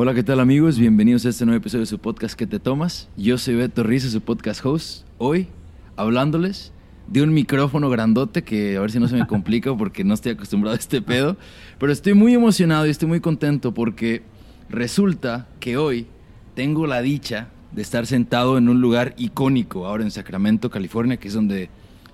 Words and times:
Hola, 0.00 0.14
¿qué 0.14 0.22
tal 0.22 0.38
amigos? 0.38 0.78
Bienvenidos 0.78 1.26
a 1.26 1.30
este 1.30 1.44
nuevo 1.44 1.58
episodio 1.58 1.80
de 1.80 1.86
su 1.86 1.98
podcast 1.98 2.38
¿Qué 2.38 2.46
te 2.46 2.60
tomas? 2.60 3.08
Yo 3.16 3.36
soy 3.36 3.56
Beto 3.56 3.82
Riza, 3.82 4.08
su 4.08 4.20
podcast 4.20 4.64
host. 4.64 5.04
Hoy 5.18 5.48
hablándoles 5.96 6.70
de 7.08 7.20
un 7.20 7.34
micrófono 7.34 7.90
grandote 7.90 8.44
que 8.44 8.76
a 8.76 8.80
ver 8.80 8.92
si 8.92 9.00
no 9.00 9.08
se 9.08 9.16
me 9.16 9.26
complica 9.26 9.76
porque 9.76 10.04
no 10.04 10.14
estoy 10.14 10.30
acostumbrado 10.30 10.76
a 10.76 10.78
este 10.78 11.02
pedo. 11.02 11.36
Pero 11.80 11.90
estoy 11.90 12.14
muy 12.14 12.32
emocionado 12.32 12.86
y 12.86 12.90
estoy 12.90 13.08
muy 13.08 13.18
contento 13.18 13.74
porque 13.74 14.22
resulta 14.68 15.48
que 15.58 15.76
hoy 15.76 16.06
tengo 16.54 16.86
la 16.86 17.02
dicha 17.02 17.48
de 17.72 17.82
estar 17.82 18.06
sentado 18.06 18.56
en 18.56 18.68
un 18.68 18.80
lugar 18.80 19.14
icónico 19.18 19.84
ahora 19.84 20.04
en 20.04 20.12
Sacramento, 20.12 20.70
California, 20.70 21.16
que 21.16 21.26
es 21.26 21.34
donde 21.34 21.70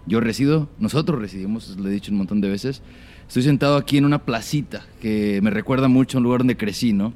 yo 0.06 0.20
resido. 0.20 0.70
Nosotros 0.78 1.20
residimos, 1.20 1.76
lo 1.76 1.86
he 1.90 1.92
dicho 1.92 2.12
un 2.12 2.16
montón 2.16 2.40
de 2.40 2.48
veces. 2.48 2.80
Estoy 3.28 3.42
sentado 3.42 3.76
aquí 3.76 3.98
en 3.98 4.06
una 4.06 4.24
placita 4.24 4.86
que 5.02 5.40
me 5.42 5.50
recuerda 5.50 5.88
mucho 5.88 6.16
a 6.16 6.20
un 6.20 6.24
lugar 6.24 6.38
donde 6.38 6.56
crecí, 6.56 6.94
¿no? 6.94 7.12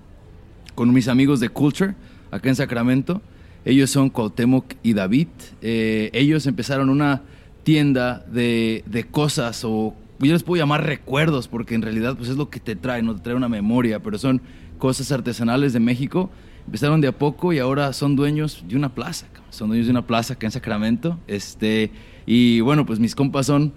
Con 0.79 0.93
mis 0.93 1.09
amigos 1.09 1.41
de 1.41 1.49
Culture, 1.49 1.97
acá 2.31 2.51
en 2.51 2.55
Sacramento. 2.55 3.21
Ellos 3.65 3.91
son 3.91 4.11
Cuauhtémoc 4.11 4.75
y 4.85 4.93
David. 4.93 5.27
Eh, 5.61 6.09
ellos 6.13 6.47
empezaron 6.47 6.89
una 6.89 7.23
tienda 7.65 8.25
de, 8.31 8.85
de, 8.87 9.03
cosas 9.03 9.65
o 9.65 9.97
yo 10.21 10.33
les 10.33 10.45
puedo 10.45 10.63
llamar 10.63 10.87
recuerdos 10.87 11.49
porque 11.49 11.75
en 11.75 11.83
realidad 11.83 12.17
pues 12.17 12.29
es 12.29 12.37
lo 12.37 12.49
que 12.49 12.61
te 12.61 12.77
trae, 12.77 13.03
no 13.03 13.17
te 13.17 13.23
trae 13.23 13.35
una 13.35 13.49
memoria, 13.49 14.01
pero 14.01 14.19
son 14.19 14.41
cosas 14.79 15.11
artesanales 15.11 15.73
de 15.73 15.81
México. 15.81 16.31
Empezaron 16.67 17.01
de 17.01 17.09
a 17.09 17.13
poco 17.13 17.53
y 17.53 17.59
ahora 17.59 17.93
son 17.93 18.15
dueños 18.15 18.65
de 18.69 18.77
una 18.77 18.95
plaza, 18.95 19.27
son 19.51 19.71
dueños 19.71 19.89
de 19.89 19.91
una 19.91 20.07
plaza 20.07 20.35
acá 20.35 20.47
en 20.47 20.53
Sacramento. 20.53 21.19
Este, 21.27 21.91
y 22.25 22.61
bueno, 22.61 22.87
pues 22.87 23.01
mis 23.01 23.17
compas 23.17 23.47
son, 23.47 23.73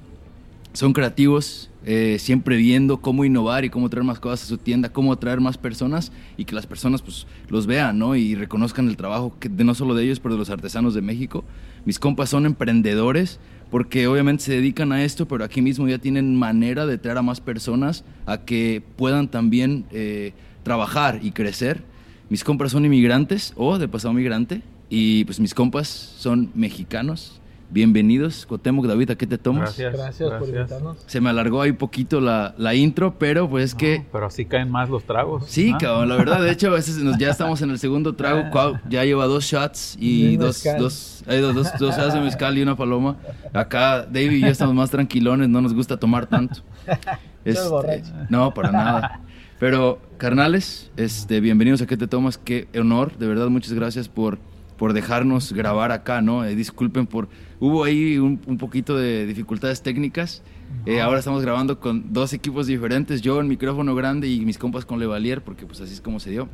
son 0.73 0.93
creativos, 0.93 1.70
eh, 1.83 2.17
siempre 2.19 2.57
viendo 2.57 3.01
cómo 3.01 3.25
innovar 3.25 3.65
y 3.65 3.71
cómo 3.71 3.89
traer 3.89 4.03
más 4.03 4.19
cosas 4.19 4.43
a 4.43 4.47
su 4.47 4.57
tienda, 4.59 4.89
cómo 4.89 5.13
atraer 5.13 5.41
más 5.41 5.57
personas 5.57 6.11
y 6.37 6.45
que 6.45 6.53
las 6.53 6.67
personas 6.67 7.01
pues 7.01 7.25
los 7.49 7.65
vean, 7.65 7.97
¿no? 7.97 8.15
Y 8.15 8.35
reconozcan 8.35 8.87
el 8.87 8.97
trabajo 8.97 9.33
que, 9.39 9.49
de 9.49 9.63
no 9.63 9.73
solo 9.73 9.95
de 9.95 10.03
ellos, 10.03 10.19
pero 10.19 10.35
de 10.35 10.39
los 10.39 10.51
artesanos 10.51 10.93
de 10.93 11.01
México. 11.01 11.43
Mis 11.85 11.97
compas 11.97 12.29
son 12.29 12.45
emprendedores 12.45 13.39
porque 13.71 14.05
obviamente 14.05 14.43
se 14.43 14.53
dedican 14.53 14.91
a 14.91 15.03
esto, 15.03 15.27
pero 15.27 15.43
aquí 15.43 15.61
mismo 15.61 15.87
ya 15.87 15.97
tienen 15.97 16.35
manera 16.35 16.85
de 16.85 16.99
traer 16.99 17.17
a 17.17 17.23
más 17.23 17.41
personas 17.41 18.03
a 18.27 18.39
que 18.39 18.83
puedan 18.95 19.27
también 19.27 19.85
eh, 19.91 20.33
trabajar 20.61 21.19
y 21.23 21.31
crecer. 21.31 21.83
Mis 22.29 22.43
compas 22.43 22.73
son 22.73 22.85
inmigrantes 22.85 23.53
o 23.55 23.79
de 23.79 23.87
pasado 23.87 24.13
migrante 24.13 24.61
y 24.89 25.25
pues 25.25 25.39
mis 25.39 25.55
compas 25.55 25.87
son 25.87 26.51
mexicanos 26.53 27.40
Bienvenidos, 27.73 28.45
Cotemo 28.45 28.85
David, 28.85 29.11
¿a 29.11 29.15
qué 29.15 29.25
te 29.25 29.37
tomas? 29.37 29.77
Gracias, 29.77 29.93
gracias, 29.93 30.29
por 30.29 30.49
invitarnos. 30.49 30.97
Se 31.05 31.21
me 31.21 31.29
alargó 31.29 31.61
ahí 31.61 31.71
poquito 31.71 32.19
la, 32.19 32.53
la 32.57 32.75
intro, 32.75 33.17
pero 33.17 33.49
pues 33.49 33.63
es 33.63 33.75
que... 33.75 34.05
Pero 34.11 34.25
así 34.25 34.43
caen 34.43 34.69
más 34.69 34.89
los 34.89 35.05
tragos. 35.05 35.45
Sí, 35.47 35.73
cabrón, 35.79 36.09
la 36.09 36.17
verdad, 36.17 36.41
de 36.41 36.51
hecho 36.51 36.67
a 36.67 36.71
veces 36.71 36.97
nos, 36.97 37.17
ya 37.17 37.29
estamos 37.31 37.61
en 37.61 37.69
el 37.69 37.79
segundo 37.79 38.13
trago, 38.13 38.43
ah. 38.53 38.81
ya 38.89 39.05
lleva 39.05 39.25
dos 39.25 39.45
shots 39.45 39.95
y 39.97 40.35
dos, 40.35 40.61
dos, 40.77 41.23
hay 41.25 41.39
dos, 41.39 41.55
dos, 41.55 41.71
dos 41.79 41.95
shots 41.95 42.13
de 42.13 42.19
mezcal 42.19 42.57
y 42.57 42.61
una 42.61 42.75
paloma. 42.75 43.15
Acá 43.53 44.05
David 44.05 44.31
y 44.31 44.41
yo 44.41 44.47
estamos 44.47 44.75
más 44.75 44.91
tranquilones, 44.91 45.47
no 45.47 45.61
nos 45.61 45.73
gusta 45.73 45.95
tomar 45.95 46.25
tanto. 46.25 46.61
Este, 47.43 48.03
no, 48.29 48.53
para 48.53 48.71
nada. 48.71 49.21
Pero, 49.59 49.99
carnales, 50.17 50.91
este, 50.95 51.39
bienvenidos 51.39 51.81
a 51.81 51.87
¿Qué 51.87 51.97
te 51.97 52.07
tomas? 52.07 52.37
Qué 52.37 52.67
honor, 52.75 53.17
de 53.17 53.25
verdad, 53.25 53.47
muchas 53.47 53.73
gracias 53.73 54.07
por 54.07 54.37
por 54.81 54.93
dejarnos 54.93 55.53
grabar 55.53 55.91
acá, 55.91 56.23
¿no? 56.23 56.43
Eh, 56.43 56.55
disculpen 56.55 57.05
por... 57.05 57.29
Hubo 57.59 57.83
ahí 57.83 58.17
un, 58.17 58.39
poquito 58.57 58.97
de 58.97 59.27
dificultades 59.27 59.83
técnicas. 59.83 60.41
Eh, 60.87 61.01
ahora 61.01 61.19
estamos 61.19 61.43
grabando 61.43 61.79
con 61.79 62.11
dos 62.11 62.33
equipos 62.33 62.65
diferentes, 62.65 63.21
yo 63.21 63.39
en 63.39 63.47
micrófono 63.47 63.93
grande 63.93 64.27
y 64.27 64.43
mis 64.43 64.57
compas 64.57 64.83
con 64.83 64.99
Levalier, 64.99 65.43
porque 65.43 65.67
pues 65.67 65.81
así 65.81 65.93
es 65.93 66.01
como 66.01 66.19
se 66.19 66.31
dio. 66.31 66.49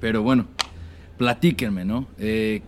Pero 0.00 0.22
bueno, 0.22 0.46
platíquenme, 1.18 1.84
¿no? 1.84 2.06
Eh, 2.16 2.62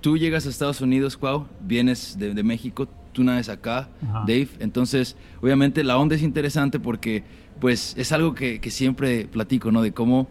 tú 0.00 0.16
llegas 0.16 0.46
a 0.46 0.50
Estados 0.50 0.80
Unidos, 0.80 1.16
Cuau, 1.16 1.48
vienes 1.60 2.16
de, 2.16 2.40
México, 2.44 2.86
tú 3.12 3.24
naces 3.24 3.48
acá, 3.48 3.88
Dave. 4.00 4.50
Entonces, 4.60 5.16
obviamente 5.42 5.82
la 5.82 5.98
onda 5.98 6.14
es 6.14 6.22
interesante 6.22 6.78
porque 6.78 7.24
pues 7.58 7.92
es 7.98 8.12
algo 8.12 8.36
que, 8.36 8.60
que 8.60 8.70
siempre 8.70 9.24
platico, 9.24 9.72
¿no? 9.72 9.82
De 9.82 9.90
cómo 9.90 10.28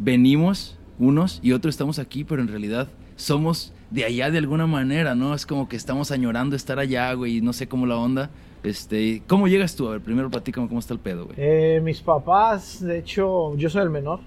venimos 0.00 0.76
unos 0.98 1.38
y 1.44 1.52
otros 1.52 1.74
estamos 1.74 2.00
aquí, 2.00 2.24
pero 2.24 2.42
en 2.42 2.48
realidad 2.48 2.88
somos 3.16 3.72
de 3.90 4.04
allá 4.04 4.30
de 4.30 4.38
alguna 4.38 4.66
manera, 4.66 5.14
¿no? 5.14 5.34
Es 5.34 5.46
como 5.46 5.68
que 5.68 5.76
estamos 5.76 6.10
añorando 6.10 6.56
estar 6.56 6.78
allá, 6.78 7.12
güey, 7.14 7.38
y 7.38 7.40
no 7.40 7.52
sé 7.52 7.68
cómo 7.68 7.86
la 7.86 7.96
onda. 7.96 8.30
Este, 8.62 9.22
¿Cómo 9.26 9.48
llegas 9.48 9.76
tú? 9.76 9.88
A 9.88 9.92
ver, 9.92 10.00
primero 10.00 10.30
platícame 10.30 10.66
cómo 10.66 10.80
está 10.80 10.92
el 10.92 11.00
pedo, 11.00 11.26
güey. 11.26 11.36
Eh, 11.38 11.80
mis 11.82 12.00
papás, 12.00 12.82
de 12.82 12.98
hecho, 12.98 13.56
yo 13.56 13.70
soy 13.70 13.82
el 13.82 13.90
menor, 13.90 14.20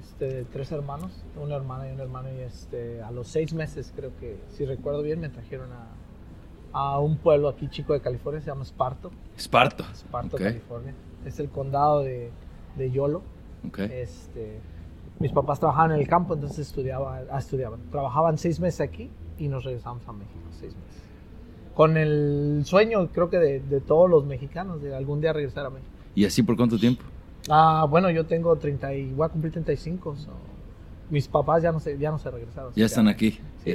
este, 0.00 0.44
tres 0.52 0.72
hermanos, 0.72 1.12
una 1.40 1.56
hermana 1.56 1.88
y 1.88 1.92
un 1.92 2.00
hermano, 2.00 2.28
y 2.36 2.40
este, 2.40 3.02
a 3.02 3.10
los 3.12 3.28
seis 3.28 3.52
meses, 3.52 3.92
creo 3.94 4.10
que, 4.18 4.36
si 4.56 4.64
recuerdo 4.64 5.02
bien, 5.02 5.20
me 5.20 5.28
trajeron 5.28 5.68
a, 5.72 5.86
a 6.72 6.98
un 6.98 7.16
pueblo 7.18 7.48
aquí 7.48 7.68
chico 7.68 7.92
de 7.92 8.00
California, 8.00 8.40
se 8.40 8.48
llama 8.48 8.64
Esparto. 8.64 9.12
Esparto. 9.36 9.84
Esparto, 9.92 10.36
California. 10.36 10.94
Es 11.24 11.38
el 11.38 11.48
condado 11.48 12.00
de, 12.00 12.30
de 12.76 12.90
Yolo. 12.90 13.22
Okay. 13.68 13.88
Este, 13.92 14.58
mis 15.22 15.32
papás 15.32 15.60
trabajaban 15.60 15.92
en 15.92 16.00
el 16.00 16.08
campo, 16.08 16.34
entonces 16.34 16.66
estudiaba, 16.66 17.22
ah, 17.30 17.38
estudiaban. 17.38 17.80
Trabajaban 17.90 18.36
seis 18.36 18.60
meses 18.60 18.80
aquí 18.80 19.08
y 19.38 19.48
nos 19.48 19.64
regresamos 19.64 20.06
a 20.08 20.12
México, 20.12 20.40
seis 20.50 20.74
meses. 20.74 21.02
Con 21.74 21.96
el 21.96 22.62
sueño, 22.66 23.08
creo 23.12 23.30
que 23.30 23.38
de, 23.38 23.60
de 23.60 23.80
todos 23.80 24.10
los 24.10 24.26
mexicanos, 24.26 24.82
de 24.82 24.94
algún 24.94 25.20
día 25.20 25.32
regresar 25.32 25.64
a 25.64 25.70
México. 25.70 25.90
¿Y 26.14 26.26
así 26.26 26.42
por 26.42 26.56
cuánto 26.56 26.76
tiempo? 26.76 27.02
Ah, 27.48 27.86
bueno, 27.88 28.10
yo 28.10 28.26
tengo 28.26 28.54
30 28.56 28.94
y 28.94 29.12
voy 29.12 29.26
a 29.26 29.28
cumplir 29.28 29.52
35. 29.52 30.16
So 30.16 30.30
mis 31.12 31.28
papás 31.28 31.62
ya 31.62 31.70
no 31.70 31.78
se, 31.78 31.98
ya 31.98 32.10
no 32.10 32.18
se 32.18 32.30
regresaron. 32.30 32.72
Ya 32.74 32.86
están 32.86 33.06
aquí. 33.06 33.38
Sí, 33.62 33.74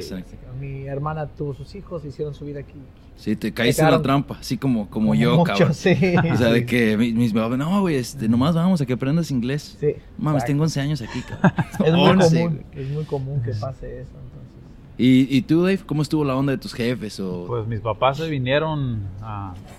Mi 0.59 0.87
hermana 0.87 1.27
tuvo 1.27 1.53
sus 1.53 1.75
hijos, 1.75 2.03
hicieron 2.03 2.33
su 2.33 2.45
vida 2.45 2.61
aquí. 2.61 2.79
Sí, 3.15 3.35
te 3.35 3.53
caíste 3.53 3.83
en 3.83 3.91
la 3.91 4.01
trampa, 4.01 4.37
así 4.39 4.57
como, 4.57 4.89
como, 4.89 5.13
yo, 5.13 5.43
cabrón. 5.43 5.75
Sí, 5.75 5.91
o 6.33 6.35
sea, 6.35 6.49
de 6.49 6.65
que 6.65 6.97
mis, 6.97 7.33
papás, 7.33 7.59
no, 7.59 7.81
güey, 7.81 7.95
este, 7.95 8.27
nomás 8.27 8.55
vamos 8.55 8.81
a 8.81 8.87
que 8.87 8.93
aprendas 8.93 9.29
inglés. 9.29 9.77
Sí. 9.79 9.93
Mames, 10.17 10.45
tengo 10.45 10.63
11 10.63 10.81
años 10.81 11.01
aquí, 11.03 11.21
cabrón. 11.21 11.51
es, 11.85 11.93
muy 11.93 12.17
común, 12.17 12.65
es 12.73 12.89
muy 12.89 13.03
común 13.05 13.41
que 13.43 13.51
pase 13.51 14.01
eso, 14.01 14.13
entonces. 14.13 14.57
¿Y, 14.97 15.37
¿Y, 15.37 15.43
tú, 15.43 15.61
Dave, 15.61 15.79
cómo 15.85 16.01
estuvo 16.01 16.25
la 16.25 16.35
onda 16.35 16.53
de 16.53 16.57
tus 16.57 16.73
jefes? 16.73 17.19
O... 17.19 17.45
Pues 17.45 17.67
mis 17.67 17.81
papás 17.81 18.17
se 18.17 18.27
vinieron, 18.27 19.03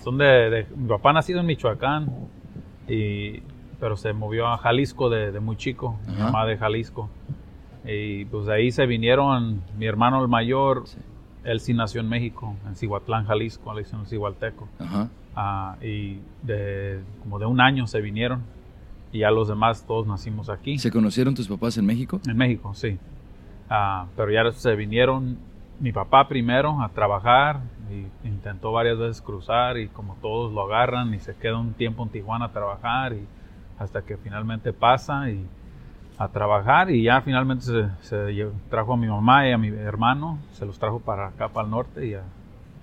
son 0.01 0.17
de, 0.17 0.49
de, 0.49 0.67
Mi 0.77 0.87
papá 0.87 1.11
nacido 1.11 1.41
en 1.41 1.45
Michoacán, 1.45 2.09
y, 2.87 3.41
pero 3.81 3.97
se 3.97 4.13
movió 4.13 4.47
a 4.47 4.57
Jalisco 4.57 5.09
de, 5.09 5.33
de 5.33 5.41
muy 5.41 5.57
chico, 5.57 5.97
mi 6.07 6.15
mamá 6.15 6.45
de 6.45 6.57
Jalisco. 6.57 7.09
Y 7.85 8.25
pues 8.25 8.45
de 8.45 8.53
ahí 8.53 8.71
se 8.71 8.85
vinieron, 8.85 9.61
mi 9.77 9.85
hermano 9.85 10.21
el 10.21 10.27
mayor, 10.27 10.83
él 11.43 11.59
sí 11.59 11.73
nació 11.73 12.01
en 12.01 12.09
México, 12.09 12.55
en 12.67 12.75
Cihuatlán, 12.75 13.25
Jalisco, 13.25 13.73
le 13.73 13.81
hicieron 13.81 14.05
Cihualteco. 14.05 14.67
Ah, 15.35 15.77
y 15.81 16.19
de, 16.43 16.99
como 17.21 17.39
de 17.39 17.45
un 17.45 17.61
año 17.61 17.87
se 17.87 18.01
vinieron 18.01 18.43
y 19.11 19.19
ya 19.19 19.31
los 19.31 19.47
demás 19.47 19.85
todos 19.85 20.05
nacimos 20.05 20.49
aquí. 20.49 20.77
¿Se 20.77 20.91
conocieron 20.91 21.33
tus 21.33 21.47
papás 21.47 21.77
en 21.77 21.85
México? 21.85 22.19
En 22.27 22.37
México, 22.37 22.73
sí. 22.73 22.97
Ah, 23.69 24.07
pero 24.15 24.31
ya 24.31 24.51
se 24.51 24.75
vinieron 24.75 25.37
mi 25.79 25.91
papá 25.93 26.27
primero 26.27 26.81
a 26.81 26.89
trabajar 26.89 27.61
y 27.89 28.27
intentó 28.27 28.71
varias 28.71 28.97
veces 28.97 29.21
cruzar 29.21 29.77
y 29.77 29.87
como 29.87 30.15
todos 30.21 30.51
lo 30.51 30.63
agarran 30.63 31.13
y 31.13 31.19
se 31.19 31.35
queda 31.35 31.57
un 31.57 31.73
tiempo 31.73 32.03
en 32.03 32.09
Tijuana 32.09 32.45
a 32.45 32.51
trabajar 32.51 33.13
y 33.13 33.25
hasta 33.77 34.01
que 34.01 34.17
finalmente 34.17 34.73
pasa 34.73 35.29
y 35.29 35.45
a 36.19 36.27
trabajar 36.27 36.91
y 36.91 37.03
ya 37.03 37.21
finalmente 37.21 37.63
se, 38.01 38.51
trajo 38.69 38.93
a 38.93 38.97
mi 38.97 39.07
mamá 39.07 39.47
y 39.47 39.53
a 39.53 39.57
mi 39.57 39.69
hermano, 39.69 40.37
se 40.51 40.65
los 40.65 40.77
trajo 40.77 40.99
para 40.99 41.27
acá, 41.27 41.47
para 41.47 41.63
el 41.65 41.71
norte 41.71 42.05
y, 42.05 42.15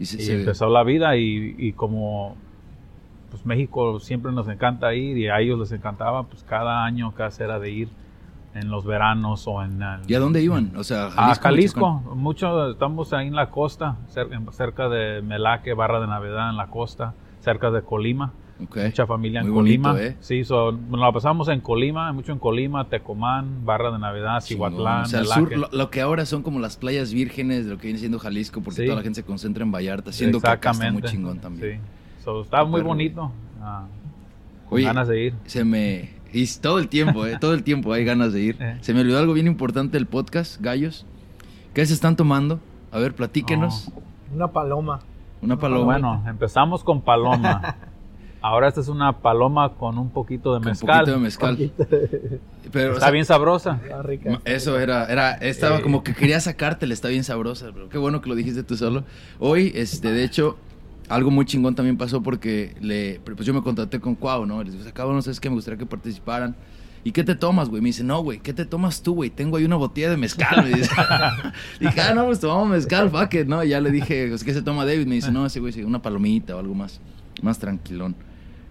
y, 0.02 0.30
empezó 0.30 0.70
la 0.70 0.82
vida 0.82 1.16
y, 1.16 1.72
como 1.74 2.34
pues 3.30 3.44
México 3.44 4.00
siempre 4.00 4.32
nos 4.32 4.48
encanta 4.48 4.94
ir 4.94 5.18
y 5.18 5.28
a 5.28 5.38
ellos 5.40 5.58
les 5.58 5.70
encantaba, 5.72 6.22
pues 6.22 6.42
cada 6.44 6.82
año 6.84 7.12
casi 7.12 7.42
era 7.42 7.58
de 7.58 7.70
ir 7.70 7.88
en 8.54 8.70
los 8.70 8.86
veranos 8.86 9.46
o 9.46 9.62
en... 9.62 9.80
¿Y 10.08 10.14
a 10.14 10.18
dónde 10.18 10.42
iban? 10.42 10.72
O 10.74 10.82
sea, 10.82 11.10
Jalisco, 11.10 11.40
a 11.40 11.50
Jalisco. 11.50 11.92
Mucho, 12.14 12.70
estamos 12.70 13.12
ahí 13.12 13.26
en 13.26 13.34
la 13.34 13.50
costa, 13.50 13.96
cerca, 14.08 14.40
cerca 14.52 14.88
de 14.88 15.20
Melaque, 15.20 15.74
Barra 15.74 16.00
de 16.00 16.06
Navidad 16.06 16.48
en 16.48 16.56
la 16.56 16.68
costa, 16.68 17.12
cerca 17.40 17.70
de 17.70 17.82
Colima. 17.82 18.32
Mucha 18.58 19.06
familia 19.06 19.42
en 19.42 19.52
Colima. 19.52 20.00
¿eh? 20.00 20.16
Sí, 20.20 20.42
so, 20.44 20.72
nos 20.72 20.98
la 20.98 21.12
pasamos 21.12 21.48
en 21.48 21.60
Colima, 21.60 22.12
mucho 22.12 22.32
en 22.32 22.38
Colima, 22.38 22.88
Tecomán, 22.88 23.66
Barra 23.66 23.90
de 23.90 23.98
Navidad, 23.98 24.40
Cihuatlán. 24.40 25.02
O 25.02 25.06
sea, 25.06 25.20
el 25.20 25.26
sur, 25.26 25.50
lo, 25.72 25.90
que 25.90 26.00
ahora 26.00 26.24
son 26.24 26.42
como 26.42 26.58
las 26.58 26.76
playas 26.76 27.12
vírgenes 27.12 27.66
de 27.66 27.72
lo 27.72 27.78
que 27.78 27.88
viene 27.88 27.98
siendo 27.98 28.18
Jalisco, 28.18 28.62
porque 28.62 28.84
toda 28.84 28.96
la 28.96 29.02
gente 29.02 29.20
se 29.20 29.26
concentra 29.26 29.62
en 29.62 29.72
Vallarta, 29.72 30.10
siendo 30.12 30.40
que 30.40 30.48
acá 30.48 30.70
está 30.70 30.90
muy 30.90 31.02
chingón 31.02 31.38
también. 31.38 31.80
Sí, 32.24 32.30
está 32.42 32.64
muy 32.64 32.80
bonito. 32.80 33.30
Ah, 33.60 33.86
Oye, 34.70 34.84
ganas 34.84 35.08
de 35.08 35.24
ir. 35.24 35.34
Se 35.44 35.64
me... 35.64 36.16
Y 36.32 36.46
todo 36.60 36.78
el 36.78 36.88
tiempo, 36.88 37.24
¿eh? 37.26 37.38
todo 37.40 37.54
el 37.54 37.62
tiempo 37.62 37.92
hay 37.92 38.04
ganas 38.04 38.32
de 38.32 38.40
ir. 38.40 38.56
Eh. 38.60 38.78
Se 38.80 38.94
me 38.94 39.00
olvidó 39.00 39.18
algo 39.18 39.32
bien 39.32 39.46
importante 39.46 39.96
del 39.96 40.06
podcast, 40.06 40.60
gallos. 40.60 41.06
¿Qué 41.74 41.84
se 41.84 41.92
están 41.92 42.16
tomando? 42.16 42.58
A 42.90 42.98
ver, 42.98 43.14
platíquenos. 43.14 43.92
Una 44.34 44.48
paloma. 44.48 45.00
Una 45.42 45.58
paloma. 45.58 45.84
Bueno, 45.84 46.24
empezamos 46.26 46.82
con 46.82 47.02
paloma. 47.02 47.76
Ahora 48.48 48.68
esta 48.68 48.80
es 48.80 48.88
una 48.88 49.20
paloma 49.20 49.74
con 49.74 49.98
un 49.98 50.10
poquito 50.10 50.54
de 50.54 50.60
Con 50.60 50.68
mezcal. 50.70 51.00
poquito 51.00 51.16
de 51.16 51.22
mezcal. 51.22 51.56
Pero, 52.72 52.90
o 52.90 52.94
Está 52.94 53.06
sea, 53.06 53.10
bien 53.10 53.24
sabrosa. 53.24 53.80
Está 53.82 54.02
rica. 54.02 54.40
Eso 54.44 54.78
era, 54.78 55.06
era, 55.06 55.32
estaba 55.32 55.78
Eh. 55.78 55.82
como 55.82 56.02
que 56.04 56.14
quería 56.14 56.38
sacártela, 56.40 56.92
está 56.94 57.08
bien 57.08 57.24
sabrosa, 57.24 57.70
bro. 57.70 57.88
Qué 57.88 57.98
bueno 57.98 58.20
que 58.20 58.28
lo 58.28 58.34
dijiste 58.34 58.62
tú 58.62 58.76
solo. 58.76 59.04
Hoy, 59.38 59.72
este, 59.74 60.12
de 60.12 60.24
hecho, 60.24 60.56
algo 61.08 61.30
muy 61.30 61.44
chingón 61.44 61.74
también 61.74 61.96
pasó 61.96 62.22
porque 62.22 62.74
le, 62.80 63.20
pues 63.24 63.46
yo 63.46 63.54
me 63.54 63.62
contraté 63.62 64.00
con 64.00 64.14
Cuau, 64.14 64.46
¿no? 64.46 64.62
Les 64.62 64.74
dije, 64.78 64.92
cabrón, 64.92 65.16
no 65.16 65.22
sabes 65.22 65.40
que 65.40 65.48
me 65.48 65.54
gustaría 65.56 65.78
que 65.78 65.86
participaran. 65.86 66.54
¿Y 67.04 67.12
qué 67.12 67.22
te 67.22 67.36
tomas, 67.36 67.68
güey? 67.68 67.80
Me 67.80 67.88
dice, 67.88 68.02
no, 68.02 68.20
güey, 68.20 68.40
¿qué 68.40 68.52
te 68.52 68.64
tomas 68.64 69.00
tú, 69.00 69.14
güey? 69.14 69.30
Tengo 69.30 69.56
ahí 69.56 69.64
una 69.64 69.76
botella 69.76 70.10
de 70.10 70.16
mezcal, 70.16 70.64
me 70.64 70.70
dice. 70.76 70.90
dije, 71.80 72.00
ah, 72.00 72.14
no, 72.14 72.26
pues 72.26 72.40
tomamos 72.40 72.68
mezcal, 72.68 73.10
fuck 73.10 73.32
it, 73.34 73.46
¿no? 73.46 73.62
Y 73.62 73.68
ya 73.68 73.80
le 73.80 73.90
dije, 73.92 74.26
pues, 74.28 74.42
¿qué 74.42 74.52
se 74.52 74.62
toma 74.62 74.84
David? 74.84 75.06
Me 75.06 75.14
dice, 75.14 75.30
no, 75.30 75.46
ese 75.46 75.60
güey, 75.60 75.72
sí, 75.72 75.84
una 75.84 76.02
palomita 76.02 76.56
o 76.56 76.58
algo 76.58 76.74
más, 76.74 77.00
más 77.42 77.60
tranquilón. 77.60 78.16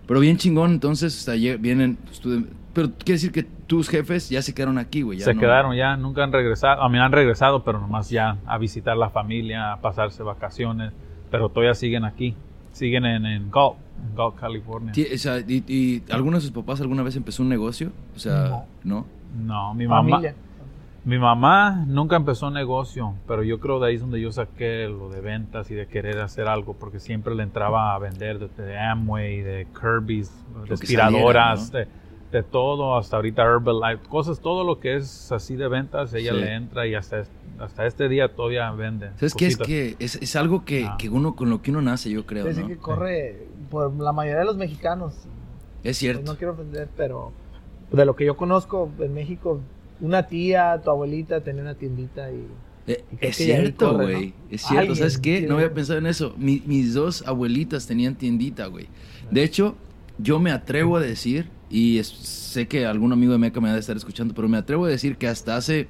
Pero 0.08 0.20
bien 0.20 0.38
chingón, 0.38 0.72
entonces, 0.72 1.16
o 1.22 1.24
sea, 1.26 1.36
lle- 1.36 1.60
vienen, 1.60 1.98
pues, 2.06 2.20
tú- 2.20 2.46
pero 2.74 2.90
quiere 2.92 3.14
decir 3.14 3.32
que 3.32 3.44
tus 3.44 3.88
jefes 3.90 4.30
ya 4.30 4.42
se 4.42 4.54
quedaron 4.54 4.78
aquí, 4.78 5.02
güey. 5.02 5.20
Se 5.20 5.34
no- 5.34 5.40
quedaron 5.40 5.76
ya, 5.76 5.96
nunca 5.98 6.24
han 6.24 6.32
regresado. 6.32 6.82
A 6.82 6.90
mí 6.90 6.98
han 7.00 7.12
regresado, 7.12 7.64
pero 7.64 7.80
nomás 7.80 8.10
ya 8.10 8.38
a 8.46 8.58
visitar 8.58 8.98
la 8.98 9.10
familia, 9.10 9.72
a 9.74 9.82
pasarse 9.82 10.22
vacaciones. 10.24 10.92
Pero 11.32 11.50
todavía 11.50 11.74
siguen 11.74 12.06
aquí. 12.06 12.36
Siguen 12.72 13.06
en, 13.06 13.26
en 13.26 13.50
Gulf, 13.50 13.78
en 14.10 14.16
Gulf, 14.16 14.36
California. 14.36 14.92
O 14.92 15.18
sea, 15.18 15.40
y, 15.40 15.64
y 15.68 16.04
alguno 16.12 16.38
de 16.38 16.42
sus 16.42 16.52
papás 16.52 16.82
alguna 16.82 17.02
vez 17.04 17.16
empezó 17.16 17.42
un 17.42 17.50
negocio? 17.50 17.92
O 18.16 18.20
sea, 18.20 18.66
¿no? 18.84 19.06
No, 19.42 19.74
mi 19.74 19.88
mamá, 19.88 20.10
Familia. 20.12 20.36
Mi 21.06 21.20
mamá 21.20 21.86
nunca 21.88 22.16
empezó 22.16 22.48
un 22.48 22.54
negocio, 22.56 23.14
pero 23.28 23.44
yo 23.44 23.60
creo 23.60 23.80
de 23.80 23.90
ahí 23.90 23.96
es 23.96 24.02
donde 24.02 24.20
yo 24.20 24.32
saqué 24.32 24.88
lo 24.88 25.10
de 25.10 25.22
ventas 25.22 25.70
y 25.70 25.76
de 25.76 25.86
querer 25.88 26.20
hacer 26.20 26.48
algo, 26.48 26.74
porque 26.74 27.00
siempre 27.00 27.36
le 27.36 27.44
entraba 27.44 27.94
a 27.94 28.00
vender 28.00 28.40
de, 28.40 28.64
de 28.64 28.78
Amway, 28.80 29.42
de 29.42 29.68
Kirby's, 29.80 30.32
de 30.68 30.74
aspiradoras, 30.74 31.72
de, 31.72 31.88
de 32.32 32.42
todo, 32.44 32.98
hasta 32.98 33.18
ahorita 33.18 33.44
Herbalife, 33.44 34.08
cosas, 34.10 34.40
todo 34.40 34.64
lo 34.64 34.80
que 34.80 34.96
es 34.96 35.32
así 35.32 35.56
de 35.56 35.68
ventas, 35.68 36.12
ella 36.16 36.34
Sí. 36.34 36.40
le 36.40 36.54
entra 36.56 36.88
y 36.88 36.96
hasta, 36.96 37.20
es- 37.20 37.32
hasta 37.60 37.86
este 37.86 38.10
día 38.10 38.36
todavía 38.36 38.70
vende. 38.72 39.12
¿Sabes 39.16 39.36
qué? 39.36 39.46
Es 39.48 39.58
que 39.58 39.96
es, 40.00 40.16
es 40.16 40.36
algo 40.36 40.66
que, 40.66 40.86
Ah. 40.86 40.96
que 40.98 41.08
uno 41.10 41.36
con 41.36 41.50
lo 41.52 41.62
que 41.62 41.70
uno 41.72 41.82
nace, 41.84 42.10
yo 42.10 42.26
creo, 42.26 42.46
Dice 42.46 42.62
¿no? 42.62 42.68
que 42.68 42.78
corre 42.78 43.46
por 43.70 43.94
la 43.96 44.12
mayoría 44.12 44.40
de 44.40 44.46
los 44.46 44.58
mexicanos. 44.58 45.14
Es 45.14 45.28
Pues 45.84 45.98
cierto. 45.98 46.32
no 46.32 46.36
quiero 46.38 46.54
ofender, 46.54 46.90
pero 46.98 47.32
de 47.92 48.06
lo 48.06 48.16
que 48.16 48.26
yo 48.26 48.36
conozco 48.36 48.90
en 49.00 49.14
México, 49.14 49.62
una 50.02 50.28
tía, 50.28 50.80
tu 50.84 50.90
abuelita 50.90 51.42
tenía 51.42 51.62
una 51.62 51.76
tiendita 51.76 52.32
y 52.32 52.46
Eh, 52.88 53.04
es 53.20 53.36
cierto, 53.38 53.94
corre, 53.94 54.14
güey. 54.14 54.28
¿no? 54.28 54.34
Es 54.52 54.62
cierto. 54.62 54.96
¿Sabes 54.96 55.18
qué? 55.18 55.38
tiene- 55.40 55.48
No 55.48 55.56
había 55.56 55.74
pensado 55.74 55.98
en 55.98 56.06
eso. 56.06 56.36
Mi- 56.38 56.62
mis 56.68 56.94
dos 56.94 57.24
abuelitas 57.28 57.88
tenían 57.88 58.14
tiendita, 58.16 58.68
güey. 58.68 58.88
De 59.32 59.44
hecho, 59.44 59.76
yo 60.20 60.40
me 60.40 60.52
atrevo 60.52 60.98
a 60.98 61.00
decir, 61.02 61.48
y 61.70 61.98
es- 61.98 62.08
sé 62.10 62.68
que 62.68 62.86
algún 62.86 63.12
amigo 63.12 63.32
de 63.32 63.40
Meca 63.40 63.60
me 63.60 63.70
va 63.70 63.76
a 63.76 63.80
estar 63.80 63.98
escuchando, 63.98 64.34
pero 64.36 64.48
me 64.48 64.58
atrevo 64.58 64.86
a 64.86 64.90
decir 64.90 65.18
que 65.18 65.28
hasta 65.28 65.56
hace, 65.58 65.88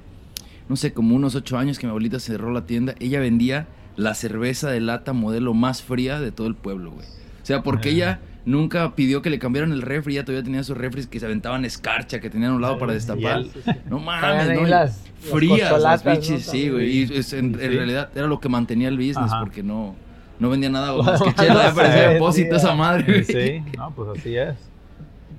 no 0.70 0.76
sé, 0.76 0.92
como 0.94 1.14
unos 1.14 1.34
ocho 1.34 1.58
años 1.58 1.78
que 1.78 1.86
mi 1.86 1.90
abuelita 1.90 2.18
cerró 2.18 2.50
la 2.50 2.64
tienda, 2.64 2.94
ella 2.98 3.20
vendía 3.20 3.68
la 3.96 4.14
cerveza 4.14 4.70
de 4.70 4.80
lata 4.80 5.12
modelo 5.12 5.52
más 5.52 5.82
fría 5.82 6.18
de 6.20 6.32
todo 6.32 6.46
el 6.46 6.54
pueblo, 6.54 6.92
güey. 6.92 7.06
O 7.42 7.46
sea, 7.46 7.62
porque 7.62 7.90
Ah. 7.90 8.20
Nunca 8.46 8.94
pidió 8.94 9.20
que 9.20 9.28
le 9.28 9.38
cambiaran 9.38 9.72
el 9.72 9.82
refri, 9.82 10.14
ya 10.14 10.24
todavía 10.24 10.42
tenía 10.44 10.60
esos 10.60 10.76
refris 10.78 11.06
que 11.06 11.20
se 11.20 11.26
aventaban 11.26 11.64
escarcha, 11.66 12.20
que 12.20 12.30
tenían 12.30 12.52
a 12.52 12.54
un 12.54 12.62
lado 12.62 12.78
para 12.78 12.94
destapar. 12.94 13.42
Sí, 13.44 13.50
sí. 13.62 13.70
No 13.90 13.98
mames, 13.98 14.48
¿no? 14.58 14.62
Las- 14.66 14.70
las 14.70 15.30
frías 15.30 15.82
las 15.82 16.04
¿no? 16.04 16.10
bichis, 16.12 16.46
sí, 16.46 16.70
güey. 16.70 16.88
Y 16.88 17.02
es- 17.18 17.32
en, 17.34 17.52
realidad 17.54 18.08
era 18.14 18.26
lo 18.26 18.40
que 18.40 18.48
mantenía 18.48 18.88
el 18.88 18.96
business 18.96 19.18
Ajá. 19.32 19.40
porque 19.40 19.62
no, 19.62 19.94
no 20.38 20.48
vendía 20.48 20.70
nada 20.70 20.96
más 20.96 21.20
que 21.20 21.28
No, 21.28 21.34
chela, 21.36 21.68
no 21.70 21.74
parecía 21.74 22.08
depósito 22.10 22.56
esa 22.56 22.74
madre, 22.74 23.04
güey. 23.04 23.24
Sí, 23.24 23.62
no, 23.76 23.90
pues 23.90 24.18
así 24.18 24.36
es. 24.36 24.54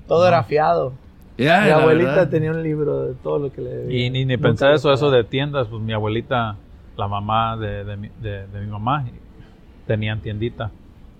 todo 0.06 0.28
era 0.28 0.44
fiado. 0.44 0.92
Ya, 1.38 1.62
Mi 1.64 1.70
abuelita 1.70 2.10
verdad. 2.10 2.28
tenía 2.30 2.50
un 2.50 2.62
libro 2.62 3.04
de 3.04 3.14
todo 3.14 3.38
lo 3.38 3.52
que 3.52 3.60
le 3.62 3.70
debía. 3.70 4.06
Y 4.06 4.10
ni, 4.10 4.24
ni 4.24 4.36
pensar 4.36 4.72
eso, 4.74 4.92
eso 4.92 5.10
de 5.10 5.22
tiendas, 5.24 5.68
pues 5.68 5.80
mi 5.80 5.92
abuelita, 5.92 6.56
la 6.96 7.06
mamá 7.08 7.56
de, 7.56 7.84
de- 7.84 8.46
de 8.48 8.60
mi 8.60 8.66
mamá, 8.66 9.06
tenían 9.86 10.20
tiendita. 10.20 10.70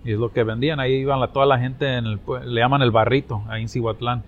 Y 0.05 0.13
es 0.13 0.17
lo 0.19 0.31
que 0.31 0.43
vendían, 0.43 0.79
ahí 0.79 0.93
iban 0.93 1.19
la, 1.19 1.27
toda 1.27 1.45
la 1.45 1.59
gente, 1.59 1.97
en 1.97 2.05
el, 2.05 2.19
le 2.45 2.61
llaman 2.61 2.81
el 2.81 2.91
barrito, 2.91 3.43
ahí 3.49 3.63
en 3.63 3.69
Cihuatlán. 3.69 4.23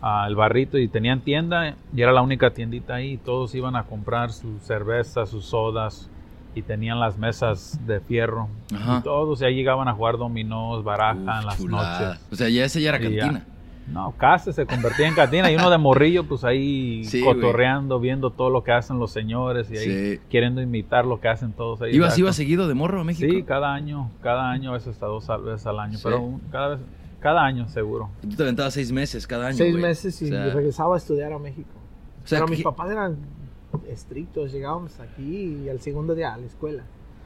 Ah, 0.00 0.26
el 0.28 0.36
barrito 0.36 0.78
y 0.78 0.86
tenían 0.86 1.20
tienda 1.20 1.74
y 1.94 2.02
era 2.02 2.12
la 2.12 2.22
única 2.22 2.50
tiendita 2.50 2.94
ahí. 2.94 3.12
y 3.12 3.16
Todos 3.16 3.54
iban 3.54 3.74
a 3.74 3.84
comprar 3.84 4.30
sus 4.30 4.62
cervezas, 4.62 5.30
sus 5.30 5.46
sodas 5.46 6.08
y 6.54 6.62
tenían 6.62 7.00
las 7.00 7.16
mesas 7.18 7.80
de 7.86 8.00
fierro. 8.00 8.48
Ajá. 8.74 8.98
Y 8.98 9.02
todos 9.02 9.40
y 9.40 9.44
ahí 9.46 9.54
llegaban 9.54 9.88
a 9.88 9.94
jugar 9.94 10.18
dominós, 10.18 10.84
baraja 10.84 11.14
Uf, 11.14 11.40
en 11.40 11.46
las 11.46 11.56
chulada. 11.58 12.00
noches. 12.08 12.26
O 12.30 12.36
sea, 12.36 12.48
ya 12.48 12.64
ese 12.64 12.80
ya 12.82 12.90
era 12.90 13.00
cantina. 13.00 13.44
No, 13.88 14.14
casi 14.16 14.52
se 14.52 14.64
convertía 14.64 15.08
en 15.08 15.14
cantina 15.14 15.50
y 15.50 15.56
uno 15.56 15.68
de 15.68 15.76
morrillo, 15.76 16.24
pues 16.26 16.44
ahí 16.44 17.04
Sí, 17.04 17.20
güey. 17.22 17.34
cotorreando, 17.34 17.98
viendo 18.00 18.30
todo 18.30 18.48
lo 18.48 18.62
que 18.62 18.72
hacen 18.72 18.98
los 18.98 19.10
señores 19.10 19.70
y 19.70 19.76
ahí 19.76 20.14
Sí. 20.16 20.20
queriendo 20.30 20.62
imitar 20.62 21.04
lo 21.04 21.20
que 21.20 21.28
hacen 21.28 21.52
todos 21.52 21.82
ahí. 21.82 21.94
¿Ibas, 21.96 22.16
ibas 22.18 22.36
seguido 22.36 22.68
de 22.68 22.74
morro 22.74 23.00
a 23.00 23.04
México? 23.04 23.30
Sí, 23.32 23.42
cada 23.42 23.74
año, 23.74 24.10
cada 24.22 24.50
año, 24.50 24.70
a 24.70 24.74
veces 24.74 24.90
hasta 24.90 25.06
dos 25.06 25.26
veces 25.44 25.66
al 25.66 25.80
año, 25.80 25.98
Sí. 25.98 26.04
pero 26.04 26.40
cada 26.50 26.68
vez, 26.68 26.80
cada 27.20 27.44
año 27.44 27.68
seguro. 27.68 28.08
Y 28.22 28.28
Tú 28.28 28.36
te 28.36 28.42
aventabas 28.44 28.72
seis 28.74 28.92
meses 28.92 29.26
cada 29.26 29.48
año, 29.48 29.56
Seis 29.56 29.72
güey. 29.72 29.82
meses 29.82 30.22
y 30.22 30.26
O 30.26 30.28
sea, 30.28 30.46
regresaba 30.54 30.94
a 30.94 30.98
estudiar 30.98 31.32
a 31.32 31.38
México. 31.38 31.70
o 32.24 32.26
sea, 32.26 32.38
Pero 32.38 32.46
que- 32.46 32.52
mis 32.54 32.62
papás 32.62 32.90
eran 32.90 33.16
estrictos, 33.88 34.52
llegábamos 34.52 35.00
aquí 35.00 35.62
y 35.64 35.68
al 35.68 35.80
segundo 35.80 36.14
día 36.14 36.34
a 36.34 36.36
la 36.36 36.46
escuela. 36.46 36.84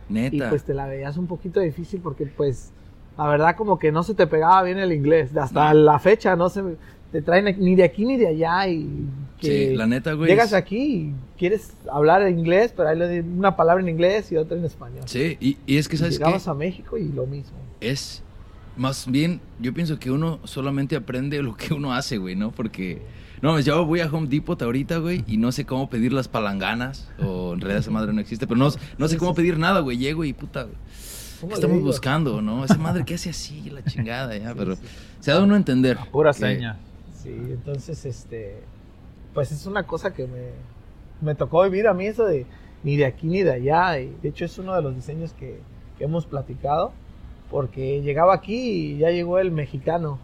Y 0.08 0.12
Neta. 0.14 0.48
pues 0.48 0.64
te 0.64 0.72
la 0.74 0.86
veías 0.86 1.16
un 1.16 1.26
poquito 1.26 1.60
difícil 1.60 2.00
porque 2.00 2.26
pues 2.26 2.72
la 3.16 3.26
verdad 3.28 3.56
como 3.56 3.78
que 3.78 3.92
no 3.92 4.02
se 4.02 4.14
te 4.14 4.26
pegaba 4.26 4.62
bien 4.62 4.78
el 4.78 4.92
inglés. 4.92 5.36
Hasta 5.36 5.72
la 5.74 5.98
fecha 5.98 6.36
no 6.36 6.48
se 6.48 6.62
te 7.12 7.22
traen 7.22 7.56
ni 7.58 7.74
de 7.74 7.84
aquí 7.84 8.04
ni 8.04 8.16
de 8.16 8.28
allá 8.28 8.68
y 8.68 8.88
que 9.40 9.70
sí, 9.70 9.76
la 9.76 9.86
neta, 9.86 10.12
güey. 10.12 10.28
llegas 10.28 10.52
aquí 10.52 10.78
y 10.78 11.14
quieres 11.38 11.72
hablar 11.90 12.28
inglés, 12.28 12.72
pero 12.76 12.94
di 13.08 13.20
una 13.20 13.56
palabra 13.56 13.82
en 13.82 13.88
inglés 13.88 14.32
y 14.32 14.36
otra 14.36 14.56
en 14.56 14.64
español. 14.64 15.02
Sí, 15.06 15.36
y, 15.40 15.58
y 15.66 15.76
es 15.76 15.88
que, 15.88 15.96
¿sabes 15.96 16.14
qué? 16.18 16.24
Llegabas 16.24 16.48
a 16.48 16.54
México 16.54 16.96
y 16.98 17.08
lo 17.08 17.26
mismo. 17.26 17.56
es 17.80 18.22
más 18.76 19.10
bien, 19.10 19.40
yo 19.58 19.72
pienso 19.72 19.98
que 19.98 20.10
uno 20.10 20.38
solamente 20.44 20.96
aprende 20.96 21.42
lo 21.42 21.56
que 21.56 21.72
uno 21.74 21.94
hace, 21.94 22.18
güey, 22.18 22.36
¿no? 22.36 22.50
Porque, 22.50 23.00
no, 23.40 23.58
yo 23.60 23.84
voy 23.86 24.00
a 24.00 24.06
Home 24.06 24.28
Depot 24.28 24.60
ahorita, 24.60 24.98
güey, 24.98 25.24
y 25.26 25.38
no 25.38 25.50
sé 25.50 25.64
cómo 25.64 25.88
pedir 25.88 26.12
las 26.12 26.28
palanganas, 26.28 27.08
o 27.18 27.54
en 27.54 27.60
realidad 27.60 27.80
esa 27.80 27.90
madre 27.90 28.12
no 28.12 28.20
existe, 28.20 28.46
pero 28.46 28.58
no, 28.58 28.68
no 28.98 29.08
sé 29.08 29.16
cómo 29.16 29.34
pedir 29.34 29.58
nada, 29.58 29.80
güey, 29.80 29.96
llego 29.96 30.24
y 30.24 30.32
puta, 30.32 30.64
güey, 30.64 30.74
¿Cómo 30.74 31.05
¿qué 31.40 31.46
le 31.48 31.54
estamos 31.54 31.76
digo? 31.76 31.86
buscando, 31.88 32.40
no? 32.42 32.64
Esa 32.64 32.78
madre 32.78 33.04
que 33.04 33.14
hace 33.14 33.30
así, 33.30 33.68
la 33.70 33.82
chingada, 33.84 34.36
ya, 34.36 34.50
Sí, 34.50 34.54
pero 34.58 34.76
sí. 34.76 34.82
se 35.20 35.30
ha 35.30 35.34
dado 35.34 35.46
uno 35.46 35.54
a 35.54 35.58
entender. 35.58 35.98
Pura 36.10 36.32
que- 36.32 36.38
seña. 36.38 36.76
Sí, 37.22 37.30
entonces, 37.30 38.04
este, 38.04 38.60
pues 39.34 39.50
es 39.52 39.66
una 39.66 39.82
cosa 39.84 40.12
que 40.14 40.26
me, 40.26 40.50
me 41.20 41.34
tocó 41.34 41.62
vivir 41.64 41.88
a 41.88 41.94
mí 41.94 42.06
eso 42.06 42.24
de 42.24 42.46
ni 42.84 42.96
de 42.96 43.06
aquí 43.06 43.26
ni 43.26 43.42
de 43.42 43.52
allá. 43.52 43.98
Y 43.98 44.14
de 44.22 44.28
hecho 44.28 44.44
es 44.44 44.56
uno 44.58 44.74
de 44.74 44.82
los 44.82 44.94
diseños 44.94 45.32
que, 45.32 45.60
que 45.98 46.04
hemos 46.04 46.24
platicado, 46.26 46.92
porque 47.50 48.02
llegaba 48.02 48.34
aquí 48.34 48.54
y 48.94 48.98
ya 48.98 49.10
llegó 49.10 49.38
el 49.38 49.50
mexicano. 49.50 50.18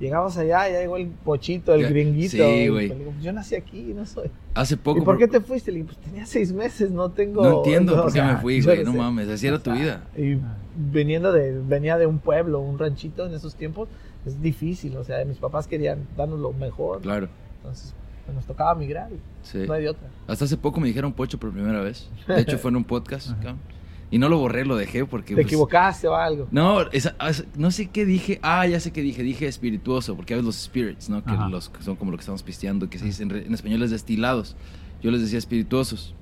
Llegabas 0.00 0.36
allá 0.38 0.66
ya 0.68 0.80
llegó 0.80 0.96
el 0.96 1.08
pochito, 1.08 1.74
el 1.74 1.82
Ya, 1.82 1.88
gringuito. 1.90 2.30
sí, 2.30 2.68
güey. 2.68 2.88
digo, 2.88 3.12
yo 3.20 3.32
nací 3.34 3.54
aquí, 3.54 3.92
no 3.94 4.06
soy. 4.06 4.30
Hace 4.54 4.76
poco... 4.78 5.00
¿Y 5.00 5.04
por 5.04 5.18
qué 5.18 5.28
te 5.28 5.40
fuiste? 5.40 5.70
Le 5.70 5.78
digo, 5.80 5.88
pues 5.88 5.98
tenía 5.98 6.24
seis 6.24 6.52
meses, 6.52 6.90
no 6.90 7.10
tengo... 7.10 7.42
No 7.42 7.58
entiendo 7.58 7.92
no, 7.94 8.02
por 8.02 8.10
o 8.10 8.12
qué 8.14 8.18
sea, 8.20 8.32
me 8.32 8.40
fui, 8.40 8.62
güey, 8.62 8.82
no 8.82 8.92
sé. 8.92 8.98
mames, 8.98 9.28
así 9.28 9.46
era 9.46 9.58
tu 9.62 9.70
O 9.70 9.74
sea, 9.74 9.82
vida. 9.82 10.04
Y 10.16 10.38
viniendo 10.74 11.32
de, 11.32 11.52
venía 11.60 11.98
de 11.98 12.06
un 12.06 12.18
pueblo, 12.18 12.60
un 12.60 12.78
ranchito 12.78 13.26
en 13.26 13.34
esos 13.34 13.54
tiempos, 13.54 13.88
es 14.24 14.40
difícil, 14.40 14.96
o 14.96 15.04
sea, 15.04 15.22
mis 15.26 15.36
papás 15.36 15.66
querían 15.66 16.06
darnos 16.16 16.40
lo 16.40 16.52
mejor, 16.54 17.02
Claro, 17.02 17.28
entonces 17.58 17.94
pues, 18.24 18.34
nos 18.34 18.46
tocaba 18.46 18.74
migrar 18.74 19.10
y 19.12 19.18
sí. 19.42 19.58
no 19.66 19.74
hay 19.74 19.82
de 19.82 19.90
otra. 19.90 20.08
Hasta 20.26 20.46
hace 20.46 20.56
poco 20.56 20.80
me 20.80 20.88
dijeron 20.88 21.12
pocho 21.12 21.36
por 21.38 21.50
primera 21.52 21.80
vez. 21.82 22.08
De 22.26 22.40
hecho, 22.40 22.56
fue 22.58 22.70
en 22.70 22.76
un 22.76 22.84
podcast. 22.84 23.30
Y 24.12 24.18
no 24.18 24.28
lo 24.28 24.38
borré, 24.38 24.64
lo 24.64 24.76
dejé 24.76 25.04
porque... 25.06 25.28
Te 25.28 25.42
pues, 25.42 25.46
equivocaste 25.46 26.08
o 26.08 26.16
algo. 26.16 26.48
No, 26.50 26.82
esa- 26.90 27.14
esa- 27.28 27.44
no 27.56 27.70
sé 27.70 27.86
qué 27.86 28.04
dije. 28.04 28.40
Ah, 28.42 28.66
ya 28.66 28.80
sé 28.80 28.92
qué 28.92 29.02
dije. 29.02 29.22
Dije 29.22 29.46
espirituoso, 29.46 30.16
porque 30.16 30.34
hay 30.34 30.42
los 30.42 30.56
spirits, 30.56 31.08
¿no? 31.08 31.22
Que, 31.24 31.32
los, 31.50 31.68
que 31.68 31.82
son 31.82 31.94
como 31.94 32.10
lo 32.10 32.16
que 32.16 32.22
estamos 32.22 32.42
pisteando, 32.42 32.90
que 32.90 32.98
se 32.98 33.04
dicen 33.04 33.30
en 33.30 33.54
español 33.54 33.82
es 33.84 33.92
destilados. 33.92 34.56
Yo 35.00 35.10
les 35.12 35.20
decía 35.20 35.38
espirituosos. 35.38 36.14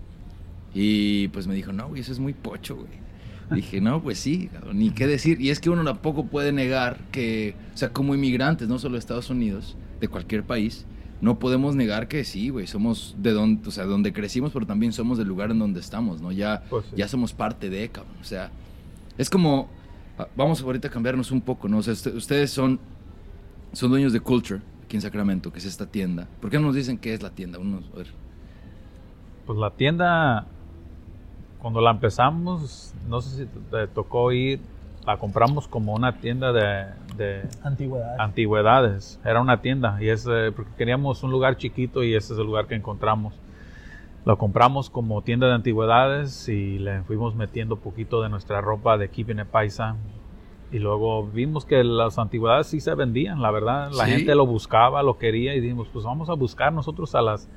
Y 0.74 1.28
pues 1.28 1.46
me 1.46 1.54
dijo, 1.54 1.72
no, 1.72 1.88
güey, 1.88 2.02
eso 2.02 2.12
es 2.12 2.18
muy 2.18 2.34
pocho, 2.34 2.76
güey. 2.76 3.08
Dije, 3.50 3.80
no, 3.80 4.02
pues 4.02 4.18
sí, 4.18 4.50
ni 4.74 4.90
qué 4.90 5.06
decir. 5.06 5.40
Y 5.40 5.48
es 5.48 5.58
que 5.58 5.70
uno 5.70 5.82
tampoco 5.82 6.26
puede 6.26 6.52
negar 6.52 6.98
que, 7.10 7.54
o 7.74 7.76
sea, 7.78 7.88
como 7.94 8.14
inmigrantes, 8.14 8.68
no 8.68 8.78
solo 8.78 8.92
de 8.94 8.98
Estados 8.98 9.30
Unidos, 9.30 9.74
de 10.00 10.08
cualquier 10.08 10.42
país, 10.44 10.84
no 11.20 11.38
podemos 11.38 11.74
negar 11.74 12.06
que 12.08 12.24
sí, 12.24 12.48
güey, 12.50 12.66
somos 12.66 13.14
de 13.18 13.32
donde, 13.32 13.68
o 13.68 13.70
sea, 13.72 13.84
donde 13.84 14.12
crecimos, 14.12 14.52
pero 14.52 14.66
también 14.66 14.92
somos 14.92 15.18
del 15.18 15.26
lugar 15.28 15.50
en 15.50 15.58
donde 15.58 15.80
estamos, 15.80 16.20
¿no? 16.20 16.30
Ya, 16.32 16.62
Pues 16.70 16.86
sí. 16.86 16.92
ya 16.96 17.08
somos 17.08 17.32
parte 17.32 17.68
de, 17.70 17.88
cabrón. 17.88 18.14
O 18.20 18.24
sea, 18.24 18.50
es 19.16 19.28
como, 19.28 19.68
ah, 20.18 20.28
vamos 20.36 20.62
ahorita 20.62 20.88
a 20.88 20.90
cambiarnos 20.90 21.30
un 21.32 21.40
poco, 21.40 21.68
¿no? 21.68 21.78
O 21.78 21.82
sea, 21.82 21.92
usted- 21.92 22.14
ustedes 22.14 22.50
son, 22.52 22.78
son 23.72 23.90
dueños 23.90 24.12
de 24.12 24.20
Culture, 24.20 24.60
aquí 24.84 24.96
en 24.96 25.02
Sacramento, 25.02 25.52
que 25.52 25.58
es 25.58 25.64
esta 25.64 25.86
tienda. 25.86 26.28
¿Por 26.40 26.50
qué 26.50 26.58
no 26.58 26.66
nos 26.68 26.76
dicen 26.76 26.98
qué 26.98 27.12
es 27.14 27.22
la 27.22 27.30
tienda? 27.30 27.58
A 27.58 27.96
ver. 27.96 28.06
Pues 29.46 29.58
la 29.58 29.70
tienda, 29.70 30.46
cuando 31.58 31.80
la 31.80 31.90
empezamos, 31.90 32.94
no 33.08 33.20
sé 33.20 33.36
si 33.44 33.46
te 33.70 33.86
tocó 33.88 34.30
ir 34.30 34.60
la 35.06 35.16
compramos 35.16 35.66
como 35.68 35.94
una 35.94 36.18
tienda 36.20 36.52
de, 36.52 36.86
de 37.16 37.42
Antigüedad. 37.62 38.16
antigüedades. 38.20 39.20
Era 39.24 39.40
una 39.40 39.60
tienda 39.60 39.96
y 40.00 40.08
es 40.08 40.26
eh, 40.30 40.52
porque 40.54 40.70
queríamos 40.76 41.22
un 41.22 41.30
lugar 41.30 41.56
chiquito 41.56 42.02
y 42.02 42.14
ese 42.14 42.34
es 42.34 42.38
el 42.38 42.46
lugar 42.46 42.66
que 42.66 42.74
encontramos. 42.74 43.34
Lo 44.24 44.36
compramos 44.36 44.90
como 44.90 45.22
tienda 45.22 45.46
de 45.46 45.54
antigüedades 45.54 46.48
y 46.48 46.78
le 46.78 47.02
fuimos 47.04 47.34
metiendo 47.34 47.76
poquito 47.76 48.20
de 48.22 48.28
nuestra 48.28 48.60
ropa 48.60 48.98
de 48.98 49.08
Keeping 49.08 49.38
It 49.40 49.46
Paisa. 49.46 49.96
Y 50.70 50.78
luego 50.80 51.26
vimos 51.26 51.64
que 51.64 51.82
las 51.82 52.18
antigüedades 52.18 52.66
sí 52.66 52.80
se 52.80 52.94
vendían, 52.94 53.40
la 53.40 53.50
verdad. 53.50 53.90
La 53.92 54.04
Sí. 54.04 54.10
gente 54.10 54.34
lo 54.34 54.44
buscaba, 54.46 55.02
lo 55.02 55.16
quería 55.16 55.54
y 55.54 55.60
dijimos, 55.60 55.88
pues 55.90 56.04
vamos 56.04 56.28
a 56.28 56.34
buscar 56.34 56.74
nosotros 56.74 57.14
a 57.14 57.22
las, 57.22 57.48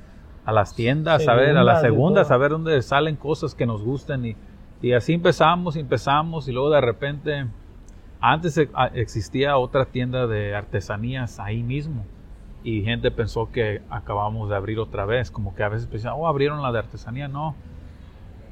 a 0.46 0.52
las 0.52 0.74
tiendas, 0.74 1.28
a 1.28 1.34
ver, 1.34 1.54
a 1.58 1.62
las 1.64 1.82
Segundas, 1.82 2.30
a 2.30 2.36
ver 2.38 2.52
dónde 2.52 2.80
salen 2.80 3.16
cosas 3.16 3.54
que 3.54 3.66
nos 3.66 3.82
gusten. 3.82 4.24
Y, 4.24 4.36
y 4.82 4.92
así 4.92 5.12
empezamos, 5.14 5.76
empezamos 5.76 6.48
y 6.48 6.52
luego 6.52 6.70
de 6.70 6.80
repente, 6.80 7.46
antes 8.20 8.58
e- 8.58 8.68
existía 8.94 9.56
otra 9.56 9.84
tienda 9.86 10.26
de 10.26 10.54
artesanías 10.54 11.38
ahí 11.38 11.62
mismo. 11.62 12.04
Y 12.64 12.82
gente 12.82 13.10
pensó 13.10 13.50
que 13.50 13.80
acabamos 13.90 14.48
de 14.48 14.56
abrir 14.56 14.78
otra 14.78 15.04
vez, 15.04 15.30
como 15.30 15.54
que 15.54 15.62
a 15.62 15.68
veces 15.68 15.86
pensaban, 15.86 16.18
oh, 16.20 16.28
abrieron 16.28 16.62
la 16.62 16.72
de 16.72 16.80
artesanía, 16.80 17.28
no. 17.28 17.54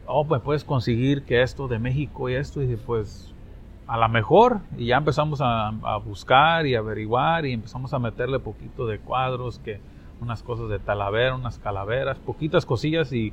Oh, 0.06 0.24
pues 0.24 0.40
puedes 0.42 0.64
conseguir 0.64 1.24
que 1.24 1.42
esto 1.42 1.68
de 1.68 1.78
México 1.78 2.28
y 2.28 2.34
esto, 2.34 2.62
y 2.62 2.76
pues 2.76 3.32
a 3.86 3.96
lo 3.98 4.08
mejor, 4.08 4.60
y 4.76 4.86
ya 4.86 4.96
empezamos 4.96 5.40
a, 5.40 5.68
a 5.68 5.96
buscar 5.98 6.66
y 6.66 6.74
averiguar, 6.74 7.44
y 7.44 7.52
empezamos 7.52 7.92
a 7.92 7.98
meterle 7.98 8.38
poquito 8.38 8.86
de 8.86 8.98
cuadros, 8.98 9.58
que 9.60 9.80
unas 10.20 10.42
cosas 10.42 10.68
de 10.68 10.78
talavera, 10.78 11.34
unas 11.34 11.58
calaveras, 11.58 12.18
poquitas 12.18 12.66
cosillas, 12.66 13.12
y 13.12 13.32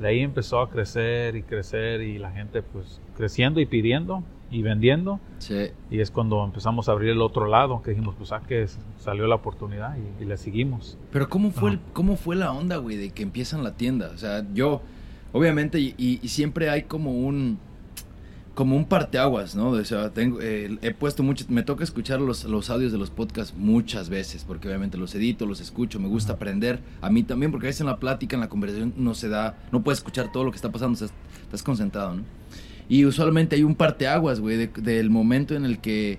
de 0.00 0.08
ahí 0.08 0.20
empezó 0.20 0.60
a 0.60 0.70
crecer 0.70 1.34
y 1.36 1.42
crecer, 1.42 2.00
y 2.02 2.18
la 2.18 2.30
gente 2.30 2.62
pues 2.62 3.00
creciendo 3.16 3.60
y 3.60 3.66
pidiendo 3.66 4.22
y 4.50 4.62
vendiendo. 4.62 5.20
Sí. 5.38 5.66
Y 5.90 6.00
es 6.00 6.10
cuando 6.10 6.42
empezamos 6.44 6.88
a 6.88 6.92
abrir 6.92 7.10
el 7.10 7.20
otro 7.20 7.46
lado, 7.46 7.82
que 7.82 7.90
dijimos, 7.90 8.14
pues, 8.16 8.32
ah, 8.32 8.40
que 8.46 8.66
salió 8.98 9.26
la 9.26 9.34
oportunidad 9.34 9.96
y, 9.96 10.22
y 10.22 10.26
le 10.26 10.36
seguimos. 10.38 10.96
Pero 11.12 11.28
¿cómo 11.28 11.50
fue, 11.50 11.72
el- 11.72 11.80
cómo 11.92 12.16
fue 12.16 12.34
la 12.36 12.52
onda, 12.52 12.76
güey, 12.78 12.96
de 12.96 13.10
que 13.10 13.22
empiezan 13.22 13.62
la 13.62 13.74
tienda? 13.76 14.10
O 14.14 14.16
sea, 14.18 14.46
yo, 14.54 14.80
obviamente, 15.32 15.78
y- 15.80 15.94
y 15.98 16.28
siempre 16.28 16.70
hay 16.70 16.84
como 16.84 17.12
un, 17.12 17.58
como 18.58 18.74
un 18.74 18.86
parteaguas, 18.86 19.54
¿no? 19.54 19.68
O 19.68 19.84
sea, 19.84 20.10
tengo, 20.10 20.40
eh, 20.40 20.78
he 20.82 20.92
puesto 20.92 21.22
mucho, 21.22 21.44
me 21.48 21.62
toca 21.62 21.84
escuchar 21.84 22.20
los, 22.20 22.42
los 22.42 22.70
audios 22.70 22.90
de 22.90 22.98
los 22.98 23.08
podcasts 23.08 23.54
muchas 23.56 24.08
veces, 24.08 24.42
porque 24.44 24.66
obviamente 24.66 24.98
los 24.98 25.14
edito, 25.14 25.46
los 25.46 25.60
escucho, 25.60 26.00
me 26.00 26.08
gusta 26.08 26.32
aprender, 26.32 26.80
a 27.00 27.08
mí 27.08 27.22
también, 27.22 27.52
porque 27.52 27.66
a 27.66 27.68
veces 27.68 27.82
en 27.82 27.86
la 27.86 27.98
plática, 27.98 28.34
en 28.34 28.40
la 28.40 28.48
conversación, 28.48 28.94
no 28.96 29.14
se 29.14 29.28
da, 29.28 29.56
no 29.70 29.84
puedes 29.84 30.00
escuchar 30.00 30.32
todo 30.32 30.42
lo 30.42 30.50
que 30.50 30.56
está 30.56 30.72
pasando, 30.72 30.94
estás, 30.94 31.12
estás 31.42 31.62
concentrado, 31.62 32.16
¿no? 32.16 32.22
Y 32.88 33.04
usualmente 33.04 33.54
hay 33.54 33.62
un 33.62 33.76
parteaguas, 33.76 34.40
güey, 34.40 34.56
de- 34.56 34.66
del 34.82 35.08
momento 35.08 35.54
en 35.54 35.64
el 35.64 35.78
que 35.78 36.18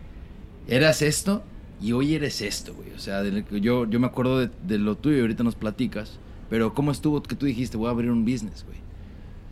eras 0.69 1.01
esto 1.01 1.43
y 1.81 1.91
hoy 1.91 2.15
eres 2.15 2.41
esto, 2.41 2.73
güey. 2.73 2.91
O 2.95 2.99
sea, 2.99 3.21
yo, 3.59 3.85
yo 3.85 3.99
me 3.99 4.07
acuerdo 4.07 4.39
de, 4.39 4.49
de 4.65 4.77
lo 4.77 4.95
tuyo 4.95 5.17
y 5.17 5.21
ahorita 5.21 5.43
nos 5.43 5.55
platicas. 5.55 6.19
Pero 6.49 6.73
¿cómo 6.73 6.91
estuvo 6.91 7.21
que 7.21 7.35
tú 7.35 7.45
dijiste, 7.45 7.75
voy 7.75 7.87
a 7.87 7.91
abrir 7.91 8.09
un 8.11 8.23
business, 8.23 8.63
güey? 8.65 8.77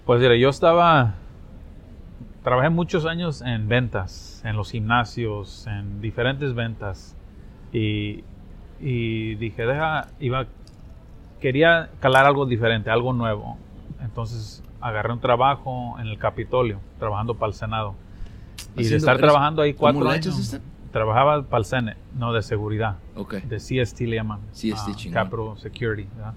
Pues 0.06 0.22
mira, 0.22 0.38
yo 0.38 0.50
estaba, 0.50 1.16
trabajé 2.48 2.70
muchos 2.70 3.06
años 3.06 3.42
en 3.42 3.68
ventas, 3.68 4.42
en 4.46 4.56
los 4.56 4.72
gimnasios, 4.72 5.68
en 5.68 6.00
diferentes 6.00 6.56
ventas. 6.56 7.14
Y, 7.74 8.24
y 8.80 9.36
dije, 9.36 9.66
deja, 9.66 10.08
iba, 10.22 10.46
quería 11.42 11.90
calar 12.00 12.26
algo 12.26 12.46
diferente, 12.46 12.90
algo 12.90 13.12
nuevo. 13.12 13.58
Entonces 14.00 14.64
agarré 14.80 15.12
un 15.12 15.20
trabajo 15.20 15.98
en 16.00 16.08
el 16.08 16.18
Capitolio, 16.18 16.80
trabajando 17.00 17.36
para 17.36 17.50
el 17.50 17.54
Senado. 17.54 17.96
Y 18.78 18.88
de 18.88 18.96
estar 18.96 19.18
trabajando 19.18 19.62
ahí 19.62 19.74
¿Cómo 19.74 19.92
cuatro 19.92 20.10
años. 20.10 20.40
este? 20.40 20.62
Trabajaba 20.94 21.44
para 21.44 21.60
el 21.60 21.66
Senate, 21.66 22.00
no 22.16 22.32
de 22.32 22.42
seguridad. 22.42 22.96
Ok. 23.18 23.42
de 23.44 23.58
CST 23.58 24.00
le 24.02 24.16
llaman. 24.16 24.40
CST, 24.54 24.74
ah, 24.74 24.96
chingón. 24.96 25.14
Capital 25.14 25.58
Security. 25.58 26.08
¿verdad? 26.16 26.34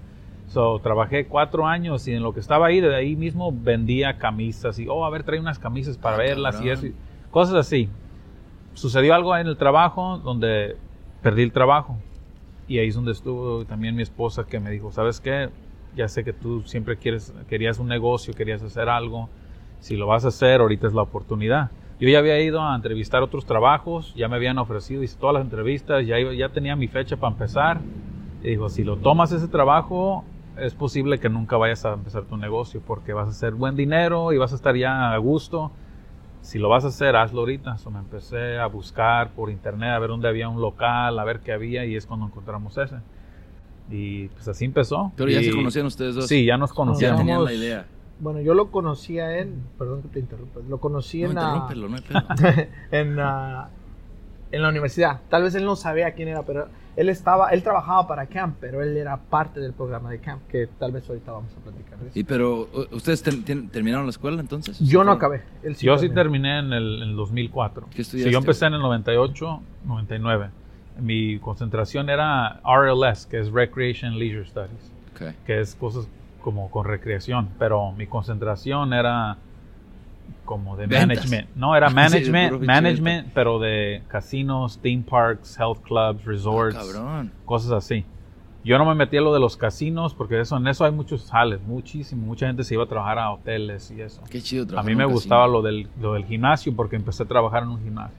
So, 0.50 0.80
trabajé 0.80 1.26
cuatro 1.28 1.64
años 1.64 2.08
y 2.08 2.12
en 2.12 2.24
lo 2.24 2.34
que 2.34 2.40
estaba 2.40 2.66
ahí, 2.66 2.80
de 2.80 2.92
ahí 2.92 3.14
mismo 3.14 3.52
vendía 3.52 4.18
camisas 4.18 4.80
y, 4.80 4.88
oh, 4.88 5.04
a 5.04 5.10
ver, 5.10 5.22
trae 5.22 5.38
unas 5.38 5.60
camisas 5.60 5.96
para 5.96 6.16
Ah, 6.16 6.18
verlas 6.18 6.56
y 6.56 6.58
cabrón. 6.68 6.72
eso. 6.72 6.86
y 6.88 6.94
cosas 7.30 7.54
así. 7.54 7.88
Sucedió 8.74 9.14
algo 9.14 9.36
en 9.36 9.46
el 9.46 9.56
trabajo 9.56 10.18
donde 10.18 10.76
perdí 11.22 11.42
el 11.42 11.52
trabajo. 11.52 11.98
Y 12.66 12.78
ahí 12.78 12.88
es 12.88 12.96
donde 12.96 13.12
estuvo 13.12 13.64
también 13.64 13.94
mi 13.94 14.02
esposa 14.02 14.44
que 14.44 14.58
me 14.58 14.72
dijo, 14.72 14.90
¿sabes 14.90 15.20
qué? 15.20 15.50
Ya 15.94 16.08
sé 16.08 16.24
que 16.24 16.32
tú 16.32 16.62
siempre 16.62 16.96
quieres, 16.96 17.32
querías 17.48 17.78
un 17.78 17.86
negocio, 17.86 18.34
querías 18.34 18.60
hacer 18.62 18.88
algo. 18.88 19.28
Si 19.78 19.96
lo 19.96 20.08
vas 20.08 20.24
a 20.24 20.28
hacer, 20.28 20.60
ahorita 20.60 20.88
es 20.88 20.94
la 20.94 21.02
oportunidad. 21.02 21.70
Yo 22.00 22.08
ya 22.08 22.18
había 22.18 22.40
ido 22.40 22.60
a 22.60 22.74
entrevistar 22.74 23.22
otros 23.22 23.44
trabajos, 23.46 24.14
ya 24.14 24.26
me 24.28 24.34
habían 24.34 24.58
ofrecido, 24.58 25.04
hice 25.04 25.16
todas 25.16 25.34
las 25.34 25.44
entrevistas, 25.44 26.04
ya, 26.06 26.18
iba- 26.18 26.34
ya 26.34 26.48
tenía 26.48 26.74
mi 26.74 26.88
fecha 26.88 27.16
para 27.16 27.32
empezar. 27.32 27.82
Y 28.42 28.48
dijo, 28.50 28.68
si 28.68 28.82
lo 28.84 28.96
tomas 28.96 29.30
ese 29.32 29.48
trabajo, 29.48 30.24
es 30.60 30.74
posible 30.74 31.18
que 31.18 31.28
nunca 31.28 31.56
vayas 31.56 31.84
a 31.84 31.92
empezar 31.94 32.24
tu 32.24 32.36
negocio 32.36 32.80
porque 32.86 33.12
vas 33.12 33.26
a 33.28 33.30
hacer 33.30 33.54
buen 33.54 33.76
dinero 33.76 34.32
y 34.32 34.38
vas 34.38 34.52
a 34.52 34.56
estar 34.56 34.76
ya 34.76 35.12
a 35.12 35.16
gusto. 35.18 35.70
Si 36.42 36.58
lo 36.58 36.68
vas 36.68 36.84
a 36.84 36.88
hacer, 36.88 37.16
hazlo 37.16 37.40
ahorita. 37.40 37.76
So, 37.78 37.90
me 37.90 37.98
empecé 37.98 38.58
a 38.58 38.66
buscar 38.66 39.30
por 39.32 39.50
internet, 39.50 39.90
a 39.90 39.98
ver 39.98 40.08
dónde 40.10 40.28
había 40.28 40.48
un 40.48 40.60
local, 40.60 41.18
a 41.18 41.24
ver 41.24 41.40
qué 41.40 41.52
había 41.52 41.84
y 41.84 41.96
es 41.96 42.06
cuando 42.06 42.26
encontramos 42.26 42.76
ese. 42.78 42.96
Y 43.90 44.28
pues 44.28 44.46
así 44.48 44.64
empezó. 44.64 45.12
Pero 45.16 45.30
ya 45.30 45.40
Y- 45.40 45.44
se 45.44 45.52
conocían 45.54 45.86
ustedes 45.86 46.14
dos. 46.14 46.26
Sí, 46.28 46.44
ya 46.44 46.56
nos 46.56 46.70
Ya 46.70 46.74
conocíamos. 46.76 47.18
tenían 47.20 47.44
la 47.44 47.52
idea. 47.52 47.86
Bueno, 48.20 48.40
yo 48.40 48.54
lo 48.54 48.70
conocí 48.70 49.18
a 49.18 49.38
él, 49.38 49.54
perdón 49.78 50.02
que 50.02 50.08
te 50.08 50.18
interrumpa, 50.20 50.60
lo 50.68 50.78
conocí 50.78 51.22
No, 51.22 51.30
en, 51.30 51.34
la, 51.36 51.40
interrúmpelo, 51.56 51.88
no 51.88 51.96
en, 52.90 53.16
la- 53.16 53.70
en 54.52 54.62
la 54.62 54.68
universidad. 54.68 55.20
Tal 55.30 55.42
vez 55.42 55.54
él 55.54 55.64
no 55.64 55.74
sabía 55.76 56.12
quién 56.12 56.28
era, 56.28 56.42
pero 56.42 56.68
él 57.00 57.08
estaba, 57.08 57.48
él 57.50 57.62
trabajaba 57.62 58.06
para 58.06 58.26
Camp, 58.26 58.56
pero 58.60 58.82
él 58.82 58.96
era 58.96 59.16
parte 59.16 59.58
del 59.60 59.72
programa 59.72 60.10
de 60.10 60.18
Camp, 60.18 60.42
que 60.48 60.66
tal 60.78 60.92
vez 60.92 61.08
ahorita 61.08 61.32
vamos 61.32 61.50
a 61.56 61.60
platicar 61.64 61.98
de 61.98 62.08
eso. 62.08 62.18
Y 62.18 62.24
pero, 62.24 62.68
¿u- 62.72 62.94
¿ustedes 62.96 63.22
ten- 63.22 63.42
ten- 63.44 63.68
terminaron 63.70 64.04
la 64.06 64.10
escuela 64.10 64.40
entonces? 64.40 64.78
Yo 64.80 65.02
no 65.04 65.12
¿Sí? 65.12 65.16
acabé. 65.16 65.42
él 65.62 65.74
Yo 65.76 65.96
sí 65.96 66.08
terminó. 66.08 66.14
terminé 66.14 66.58
en 66.58 66.72
el, 66.74 67.02
en 67.02 67.08
el 67.10 67.16
2004. 67.16 67.86
¿Qué 67.88 67.96
Sí, 67.96 68.02
estudiaste, 68.02 68.32
yo 68.32 68.38
empecé 68.38 68.66
en 68.66 68.74
el 68.74 68.80
98, 68.80 69.62
99. 69.86 70.50
Mi 71.00 71.38
concentración 71.38 72.10
era 72.10 72.60
RLS, 72.64 73.26
que 73.26 73.40
es 73.40 73.50
Recreation 73.50 74.18
Leisure 74.18 74.44
Studies, 74.46 74.92
que 75.46 75.60
es 75.60 75.74
cosas 75.74 76.06
como 76.42 76.70
con 76.70 76.84
recreación, 76.86 77.48
pero 77.58 77.92
mi 77.92 78.06
concentración 78.06 78.92
era 78.92 79.36
como 80.44 80.76
de 80.76 80.86
Ventas. 80.86 81.08
management. 81.08 81.48
No, 81.56 81.76
era 81.76 81.88
Sí, 81.90 81.94
management, 81.94 82.50
pinche 82.52 82.66
management, 82.66 83.28
pero 83.34 83.58
de 83.58 84.02
casinos, 84.08 84.78
theme 84.80 85.02
parks, 85.08 85.58
health 85.58 85.80
clubs, 85.82 86.24
resorts, 86.24 86.76
Ah, 86.96 87.24
cosas 87.44 87.72
así. 87.72 88.04
Yo 88.62 88.76
no 88.76 88.84
me 88.84 88.94
metí 88.94 89.16
a 89.16 89.22
lo 89.22 89.32
de 89.32 89.40
los 89.40 89.56
casinos 89.56 90.12
porque 90.14 90.38
eso, 90.38 90.56
en 90.58 90.66
eso 90.68 90.84
hay 90.84 90.92
muchos 90.92 91.22
sales, 91.22 91.60
muchísimo. 91.62 92.26
Mucha 92.26 92.46
gente 92.46 92.62
se 92.62 92.74
iba 92.74 92.84
a 92.84 92.86
trabajar 92.86 93.18
a 93.18 93.30
hoteles 93.32 93.90
y 93.90 94.02
eso. 94.02 94.20
Qué 94.30 94.42
chido 94.42 94.78
A 94.78 94.82
mí 94.82 94.94
me 94.94 95.06
gustaba 95.06 95.46
lo 95.48 95.62
del, 95.62 95.88
lo 95.98 96.12
del 96.12 96.26
gimnasio 96.26 96.76
porque 96.76 96.96
empecé 96.96 97.22
a 97.22 97.26
trabajar 97.26 97.62
en 97.62 97.70
un 97.70 97.82
gimnasio. 97.82 98.18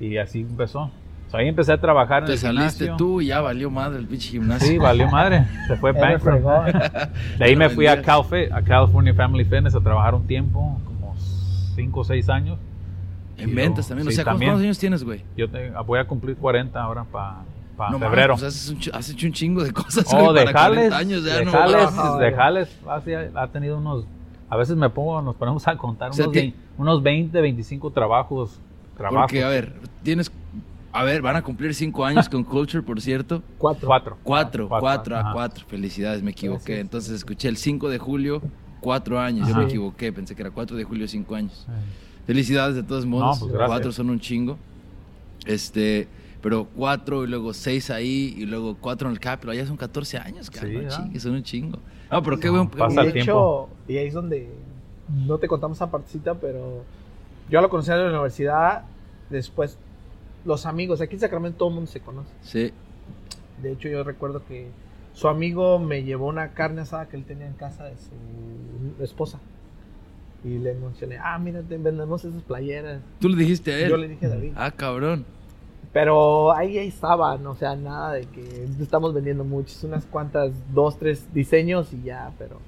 Y 0.00 0.16
así 0.18 0.40
empezó. 0.40 0.80
O 1.28 1.30
sea, 1.30 1.40
ahí 1.40 1.48
empecé 1.48 1.72
a 1.74 1.78
trabajar 1.80 2.22
en 2.22 2.26
Te 2.26 2.32
el 2.32 2.38
saliste 2.38 2.84
gimnasio. 2.86 2.96
tú 2.96 3.20
y 3.20 3.26
ya 3.26 3.40
valió 3.40 3.70
madre 3.70 3.98
el 4.00 4.06
pinche 4.08 4.30
gimnasio. 4.30 4.66
Sí, 4.66 4.78
valió 4.78 5.06
madre. 5.10 5.44
Se 5.68 5.76
fue 5.76 5.92
bankrupt. 5.92 6.42
De 7.38 7.44
ahí 7.44 7.54
me 7.54 7.68
fui 7.68 7.86
a. 7.86 8.02
Calfit, 8.02 8.50
a 8.50 8.62
California 8.62 9.14
Family 9.14 9.44
Fitness 9.44 9.76
a 9.76 9.80
trabajar 9.80 10.14
un 10.14 10.26
tiempo, 10.26 10.80
como 10.84 10.97
5 11.78 12.00
o 12.00 12.04
6 12.04 12.28
años. 12.28 12.58
En 13.36 13.54
ventas 13.54 13.86
también. 13.86 14.08
O 14.08 14.10
sí, 14.10 14.16
sea, 14.16 14.24
¿cuántos 14.24 14.40
también. 14.46 14.64
años 14.64 14.78
tienes, 14.80 15.04
güey? 15.04 15.22
Yo 15.36 15.48
te- 15.48 15.70
voy 15.86 16.00
a 16.00 16.06
cumplir 16.08 16.36
40 16.36 16.82
ahora 16.82 17.04
para 17.04 17.44
No 17.78 17.84
mames, 18.00 18.08
febrero. 18.08 18.34
pues 18.34 18.42
haces 18.42 18.68
un 18.70 18.78
ch- 18.80 18.90
has 18.92 19.08
hecho 19.10 19.26
un 19.28 19.32
chingo 19.32 19.62
de 19.62 19.72
cosas, 19.72 20.04
Oh, 20.12 20.32
güey, 20.32 20.44
de 20.44 20.52
para 20.52 20.66
40 20.68 20.74
jales, 20.74 20.92
años 20.92 21.24
ya, 21.24 21.36
de 21.38 21.44
¿no? 21.44 21.52
jales, 21.52 21.76
Ajá, 21.84 22.18
de 22.18 22.30
ya. 22.32 22.36
jales, 22.36 22.78
así 22.88 23.12
ha, 23.14 23.46
tenido 23.46 23.78
unos, 23.78 24.06
a 24.50 24.56
veces 24.56 24.76
me 24.76 24.90
pongo, 24.90 25.22
nos 25.22 25.36
ponemos 25.36 25.68
a 25.68 25.76
contar 25.76 26.10
O 26.10 26.14
sea, 26.14 26.24
unos, 26.24 26.34
vein- 26.34 26.54
unos 26.78 27.00
20, 27.04 27.40
25 27.40 27.92
trabajos, 27.92 28.60
trabajos. 28.96 29.20
Porque, 29.30 29.44
a 29.44 29.48
ver, 29.48 29.72
tienes... 30.02 30.32
A 30.90 31.04
ver, 31.04 31.20
van 31.22 31.36
a 31.36 31.42
cumplir 31.42 31.74
5 31.74 32.04
años 32.04 32.28
con 32.30 32.42
Culture, 32.42 32.82
por 32.82 33.00
cierto. 33.00 33.42
Cuatro. 33.58 33.86
Cuatro. 33.86 34.16
Cuatro, 34.24 34.68
cuatro, 34.68 35.16
a 35.16 35.20
ajá. 35.20 35.32
cuatro. 35.32 35.64
Felicidades, 35.68 36.22
me 36.22 36.30
equivoqué. 36.32 36.80
Entonces 36.80 37.12
escuché 37.14 37.46
el 37.48 37.58
5 37.58 37.88
de 37.90 37.98
julio, 37.98 38.40
cuatro 38.80 39.18
años. 39.20 39.48
Yo 39.48 39.54
me 39.56 39.64
equivoqué, 39.64 40.12
pensé 40.12 40.34
que 40.34 40.42
era 40.42 40.50
4 40.50 40.76
de 40.76 40.84
julio, 40.84 41.06
5 41.08 41.34
años. 41.34 41.66
Felicidades 42.26 42.74
de 42.76 42.82
todos 42.82 43.06
modos. 43.06 43.38
pues, 43.40 43.52
cuatro 43.66 43.92
son 43.92 44.10
un 44.10 44.20
chingo. 44.20 44.58
Este, 45.46 46.06
pero 46.42 46.66
cuatro 46.76 47.24
y 47.24 47.26
luego 47.26 47.54
seis 47.54 47.90
ahí 47.90 48.34
y 48.36 48.44
luego 48.44 48.76
cuatro 48.80 49.08
en 49.08 49.14
el 49.14 49.20
Capitol. 49.20 49.54
Ya 49.54 49.66
son 49.66 49.76
14 49.76 50.18
años, 50.18 50.50
cabrón. 50.50 50.70
Sí, 50.72 50.76
¿verdad? 50.78 50.96
chingue, 51.04 51.20
son 51.20 51.32
un 51.32 51.42
chingo. 51.42 51.78
No, 52.10 52.22
pero 52.22 52.38
qué 52.38 52.48
No, 52.48 52.52
buen. 52.54 52.68
pasa 52.68 52.94
y 53.02 53.06
el 53.06 53.06
de 53.06 53.12
tiempo. 53.12 53.70
hecho, 53.86 53.92
y 53.92 53.96
ahí 53.98 54.06
es 54.08 54.14
donde 54.14 54.50
no 55.26 55.38
te 55.38 55.48
contamos 55.48 55.78
esa 55.78 55.90
partecita, 55.90 56.34
pero 56.34 56.84
yo 57.50 57.60
lo 57.60 57.68
conocí 57.70 57.90
en 57.90 57.98
la 58.02 58.08
universidad, 58.10 58.84
después 59.30 59.78
los 60.44 60.66
amigos, 60.66 61.00
aquí 61.00 61.14
en 61.14 61.20
Sacramento 61.20 61.58
todo 61.58 61.68
el 61.70 61.74
mundo 61.76 61.90
se 61.90 62.00
conoce. 62.00 62.30
Sí. 62.42 62.72
De 63.62 63.72
hecho, 63.72 63.88
yo 63.88 64.04
recuerdo 64.04 64.44
que 64.46 64.68
su 65.18 65.26
amigo 65.26 65.80
me 65.80 66.04
llevó 66.04 66.28
una 66.28 66.52
carne 66.52 66.82
asada 66.82 67.08
que 67.08 67.16
él 67.16 67.24
tenía 67.24 67.48
en 67.48 67.54
casa 67.54 67.86
de 67.86 67.96
su 67.96 69.02
esposa. 69.02 69.40
Y 70.44 70.58
le 70.58 70.74
mencioné, 70.74 71.18
ah, 71.20 71.36
mira, 71.40 71.60
te 71.60 71.76
vendemos 71.76 72.24
esas 72.24 72.40
playeras. 72.42 73.00
Tú 73.18 73.28
le 73.28 73.36
dijiste 73.36 73.72
a 73.74 73.78
él. 73.80 73.88
Yo 73.88 73.96
le 73.96 74.06
dije 74.06 74.26
a 74.26 74.28
David. 74.28 74.52
Ah, 74.54 74.70
cabrón. 74.70 75.26
Pero 75.92 76.52
ahí, 76.52 76.78
ahí 76.78 76.86
estaban, 76.86 77.44
o 77.48 77.56
sea, 77.56 77.74
nada 77.74 78.12
de 78.12 78.26
que 78.26 78.68
estamos 78.80 79.12
vendiendo 79.12 79.42
muchos, 79.42 79.82
unas 79.82 80.06
cuantas, 80.06 80.52
dos, 80.72 80.96
tres 80.96 81.26
diseños 81.34 81.92
y 81.92 82.04
ya, 82.04 82.30
pero... 82.38 82.60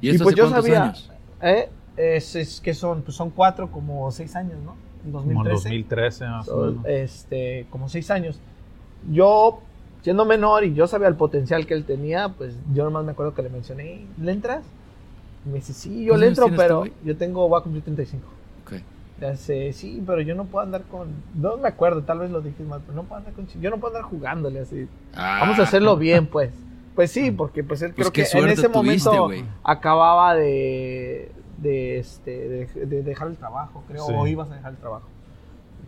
¿Y 0.00 0.08
esto 0.08 0.24
pues 0.24 0.34
hace 0.34 0.42
yo 0.42 0.50
cuántos 0.50 0.64
sabía, 0.64 0.84
años? 0.86 1.12
¿eh? 1.40 1.68
Es, 1.96 2.34
es 2.34 2.60
que 2.60 2.74
son, 2.74 3.02
pues 3.02 3.16
son 3.16 3.30
cuatro, 3.30 3.70
como 3.70 4.10
seis 4.10 4.34
años, 4.34 4.58
¿no? 4.64 4.74
En 5.04 5.12
Como 5.12 5.30
en 5.30 5.34
2013. 5.50 5.68
2013 5.68 6.24
más 6.26 6.48
o 6.48 6.66
menos. 6.66 6.84
este, 6.86 7.66
como 7.70 7.88
seis 7.88 8.10
años. 8.10 8.40
Yo, 9.08 9.60
siendo 10.06 10.24
menor 10.24 10.62
y 10.62 10.72
yo 10.72 10.86
sabía 10.86 11.08
el 11.08 11.16
potencial 11.16 11.66
que 11.66 11.74
él 11.74 11.84
tenía, 11.84 12.28
pues 12.28 12.54
yo 12.72 12.84
nomás 12.84 13.04
me 13.04 13.10
acuerdo 13.10 13.34
que 13.34 13.42
le 13.42 13.48
mencioné, 13.48 14.06
¿le 14.22 14.30
entras? 14.30 14.62
Y 15.44 15.48
me 15.48 15.56
dice, 15.56 15.72
sí, 15.72 16.04
yo 16.04 16.12
¿Cuántos 16.12 16.20
le 16.20 16.28
entro, 16.28 16.46
pero 16.56 16.84
yo 17.04 17.16
tengo, 17.16 17.48
voy 17.48 17.58
a 17.58 17.62
cumplir 17.64 17.82
35. 17.82 18.24
Ok. 18.64 18.74
Ya 19.20 19.34
sé, 19.36 19.72
sí, 19.72 20.00
pero 20.06 20.20
yo 20.20 20.36
no 20.36 20.44
puedo 20.44 20.64
andar 20.64 20.84
con, 20.84 21.08
no 21.34 21.56
me 21.56 21.66
acuerdo, 21.66 22.04
tal 22.04 22.20
vez 22.20 22.30
lo 22.30 22.40
dije 22.40 22.62
mal, 22.62 22.82
pero 22.86 22.94
no 22.94 23.02
puedo 23.02 23.18
andar 23.18 23.32
con, 23.34 23.48
yo 23.48 23.68
no 23.68 23.78
puedo 23.78 23.96
andar 23.96 24.08
jugándole 24.08 24.60
así. 24.60 24.86
Ah, 25.16 25.38
Vamos 25.40 25.58
a 25.58 25.62
hacerlo 25.64 25.96
bien, 25.96 26.28
pues. 26.28 26.52
Pues 26.94 27.10
sí, 27.10 27.32
porque 27.32 27.64
pues 27.64 27.82
él 27.82 27.92
Pues 27.92 28.08
creo 28.08 28.12
que 28.12 28.38
en 28.38 28.48
ese 28.48 28.68
tuviste, 28.68 29.10
momento 29.10 29.50
acababa 29.64 30.36
de, 30.36 31.32
de, 31.58 31.98
este, 31.98 32.48
de, 32.48 32.86
de 32.86 33.02
dejar 33.02 33.26
el 33.26 33.36
trabajo, 33.36 33.82
creo, 33.88 34.06
Sí. 34.06 34.12
o 34.16 34.24
ibas 34.28 34.52
a 34.52 34.54
dejar 34.54 34.70
el 34.70 34.78
trabajo. 34.78 35.08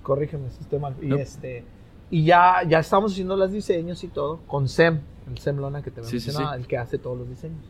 Corrígeme 0.03 0.51
si 0.51 0.61
estoy 0.63 0.81
mal. 0.81 0.97
Y 1.01 1.07
No. 1.07 1.17
este 1.19 1.63
y 2.11 2.25
ya, 2.25 2.63
ya 2.67 2.79
estamos 2.79 3.13
haciendo 3.13 3.37
los 3.37 3.53
diseños 3.53 4.03
y 4.05 4.09
todo 4.09 4.39
con 4.47 4.69
Sem, 4.69 5.01
el 5.31 5.39
Sem 5.39 5.57
Lona 5.59 5.83
que 5.83 5.91
te 5.91 6.03
Sí, 6.05 6.21
sí, 6.21 6.29
mencionaba, 6.29 6.55
sí. 6.57 6.63
el 6.63 6.67
que 6.67 6.79
hace 6.79 6.99
todos 6.99 7.19
los 7.19 7.29
diseños. 7.29 7.61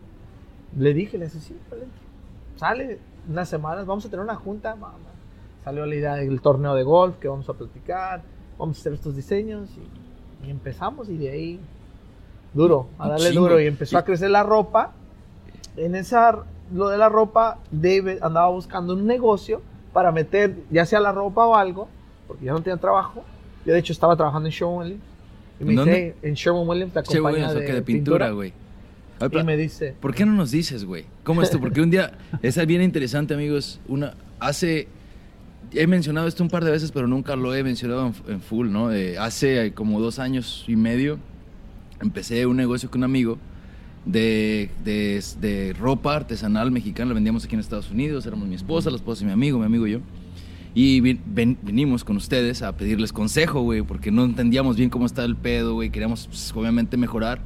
Le 0.76 0.95
dije, 0.95 1.18
le 1.18 1.26
dije, 1.26 1.40
sí, 1.40 1.57
vale, 1.71 1.85
sale 2.57 2.99
unas 3.28 3.49
semanas, 3.49 3.87
vamos 3.87 4.04
a 4.07 4.09
tener 4.11 4.25
una 4.25 4.37
junta, 4.37 4.75
mamá. 4.75 4.95
Salió 5.64 5.85
la 5.87 5.95
idea 5.95 6.14
del 6.14 6.40
torneo 6.40 6.75
de 6.75 6.83
golf 6.83 7.16
que 7.18 7.28
vamos 7.28 7.49
a 7.49 7.54
platicar, 7.54 8.23
vamos 8.59 8.78
a 8.78 8.80
hacer 8.80 8.92
estos 8.92 9.16
diseños 9.16 9.68
y, 10.42 10.47
y 10.47 10.50
empezamos 10.50 11.09
y 11.09 11.16
de 11.18 11.30
ahí 11.30 11.61
duro, 12.54 12.88
a 12.99 13.09
darle 13.09 13.30
chingo. 13.30 13.42
duro 13.42 13.61
y 13.61 13.66
empezó 13.66 13.90
Sí. 13.90 13.97
a 13.97 14.04
crecer 14.04 14.30
la 14.30 14.42
ropa. 14.45 14.92
En 15.76 15.95
esa, 15.95 16.45
lo 16.73 16.88
de 16.88 16.97
la 16.99 17.09
ropa, 17.09 17.59
David 17.71 18.18
andaba 18.23 18.49
buscando 18.49 18.95
un 18.95 19.07
negocio 19.07 19.61
para 19.92 20.11
meter 20.12 20.57
ya 20.71 20.85
sea 20.87 21.00
la 21.00 21.12
ropa 21.12 21.47
o 21.47 21.54
algo, 21.54 21.88
porque 22.26 22.45
ya 22.47 22.52
no 22.52 22.62
tenía 22.62 22.78
trabajo. 22.78 23.23
Yo 23.69 23.75
de 23.75 23.81
hecho 23.81 23.93
estaba 23.93 24.17
trabajando 24.17 24.49
en 24.49 24.53
Sherwin 24.55 24.79
Williams. 24.79 25.03
Y 25.61 25.65
me 25.65 25.71
¿En 25.73 25.77
dice, 25.77 25.91
dónde? 25.91 26.15
en 26.23 26.35
Sherwin 26.35 26.67
Williams, 26.67 26.95
la 26.95 27.03
compañía 27.03 27.47
eso 27.49 27.59
de, 27.59 27.73
de 27.75 27.83
pintura, 27.83 28.31
güey. 28.31 28.55
Y 29.31 29.43
me 29.43 29.59
dice, 29.59 29.95
¿Por 30.01 30.15
qué 30.15 30.25
no 30.25 30.33
nos 30.33 30.53
dices, 30.53 30.87
güey? 30.87 31.05
¿Cómo 31.23 31.43
esto? 31.43 31.61
Porque 31.61 31.83
un 31.83 31.91
día, 31.91 32.13
es 32.43 32.67
bien 32.67 32.81
interesante, 32.81 33.35
amigos. 33.35 33.79
Una, 33.87 34.15
hace, 34.41 34.89
he 35.75 35.87
mencionado 35.87 36.27
esto 36.29 36.43
un 36.43 36.49
par 36.49 36.65
de 36.65 36.71
veces, 36.71 36.93
pero 36.93 37.07
nunca 37.07 37.37
lo 37.37 37.55
he 37.55 37.63
mencionado 37.63 38.07
en, 38.07 38.33
en 38.33 38.41
full, 38.41 38.71
¿no? 38.71 38.91
Eh, 38.91 39.19
hace 39.19 39.75
como 39.75 40.01
dos 40.01 40.19
años 40.19 40.65
y 40.67 40.75
medio, 40.75 41.19
empecé 42.01 42.47
un 42.47 42.57
negocio 42.57 42.91
con 42.91 43.01
un 43.01 43.05
amigo 43.05 43.37
de, 44.07 44.71
de, 44.83 45.23
de 45.43 45.75
ropa 45.79 46.17
artesanal 46.17 46.71
mexicana. 46.71 47.09
La 47.09 47.15
vendíamos 47.17 47.45
aquí 47.45 47.55
en 47.55 47.61
Estados 47.61 47.91
Unidos. 47.91 48.25
Éramos 48.25 48.49
mi 48.49 48.55
esposa, 48.55 48.89
la 48.89 48.97
esposa 48.97 49.21
de 49.21 49.27
mi 49.27 49.33
amigo, 49.33 49.59
mi 49.59 49.67
amigo 49.67 49.87
y 49.87 49.91
yo. 49.93 50.01
Y 50.75 51.01
ven- 51.01 51.59
venimos 51.63 52.05
con 52.05 52.17
ustedes 52.17 52.63
a 52.63 52.77
pedirles 52.77 53.13
consejo, 53.13 53.63
güey, 53.63 53.83
porque 53.83 54.11
no 54.11 54.25
entendíamos 54.25 54.77
bien 54.77 54.91
cómo 54.91 55.07
estaba 55.07 55.27
el 55.27 55.37
pedo, 55.37 55.75
güey. 55.75 55.91
Queríamos, 55.91 56.27
pues, 56.27 56.53
obviamente, 56.55 56.97
mejorar. 56.97 57.41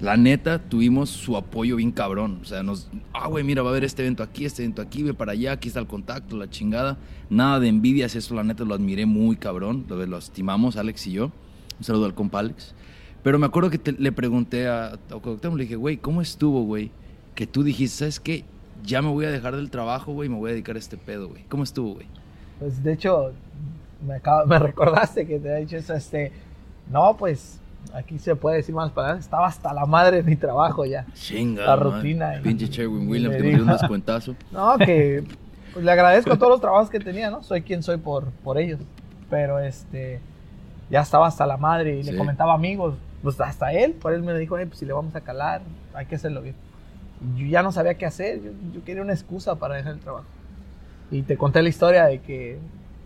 La 0.00 0.16
neta, 0.18 0.58
tuvimos 0.58 1.08
su 1.08 1.36
apoyo 1.36 1.76
bien 1.76 1.90
cabrón. 1.90 2.40
O 2.42 2.44
sea, 2.44 2.62
nos. 2.62 2.90
Ah, 3.14 3.28
güey, 3.28 3.44
mira, 3.44 3.62
va 3.62 3.68
a 3.68 3.72
haber 3.72 3.84
este 3.84 4.02
evento 4.02 4.22
aquí, 4.22 4.44
este 4.44 4.62
evento 4.62 4.82
aquí, 4.82 5.02
ve 5.02 5.14
para 5.14 5.32
allá, 5.32 5.52
aquí 5.52 5.68
está 5.68 5.80
el 5.80 5.86
contacto, 5.86 6.36
la 6.36 6.50
chingada. 6.50 6.98
Nada 7.30 7.60
de 7.60 7.68
envidias, 7.68 8.14
eso 8.14 8.34
la 8.34 8.42
neta 8.44 8.64
lo 8.64 8.74
admiré 8.74 9.06
muy 9.06 9.36
cabrón. 9.36 9.86
Lo, 9.88 10.04
lo 10.04 10.18
estimamos, 10.18 10.76
Alex 10.76 11.06
y 11.06 11.12
yo. 11.12 11.32
Un 11.78 11.84
saludo 11.84 12.04
al 12.06 12.14
compa 12.14 12.40
Alex. 12.40 12.74
Pero 13.22 13.38
me 13.38 13.46
acuerdo 13.46 13.70
que 13.70 13.78
te- 13.78 13.92
le 13.92 14.12
pregunté 14.12 14.68
a, 14.68 14.88
a 14.92 15.48
le 15.54 15.62
dije, 15.64 15.76
güey, 15.76 15.96
¿cómo 15.96 16.20
estuvo, 16.20 16.62
güey? 16.64 16.90
Que 17.34 17.46
tú 17.46 17.62
dijiste, 17.62 17.98
¿sabes 17.98 18.20
qué? 18.20 18.44
Ya 18.84 19.00
me 19.02 19.08
voy 19.08 19.24
a 19.24 19.30
dejar 19.30 19.56
del 19.56 19.70
trabajo, 19.70 20.12
güey, 20.12 20.26
y 20.28 20.30
me 20.30 20.36
voy 20.36 20.50
a 20.50 20.52
dedicar 20.52 20.76
a 20.76 20.78
este 20.78 20.96
pedo, 20.96 21.28
güey. 21.28 21.44
¿Cómo 21.48 21.62
estuvo, 21.64 21.94
güey? 21.94 22.06
Pues 22.58 22.82
de 22.82 22.92
hecho, 22.92 23.32
me, 24.06 24.14
acaba- 24.14 24.44
me 24.46 24.58
recordaste 24.58 25.26
que 25.26 25.38
te 25.38 25.48
había 25.48 25.60
dicho 25.60 25.76
eso. 25.76 25.94
Este, 25.94 26.32
no, 26.90 27.16
pues 27.16 27.60
aquí 27.94 28.18
se 28.18 28.36
puede 28.36 28.56
decir 28.56 28.74
más 28.74 28.90
palabras. 28.90 29.20
Estaba 29.20 29.46
hasta 29.46 29.72
la 29.72 29.86
madre 29.86 30.18
de 30.18 30.22
mi 30.22 30.36
trabajo 30.36 30.84
ya. 30.84 31.06
Chinga. 31.14 31.64
La 31.66 31.76
madre. 31.76 31.90
rutina 31.98 32.36
y- 32.38 32.42
Pinche 32.42 32.66
Sherwin 32.66 33.08
Williams 33.08 33.40
me 33.40 33.48
dio 33.48 33.62
un 33.62 33.68
descuentazo. 33.68 34.34
No, 34.52 34.76
que 34.78 35.24
pues, 35.72 35.84
le 35.84 35.90
agradezco 35.92 36.36
todos 36.38 36.50
los 36.52 36.60
trabajos 36.60 36.88
que 36.90 37.00
tenía, 37.00 37.30
¿no? 37.30 37.42
Soy 37.42 37.62
quien 37.62 37.82
soy 37.82 37.98
por, 37.98 38.24
por 38.44 38.58
ellos. 38.58 38.80
Pero 39.28 39.58
este, 39.58 40.20
ya 40.88 41.00
estaba 41.00 41.26
hasta 41.26 41.46
la 41.46 41.56
madre 41.56 41.98
y 41.98 42.04
Sí. 42.04 42.12
le 42.12 42.18
comentaba 42.18 42.54
amigos. 42.54 42.94
Pues 43.22 43.40
hasta 43.40 43.72
él, 43.72 43.92
por 43.92 44.12
él 44.12 44.22
me 44.22 44.38
dijo, 44.38 44.56
"Eh, 44.56 44.66
pues 44.66 44.78
si 44.78 44.86
le 44.86 44.92
vamos 44.92 45.14
a 45.16 45.20
calar, 45.20 45.62
hay 45.94 46.06
que 46.06 46.14
hacerlo 46.14 46.42
bien. 46.42 46.54
Yo 47.36 47.46
ya 47.46 47.62
no 47.62 47.72
sabía 47.72 47.94
qué 47.94 48.06
hacer. 48.06 48.40
Yo, 48.42 48.50
yo 48.72 48.84
quería 48.84 49.02
una 49.02 49.12
excusa 49.14 49.56
para 49.56 49.74
dejar 49.74 49.94
el 49.94 50.00
trabajo. 50.00 50.26
Y 51.10 51.22
te 51.22 51.36
conté 51.36 51.62
la 51.62 51.68
historia 51.68 52.06
de 52.06 52.20
que 52.20 52.58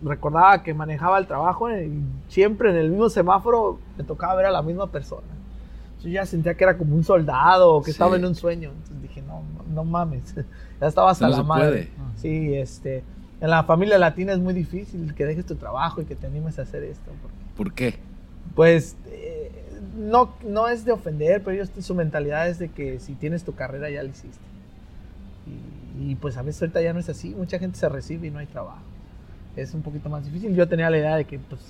recordaba 0.02 0.62
que 0.62 0.72
manejaba 0.72 1.18
el 1.18 1.26
trabajo 1.26 1.70
y 1.70 2.02
siempre 2.28 2.70
en 2.70 2.76
el 2.76 2.88
mismo 2.90 3.08
semáforo 3.10 3.78
me 3.98 4.04
tocaba 4.04 4.34
ver 4.36 4.46
a 4.46 4.50
la 4.50 4.62
misma 4.62 4.86
persona. 4.90 5.26
Yo 6.02 6.08
ya 6.08 6.24
sentía 6.24 6.54
que 6.54 6.64
era 6.64 6.78
como 6.78 6.94
un 6.94 7.04
soldado 7.04 7.74
o 7.74 7.80
que 7.82 7.86
Sí. 7.86 7.90
estaba 7.92 8.16
en 8.16 8.24
un 8.24 8.34
sueño. 8.34 8.70
Entonces 8.70 9.02
dije, 9.02 9.20
no, 9.22 9.42
no 9.74 9.84
mames. 9.84 10.34
ya 10.80 10.86
estaba 10.86 11.10
hasta 11.10 11.26
No 11.26 11.30
la 11.32 11.36
se 11.36 11.42
madre. 11.42 11.68
puede. 11.68 11.88
Sí, 12.16 12.54
este. 12.54 13.04
En 13.42 13.50
la 13.50 13.64
familia 13.64 13.98
latina 13.98 14.32
es 14.32 14.38
muy 14.38 14.54
difícil 14.54 15.14
que 15.14 15.24
dejes 15.26 15.44
tu 15.46 15.56
trabajo 15.56 16.00
y 16.00 16.04
que 16.06 16.14
te 16.14 16.26
animes 16.26 16.58
a 16.58 16.62
hacer 16.62 16.82
esto. 16.84 17.10
porque, 17.22 17.54
¿Por 17.56 17.72
qué? 17.74 17.94
pues 18.54 18.96
eh, 19.08 19.50
no, 19.98 20.34
no 20.46 20.68
es 20.68 20.84
de 20.86 20.92
ofender, 20.92 21.42
pero 21.42 21.56
ellos 21.56 21.70
su 21.80 21.94
mentalidad 21.94 22.48
es 22.48 22.58
de 22.58 22.68
que 22.70 22.98
si 23.00 23.14
tienes 23.14 23.44
tu 23.44 23.54
carrera 23.54 23.90
ya 23.90 24.02
la 24.02 24.08
hiciste. 24.08 24.38
Y, 25.98 26.14
pues 26.14 26.36
a 26.36 26.42
veces 26.42 26.62
ahorita 26.62 26.80
ya 26.82 26.92
no 26.92 27.00
es 27.00 27.08
así. 27.08 27.30
Mucha 27.30 27.58
gente 27.58 27.78
se 27.78 27.88
recibe 27.88 28.28
y 28.28 28.30
no 28.30 28.38
hay 28.38 28.46
trabajo. 28.46 28.82
Es 29.56 29.74
un 29.74 29.82
poquito 29.82 30.08
más 30.08 30.24
difícil. 30.24 30.54
Yo 30.54 30.68
tenía 30.68 30.90
la 30.90 30.98
idea 30.98 31.16
de 31.16 31.24
que 31.24 31.38
pues 31.38 31.60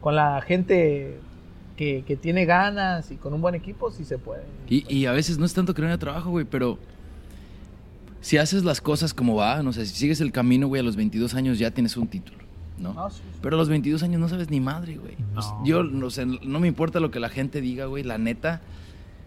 con 0.00 0.14
la 0.14 0.40
gente 0.40 1.18
que, 1.76 2.04
que 2.06 2.16
tiene 2.16 2.44
ganas 2.46 3.10
y 3.10 3.16
con 3.16 3.34
un 3.34 3.40
buen 3.40 3.54
equipo 3.54 3.90
sí 3.90 4.04
se 4.04 4.18
puede. 4.18 4.42
Y, 4.68 4.92
y 4.92 5.06
a 5.06 5.12
veces 5.12 5.38
no 5.38 5.44
es 5.44 5.54
tanto 5.54 5.74
que 5.74 5.82
no 5.82 5.88
haya 5.88 5.98
trabajo, 5.98 6.30
güey, 6.30 6.44
pero 6.44 6.78
si 8.20 8.36
haces 8.36 8.64
las 8.64 8.80
cosas 8.80 9.14
como 9.14 9.36
va, 9.36 9.62
no 9.62 9.72
sé, 9.72 9.86
si 9.86 9.94
sigues 9.94 10.20
el 10.20 10.32
camino, 10.32 10.66
güey, 10.66 10.80
a 10.80 10.82
los 10.82 10.96
22 10.96 11.34
años 11.34 11.58
ya 11.58 11.70
tienes 11.70 11.96
un 11.96 12.08
título, 12.08 12.38
¿no? 12.78 12.92
No, 12.92 13.10
sí, 13.10 13.18
sí. 13.18 13.38
Pero 13.42 13.56
a 13.56 13.58
los 13.58 13.68
22 13.68 14.02
años 14.02 14.20
no 14.20 14.28
sabes 14.28 14.50
ni 14.50 14.60
madre, 14.60 14.96
güey. 14.96 15.16
No. 15.32 15.40
O 15.40 15.42
sea, 15.42 15.52
Yo, 15.64 15.84
no 15.84 16.10
sé, 16.10 16.26
no 16.26 16.60
me 16.60 16.68
importa 16.68 17.00
lo 17.00 17.10
que 17.10 17.20
la 17.20 17.28
gente 17.28 17.60
diga, 17.60 17.86
güey, 17.86 18.02
la 18.02 18.18
neta. 18.18 18.60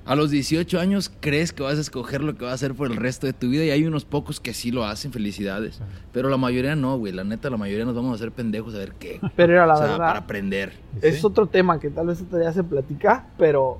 A 0.05 0.15
los 0.15 0.31
18 0.31 0.79
años 0.79 1.11
crees 1.19 1.53
que 1.53 1.61
vas 1.61 1.77
a 1.77 1.81
escoger 1.81 2.23
lo 2.23 2.35
que 2.35 2.43
vas 2.43 2.51
a 2.51 2.55
hacer 2.55 2.73
por 2.73 2.89
el 2.89 2.97
resto 2.97 3.27
de 3.27 3.33
tu 3.33 3.49
vida 3.49 3.63
y 3.65 3.69
hay 3.69 3.85
unos 3.85 4.03
pocos 4.03 4.39
que 4.39 4.53
sí 4.53 4.71
lo 4.71 4.83
hacen, 4.83 5.11
felicidades. 5.13 5.79
Pero 6.11 6.27
la 6.29 6.37
mayoría 6.37 6.75
no, 6.75 6.97
güey. 6.97 7.13
La 7.13 7.23
neta, 7.23 7.49
la 7.51 7.57
mayoría 7.57 7.85
nos 7.85 7.93
vamos 7.95 8.11
a 8.11 8.15
hacer 8.15 8.31
pendejos 8.31 8.73
a 8.73 8.79
ver 8.79 8.93
qué. 8.99 9.19
Pero 9.35 9.53
era 9.53 9.67
la 9.67 9.75
o 9.75 9.77
sea, 9.77 9.85
verdad. 9.87 9.97
para 10.07 10.19
aprender. 10.19 10.73
Es 11.01 11.19
Sí. 11.19 11.25
otro 11.25 11.45
tema 11.47 11.79
que 11.79 11.89
tal 11.91 12.07
vez 12.07 12.19
otro 12.21 12.39
día 12.39 12.51
se 12.51 12.63
platica, 12.63 13.27
pero 13.37 13.77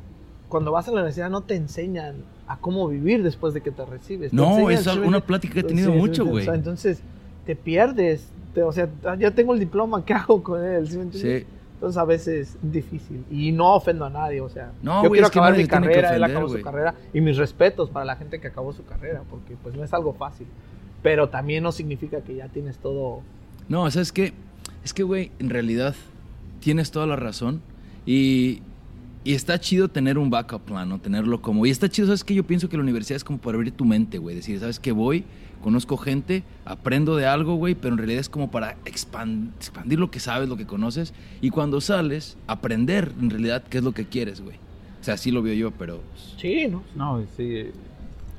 cuando 0.48 0.72
vas 0.72 0.88
a 0.88 0.92
la 0.92 0.98
universidad 0.98 1.30
no 1.30 1.42
te 1.42 1.56
enseñan 1.56 2.18
a 2.48 2.58
cómo 2.58 2.88
vivir 2.88 3.24
después 3.24 3.54
de 3.54 3.62
que 3.62 3.72
te 3.72 3.84
recibes. 3.86 4.30
Te 4.32 4.36
No, 4.36 4.70
es 4.70 4.86
una 4.88 5.22
plática 5.22 5.54
que 5.56 5.60
he 5.62 5.64
tenido 5.64 5.92
Sí, 5.92 5.98
mucho, 5.98 6.26
güey. 6.26 6.44
o 6.44 6.46
sea, 6.46 6.56
entonces 6.56 7.02
te 7.46 7.56
pierdes. 7.56 8.28
te- 8.54 8.64
o 8.64 8.72
sea, 8.74 8.90
ya 9.18 9.32
tengo 9.32 9.54
el 9.54 9.60
diploma, 9.62 10.04
¿qué 10.06 10.14
hago 10.14 10.44
con 10.44 10.62
él? 10.64 10.86
¿Sí 10.90 10.98
me 10.98 11.04
entiendes? 11.04 11.44
Sí. 11.44 11.48
Entonces 11.82 11.98
a 11.98 12.06
veces 12.06 12.50
es 12.64 12.72
difícil. 12.72 13.26
Y 13.32 13.52
no 13.52 13.74
ofendo 13.74 14.06
a 14.06 14.10
nadie, 14.12 14.40
o 14.40 14.48
sea. 14.50 14.72
No, 14.84 15.02
yo 15.02 15.10
güey, 15.10 15.14
quiero 15.14 15.26
es 15.26 15.32
que 15.32 15.40
acabar 15.40 15.58
mi 15.58 15.64
que 15.64 15.68
carrera, 15.68 16.16
él 16.16 16.22
ofender, 16.22 16.24
acabó 16.30 16.48
güey. 16.48 16.60
su 16.60 16.64
carrera. 16.64 16.96
Y 17.12 17.22
mis 17.22 17.38
respetos 17.38 17.90
para 17.90 18.06
la 18.06 18.16
gente 18.18 18.40
que 18.40 18.50
acabó 18.50 18.72
su 18.72 18.86
carrera, 18.86 19.24
porque 19.28 19.56
pues 19.64 19.76
no 19.76 19.84
es 19.84 19.92
algo 19.92 20.14
fácil. 20.14 20.46
Pero 21.02 21.30
también 21.30 21.64
no 21.64 21.72
significa 21.72 22.22
que 22.22 22.36
ya 22.36 22.50
tienes 22.50 22.78
todo 22.78 23.22
No, 23.68 23.90
¿sabes 23.90 24.12
qué? 24.12 24.32
Es 24.84 24.94
que, 24.94 25.02
güey, 25.02 25.32
en 25.40 25.50
realidad 25.50 25.96
tienes 26.60 26.92
toda 26.92 27.08
la 27.08 27.16
razón. 27.16 27.64
Y, 28.06 28.62
y 29.24 29.34
está 29.34 29.60
chido 29.60 29.88
tener 29.88 30.20
un 30.20 30.30
backup 30.30 30.62
plan, 30.62 30.88
¿no? 30.88 31.00
Tenerlo 31.00 31.42
como... 31.42 31.66
Y 31.66 31.72
está 31.72 31.90
chido, 31.90 32.06
¿sabes 32.06 32.24
qué? 32.24 32.36
Yo 32.36 32.44
pienso 32.44 32.70
que 32.70 32.78
la 32.78 32.84
universidad 32.84 33.16
es 33.16 33.24
como 33.24 33.40
para 33.40 33.56
abrir 33.56 33.74
tu 33.74 33.86
mente, 33.86 34.20
güey. 34.20 34.36
Decir, 34.36 34.60
¿sabes 34.60 34.80
qué? 34.80 34.92
Voy, 34.92 35.24
conozco 35.62 35.98
gente, 35.98 36.44
aprendo 36.66 37.16
de 37.16 37.26
algo, 37.28 37.56
güey, 37.56 37.76
pero 37.76 37.94
en 37.94 37.98
realidad 38.00 38.20
es 38.20 38.30
como 38.30 38.52
para 38.52 38.76
expan- 38.86 39.52
expandir 39.58 40.00
lo 40.00 40.12
que 40.12 40.20
sabes, 40.20 40.50
lo 40.50 40.58
que 40.58 40.66
conoces. 40.66 41.14
Y 41.42 41.50
cuando 41.50 41.80
sales, 41.82 42.38
aprender 42.48 43.12
en 43.20 43.30
realidad 43.30 43.64
qué 43.70 43.78
es 43.80 43.84
lo 43.84 43.92
que 43.94 44.06
quieres, 44.06 44.42
güey. 44.42 44.58
O 45.00 45.04
sea, 45.04 45.14
así 45.16 45.32
lo 45.32 45.42
veo 45.42 45.54
yo, 45.54 45.72
pero... 45.72 46.02
pues, 46.12 46.36
Sí, 46.38 46.68
¿no? 46.68 46.84
No, 46.96 47.24
sí, 47.38 47.72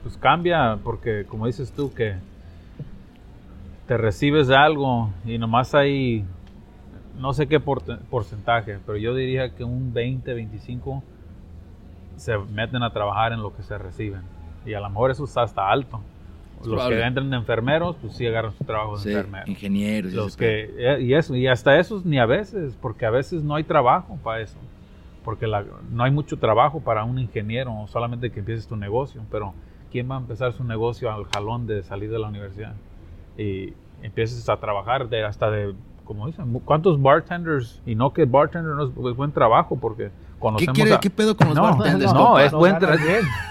pues 0.03 0.17
cambia 0.17 0.79
porque 0.83 1.25
como 1.29 1.47
dices 1.47 1.73
tú 1.73 1.93
que 1.95 2.15
te 3.87 3.97
recibes 3.97 4.47
de 4.49 4.57
algo 4.57 5.11
y 5.25 5.39
nomás 5.39 5.75
hay, 5.75 6.25
no 7.21 7.33
sé 7.35 7.47
qué 7.47 7.61
porcentaje, 7.61 8.79
pero 8.87 8.97
yo 8.99 9.15
diría 9.15 9.51
que 9.55 9.65
un 9.65 9.93
20, 9.93 10.35
25 10.35 11.03
se 12.17 12.39
meten 12.39 12.83
a 12.83 12.93
trabajar 12.93 13.33
en 13.33 13.43
lo 13.43 13.55
que 13.55 13.63
se 13.63 13.77
reciben. 13.79 14.23
Y 14.65 14.75
a 14.75 14.81
lo 14.81 14.89
mejor 14.89 15.11
eso 15.11 15.25
está 15.25 15.43
hasta 15.43 15.69
alto. 15.69 16.01
Los 16.67 16.87
que 16.89 17.01
entran 17.03 17.31
de 17.31 17.37
enfermeros, 17.37 17.97
pues 18.01 18.15
sí 18.15 18.27
agarran 18.27 18.53
su 18.53 18.65
trabajo 18.65 18.97
de 18.99 19.03
Sí, 19.05 19.09
enfermero. 19.11 19.51
ingenieros. 19.51 20.13
Los 20.15 20.37
que, 20.37 20.71
eh, 20.77 21.01
y 21.03 21.15
eso, 21.15 21.35
y 21.35 21.47
hasta 21.47 21.79
esos 21.79 22.05
ni 22.05 22.19
a 22.19 22.27
veces, 22.27 22.77
porque 22.81 23.07
a 23.07 23.11
veces 23.11 23.43
no 23.43 23.55
hay 23.55 23.65
trabajo 23.65 24.19
para 24.23 24.41
eso. 24.41 24.59
Porque 25.25 25.47
la- 25.47 25.65
no 25.91 26.03
hay 26.05 26.11
mucho 26.11 26.37
trabajo 26.39 26.81
para 26.81 27.05
un 27.05 27.19
ingeniero, 27.19 27.87
solamente 27.89 28.31
que 28.31 28.41
empieces 28.41 28.67
tu 28.67 28.77
negocio. 28.77 29.23
Pero, 29.31 29.55
¿quién 29.91 30.11
va 30.11 30.17
a 30.17 30.19
empezar 30.19 30.53
su 30.53 30.65
negocio 30.65 31.13
al 31.13 31.25
jalón 31.27 31.67
de 31.67 31.83
salir 31.83 32.11
de 32.11 32.19
la 32.19 32.29
universidad? 32.29 32.75
Y 33.39 33.73
empieces 34.03 34.49
a 34.49 34.57
trabajar 34.59 35.09
de 35.09 35.23
hasta 35.25 35.51
de, 35.51 35.75
como 36.05 36.27
dicen, 36.27 36.53
¿cuántos 36.65 37.01
bartenders? 37.01 37.81
Y 37.87 37.95
no 37.95 38.13
que 38.13 38.25
bartender 38.25 38.75
no 38.75 38.85
es, 38.85 38.91
es 38.91 39.17
buen 39.17 39.31
trabajo, 39.33 39.79
porque 39.81 40.11
¿Qué, 40.43 40.67
conocemos 40.67 40.75
quiere- 40.75 40.95
a- 40.95 41.01
qué 41.01 41.11
pedo 41.11 41.37
con 41.37 41.49
los 41.49 41.57
No, 41.57 41.63
bartenders? 41.63 42.13
no, 42.13 42.25
compa? 42.27 42.45
es 42.45 42.53
buen. 42.53 42.77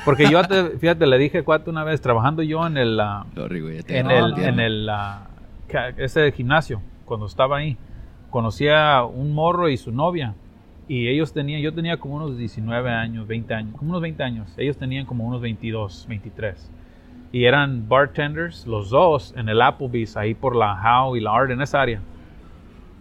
Porque 0.05 0.29
yo, 0.29 0.43
te- 0.43 0.77
fíjate, 0.77 1.07
le 1.07 1.17
dije 1.17 1.43
cuate 1.43 1.69
una 1.69 1.83
vez, 1.83 2.01
trabajando 2.01 2.43
yo 2.43 2.65
en 2.67 2.77
el... 2.77 2.99
ah, 2.99 3.25
Sorry, 3.35 3.61
güey, 3.61 3.79
en 3.87 4.07
agarré 4.11 4.19
el, 4.19 4.43
en 4.43 4.59
el 4.59 4.89
ca- 5.67 5.89
ese 5.97 6.31
gimnasio, 6.31 6.81
cuando 7.05 7.25
estaba 7.25 7.57
ahí, 7.57 7.77
conocía 8.29 8.97
a 8.97 9.05
un 9.05 9.33
morro 9.33 9.69
y 9.69 9.77
su 9.77 9.91
novia. 9.91 10.35
Y 10.87 11.07
ellos 11.07 11.31
tenían, 11.31 11.61
yo 11.61 11.73
tenía 11.73 11.97
como 11.97 12.15
unos 12.15 12.37
19 12.37 12.89
años, 12.91 13.25
20 13.27 13.53
años, 13.53 13.75
como 13.77 13.91
unos 13.91 14.01
20 14.01 14.23
años. 14.23 14.53
Ellos 14.57 14.75
tenían 14.77 15.05
como 15.05 15.23
unos 15.25 15.39
22, 15.41 16.05
23. 16.09 16.69
Y 17.31 17.45
eran 17.45 17.87
bartenders, 17.87 18.67
los 18.67 18.89
dos, 18.89 19.33
en 19.37 19.47
el 19.47 19.61
Applebee's, 19.61 20.17
ahí 20.17 20.33
por 20.33 20.53
la 20.53 20.73
Howe 20.73 21.15
y 21.17 21.21
la 21.21 21.31
Art, 21.33 21.49
en 21.51 21.61
esa 21.61 21.81
área. 21.81 22.01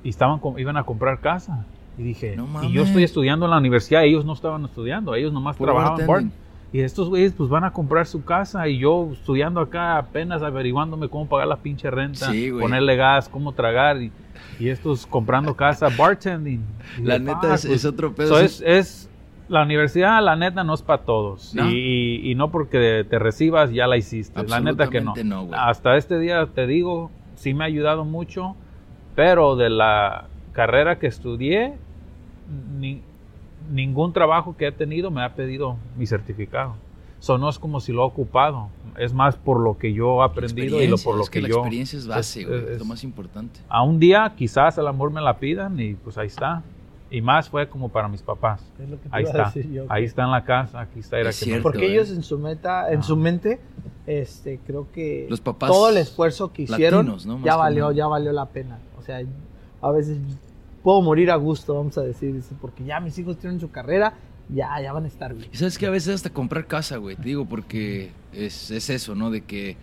Y 0.04 0.10
estaban, 0.10 0.40
iban 0.56 0.76
a 0.76 0.84
comprar 0.84 1.18
casa. 1.20 1.64
Y 2.00 2.02
dije, 2.02 2.34
No 2.34 2.64
y 2.64 2.72
yo 2.72 2.82
estoy 2.84 3.04
estudiando 3.04 3.44
en 3.44 3.50
la 3.50 3.58
universidad, 3.58 4.04
ellos 4.04 4.24
no 4.24 4.32
estaban 4.32 4.64
estudiando, 4.64 5.14
ellos 5.14 5.32
nomás 5.34 5.56
trabajaban 5.58 5.98
bar. 5.98 6.06
bartending. 6.06 6.38
Y 6.72 6.80
estos 6.80 7.08
güeyes 7.08 7.32
pues 7.36 7.50
van 7.50 7.64
a 7.64 7.72
comprar 7.72 8.06
su 8.06 8.24
casa 8.24 8.66
y 8.68 8.78
yo 8.78 9.10
estudiando 9.12 9.60
acá 9.60 9.98
apenas 9.98 10.40
averiguándome 10.42 11.08
cómo 11.08 11.28
pagar 11.28 11.48
la 11.48 11.56
pinche 11.56 11.90
renta, 11.90 12.30
Sí, 12.30 12.50
ponerle 12.52 12.96
gas, 12.96 13.28
cómo 13.28 13.52
tragar 13.52 14.00
y, 14.00 14.10
y 14.58 14.68
estos 14.68 15.04
comprando 15.06 15.54
casa, 15.56 15.88
bartending. 15.98 16.62
La 17.02 17.18
neta 17.18 17.40
"Fuck, 17.40 17.52
es, 17.54 17.66
pues". 17.66 17.76
es 17.76 17.84
otro 17.84 18.14
pedo. 18.14 18.28
So, 18.28 18.40
es, 18.40 18.62
es- 18.64 19.06
la 19.48 19.64
universidad, 19.64 20.22
la 20.24 20.36
neta, 20.36 20.62
no 20.62 20.74
es 20.74 20.82
para 20.82 21.02
todos. 21.02 21.54
No. 21.56 21.68
Y, 21.68 21.74
y- 21.74 22.30
y 22.30 22.34
no 22.36 22.50
porque 22.52 23.04
te 23.10 23.18
recibas 23.18 23.72
ya 23.72 23.88
la 23.88 23.96
hiciste. 23.96 24.40
La 24.44 24.60
neta 24.60 24.88
que 24.88 25.00
no. 25.00 25.12
Hasta 25.52 25.96
este 25.96 26.20
día 26.20 26.46
te 26.54 26.68
digo, 26.68 27.10
sí 27.34 27.52
me 27.52 27.64
ha 27.64 27.66
ayudado 27.66 28.04
mucho, 28.04 28.54
pero 29.16 29.56
de 29.56 29.68
la 29.70 30.28
carrera 30.52 31.00
que 31.00 31.08
estudié, 31.08 31.74
ni- 32.78 33.02
ningún 33.70 34.12
trabajo 34.12 34.56
que 34.56 34.66
he 34.68 34.72
tenido 34.72 35.10
me 35.10 35.22
ha 35.22 35.34
pedido 35.34 35.76
mi 35.96 36.06
certificado. 36.06 36.74
So, 37.18 37.36
no 37.36 37.50
es 37.50 37.58
como 37.58 37.80
si 37.80 37.92
lo 37.92 38.02
he 38.02 38.06
ocupado. 38.06 38.68
Es 38.98 39.12
más 39.12 39.36
por 39.36 39.60
lo 39.60 39.76
que 39.76 39.92
yo 39.92 40.22
he 40.22 40.24
aprendido 40.24 40.82
y 40.82 40.86
lo, 40.88 40.96
por 40.96 41.16
lo 41.16 41.22
es 41.24 41.30
que, 41.30 41.38
que, 41.40 41.42
la 41.42 41.48
yo... 41.50 41.56
experiencia 41.58 41.98
es 41.98 42.06
base, 42.06 42.40
es- 42.40 42.46
güey. 42.48 42.58
Es, 42.60 42.68
es- 42.70 42.78
lo 42.78 42.84
más 42.86 43.04
importante. 43.04 43.60
A 43.68 43.82
un 43.82 43.98
día 44.00 44.32
quizás 44.36 44.78
el 44.78 44.86
amor 44.86 45.10
me 45.12 45.20
la 45.20 45.38
pidan 45.38 45.78
y 45.78 45.94
pues 45.94 46.16
ahí 46.16 46.28
está. 46.28 46.62
Y 47.12 47.20
más 47.22 47.48
fue 47.50 47.68
como 47.68 47.88
para 47.88 48.06
mis 48.08 48.22
papás. 48.22 48.62
Es 48.80 48.88
lo 48.88 48.96
que 49.00 49.08
te 49.08 49.16
Ahí 49.16 49.24
está. 49.24 49.52
yo, 49.52 49.84
Ahí 49.88 50.04
está 50.04 50.22
en 50.24 50.30
la 50.30 50.44
casa, 50.44 50.80
aquí 50.80 51.00
está. 51.00 51.18
Era 51.18 51.30
Es 51.30 51.40
que 51.40 51.46
cierto. 51.46 51.64
Porque 51.64 51.86
eh. 51.86 51.92
ellos 51.92 52.10
en 52.10 52.22
su 52.22 52.38
meta, 52.38 52.90
en 52.92 53.00
Ah. 53.00 53.02
su 53.02 53.16
mente, 53.16 53.58
este, 54.06 54.58
creo 54.64 54.86
que 54.92 55.26
Los 55.28 55.40
papás 55.40 55.70
todo 55.70 55.90
el 55.90 55.96
esfuerzo 55.96 56.52
que 56.52 56.62
hicieron 56.62 57.06
latinos, 57.08 57.42
ya 57.44 57.56
valió, 57.56 57.90
ya 57.92 58.06
valió 58.06 58.32
la 58.32 58.46
pena. 58.46 58.78
O 58.96 59.02
sea, 59.02 59.20
a 59.82 59.90
veces 59.90 60.18
puedo 60.82 61.02
morir 61.02 61.30
a 61.30 61.36
gusto, 61.36 61.74
vamos 61.74 61.96
a 61.98 62.02
decir, 62.02 62.40
porque 62.60 62.84
ya 62.84 63.00
mis 63.00 63.18
hijos 63.18 63.38
tienen 63.38 63.60
su 63.60 63.70
carrera, 63.70 64.14
ya, 64.48 64.80
ya 64.82 64.92
van 64.92 65.04
a 65.04 65.08
estar 65.08 65.34
bien. 65.34 65.48
Sabes 65.52 65.78
que 65.78 65.86
a 65.86 65.90
veces 65.90 66.14
hasta 66.14 66.30
comprar 66.30 66.66
casa, 66.66 66.96
güey. 66.96 67.16
Te 67.16 67.22
digo, 67.24 67.46
porque 67.46 68.10
es, 68.32 68.70
es 68.70 68.90
eso, 68.90 69.14
¿no? 69.14 69.30
De 69.30 69.42
que 69.42 69.76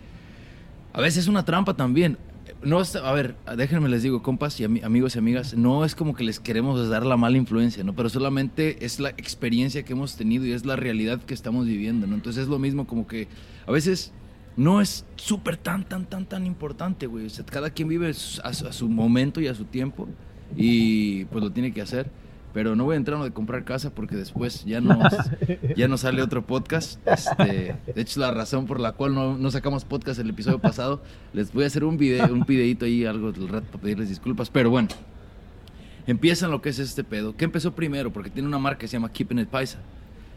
a 0.92 1.00
veces 1.00 1.24
es 1.24 1.28
una 1.28 1.44
trampa 1.44 1.74
también. 1.74 2.18
No 2.62 2.80
a 2.80 3.12
ver, 3.12 3.36
déjenme 3.56 3.88
les 3.88 4.02
digo, 4.02 4.20
compas 4.22 4.58
y 4.58 4.64
ami- 4.64 4.82
amigos 4.82 5.14
y 5.14 5.18
amigas, 5.20 5.54
no 5.54 5.84
es 5.84 5.94
como 5.94 6.14
que 6.14 6.24
les 6.24 6.40
queremos 6.40 6.88
dar 6.88 7.06
la 7.06 7.16
mala 7.16 7.36
influencia, 7.36 7.84
¿no? 7.84 7.94
Pero 7.94 8.08
solamente 8.08 8.84
es 8.84 8.98
la 8.98 9.10
experiencia 9.10 9.84
que 9.84 9.92
hemos 9.92 10.16
tenido 10.16 10.44
y 10.44 10.52
es 10.52 10.66
la 10.66 10.74
realidad 10.74 11.22
que 11.22 11.34
estamos 11.34 11.66
viviendo, 11.66 12.06
¿no? 12.08 12.16
Entonces 12.16 12.42
es 12.42 12.48
lo 12.48 12.58
mismo 12.58 12.86
como 12.86 13.06
que 13.06 13.28
a 13.66 13.70
veces 13.70 14.12
no 14.56 14.80
es 14.80 15.04
súper 15.14 15.56
tan, 15.56 15.84
tan, 15.88 16.06
tan, 16.06 16.26
tan 16.26 16.46
importante, 16.46 17.06
güey. 17.06 17.26
O 17.26 17.30
sea, 17.30 17.46
cada 17.46 17.70
quien 17.70 17.86
vive 17.88 18.08
a 18.10 18.12
su 18.52 18.88
momento 18.88 19.40
y 19.40 19.46
a 19.46 19.54
su 19.54 19.64
tiempo 19.64 20.08
y 20.56 21.24
pues 21.26 21.42
lo 21.42 21.52
tiene 21.52 21.72
que 21.72 21.82
hacer. 21.82 22.10
Pero 22.54 22.74
no 22.74 22.84
voy 22.84 22.94
a 22.94 22.96
entrar 22.96 23.16
en 23.16 23.20
lo 23.20 23.24
de 23.26 23.32
comprar 23.32 23.64
casa 23.64 23.90
porque 23.94 24.16
después 24.16 24.64
ya 24.64 24.80
no, 24.80 24.98
ya 25.76 25.86
no 25.86 25.98
sale 25.98 26.22
otro 26.22 26.46
podcast. 26.46 26.98
Este, 27.06 27.76
de 27.94 28.00
hecho, 28.00 28.20
la 28.20 28.30
razón 28.30 28.66
por 28.66 28.80
la 28.80 28.92
cual 28.92 29.14
no, 29.14 29.36
no 29.36 29.50
sacamos 29.50 29.84
podcast 29.84 30.18
el 30.18 30.30
episodio 30.30 30.58
pasado, 30.58 31.02
les 31.34 31.52
voy 31.52 31.64
a 31.64 31.66
hacer 31.66 31.84
un 31.84 31.98
video, 31.98 32.32
un 32.32 32.44
videito 32.44 32.86
ahí, 32.86 33.04
algo 33.04 33.32
del 33.32 33.48
rato 33.48 33.66
para 33.66 33.82
pedirles 33.82 34.08
disculpas. 34.08 34.48
Pero 34.48 34.70
bueno, 34.70 34.88
empiezan 36.06 36.50
lo 36.50 36.62
que 36.62 36.70
es 36.70 36.78
este 36.78 37.04
pedo. 37.04 37.36
¿Qué 37.36 37.44
empezó 37.44 37.72
primero? 37.72 38.10
Porque 38.12 38.30
tiene 38.30 38.48
una 38.48 38.58
marca 38.58 38.78
que 38.78 38.88
se 38.88 38.94
llama 38.94 39.12
Keeping 39.12 39.40
It 39.40 39.48
Paisa. 39.48 39.78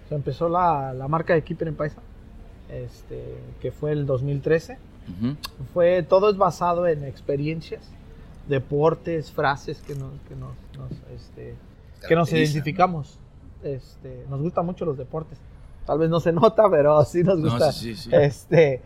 O 0.06 0.10
sea, 0.10 0.18
empezó 0.18 0.50
la, 0.50 0.94
la 0.94 1.08
marca 1.08 1.34
de 1.34 1.44
Keeper 1.44 1.70
en 1.70 1.76
Paisa, 1.76 2.02
este, 2.70 3.38
que 3.62 3.72
fue 3.72 3.94
el 3.94 4.06
2013. 4.06 4.78
Ujú. 5.18 5.36
Fue, 5.74 6.04
todo 6.04 6.30
es 6.30 6.38
basado 6.38 6.88
en 6.88 7.06
experiencias, 7.06 7.90
deportes, 8.48 9.32
frases 9.32 9.82
que 9.82 9.96
nos, 9.96 10.12
que 10.28 10.36
nos, 10.36 10.52
nos, 10.78 10.92
este, 11.16 11.56
que 12.08 12.16
nos 12.16 12.32
identificamos. 12.32 13.20
Este, 13.64 14.26
nos 14.30 14.42
gustan 14.42 14.66
mucho 14.66 14.86
los 14.86 14.98
deportes. 14.98 15.38
Tal 15.86 16.00
vez 16.00 16.10
no 16.10 16.20
se 16.20 16.32
nota, 16.32 16.70
pero 16.70 17.04
sí 17.06 17.24
nos 17.24 17.40
No, 17.40 17.50
gusta. 17.50 17.72
sí, 17.72 17.96
sí, 17.96 18.10
sí. 18.10 18.16
Este, 18.16 18.82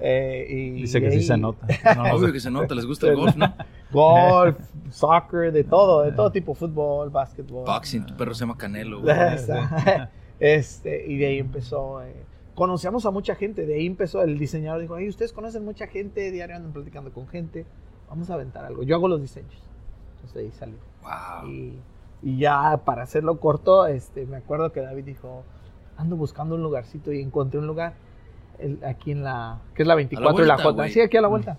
eh, 0.00 0.46
y 0.48 0.70
Dice 0.82 1.00
que 1.00 1.10
sí 1.10 1.22
se 1.22 1.36
nota. 1.36 1.66
No, 1.96 2.04
no 2.08 2.14
Obvio 2.14 2.32
que 2.32 2.40
se 2.40 2.50
nota, 2.50 2.74
les 2.74 2.86
gusta 2.86 3.06
el 3.08 3.16
golf, 3.16 3.36
¿no? 3.36 3.54
Golf, 3.92 4.56
soccer, 4.90 5.52
de 5.52 5.62
todo, 5.62 6.02
de 6.02 6.10
todo 6.12 6.32
tipo, 6.32 6.54
fútbol, 6.54 7.10
básquetbol. 7.10 7.64
Boxing, 7.64 8.06
tu 8.06 8.16
perro 8.16 8.34
se 8.34 8.40
llama 8.40 8.56
Canelo, 8.56 9.00
güey. 9.00 9.14
este, 10.40 11.06
y 11.06 11.16
de 11.18 11.26
ahí 11.26 11.38
empezó. 11.38 12.02
eh, 12.02 12.12
conocíamos 12.56 13.06
a 13.06 13.12
mucha 13.12 13.36
gente, 13.36 13.66
de 13.66 13.74
ahí 13.74 13.86
empezó 13.86 14.22
el 14.22 14.36
diseñador. 14.38 14.80
Dijo: 14.80 14.96
Ay, 14.96 15.08
ustedes 15.08 15.32
conocen 15.32 15.64
mucha 15.64 15.86
gente, 15.86 16.30
diario 16.32 16.56
andan 16.56 16.72
platicando 16.72 17.12
con 17.12 17.28
gente. 17.28 17.66
Vamos 18.14 18.30
a 18.30 18.34
aventar 18.34 18.64
algo. 18.64 18.84
Yo 18.84 18.94
hago 18.94 19.08
los 19.08 19.20
diseños. 19.20 19.52
Entonces 20.14 20.36
ahí 20.44 20.50
salió. 20.52 20.76
Wow. 21.02 21.48
Y, 21.50 21.78
y 22.22 22.38
ya 22.38 22.76
para 22.84 23.02
hacerlo 23.02 23.40
corto, 23.40 23.86
este, 23.86 24.24
me 24.24 24.36
acuerdo 24.36 24.70
que 24.70 24.80
David 24.80 25.04
dijo: 25.04 25.42
Ando 25.96 26.14
buscando 26.16 26.54
un 26.54 26.62
lugarcito 26.62 27.12
y 27.12 27.20
encontré 27.20 27.58
un 27.58 27.66
lugar 27.66 27.94
el- 28.60 28.78
aquí 28.84 29.10
en 29.10 29.24
la. 29.24 29.58
que 29.74 29.82
es 29.82 29.88
la 29.88 29.96
24 29.96 30.44
y 30.44 30.46
la 30.46 30.54
vuelta, 30.54 30.62
J. 30.62 30.74
güey. 30.76 30.90
Sí, 30.92 31.00
aquí 31.00 31.16
a 31.16 31.20
la 31.22 31.28
vuelta. 31.28 31.58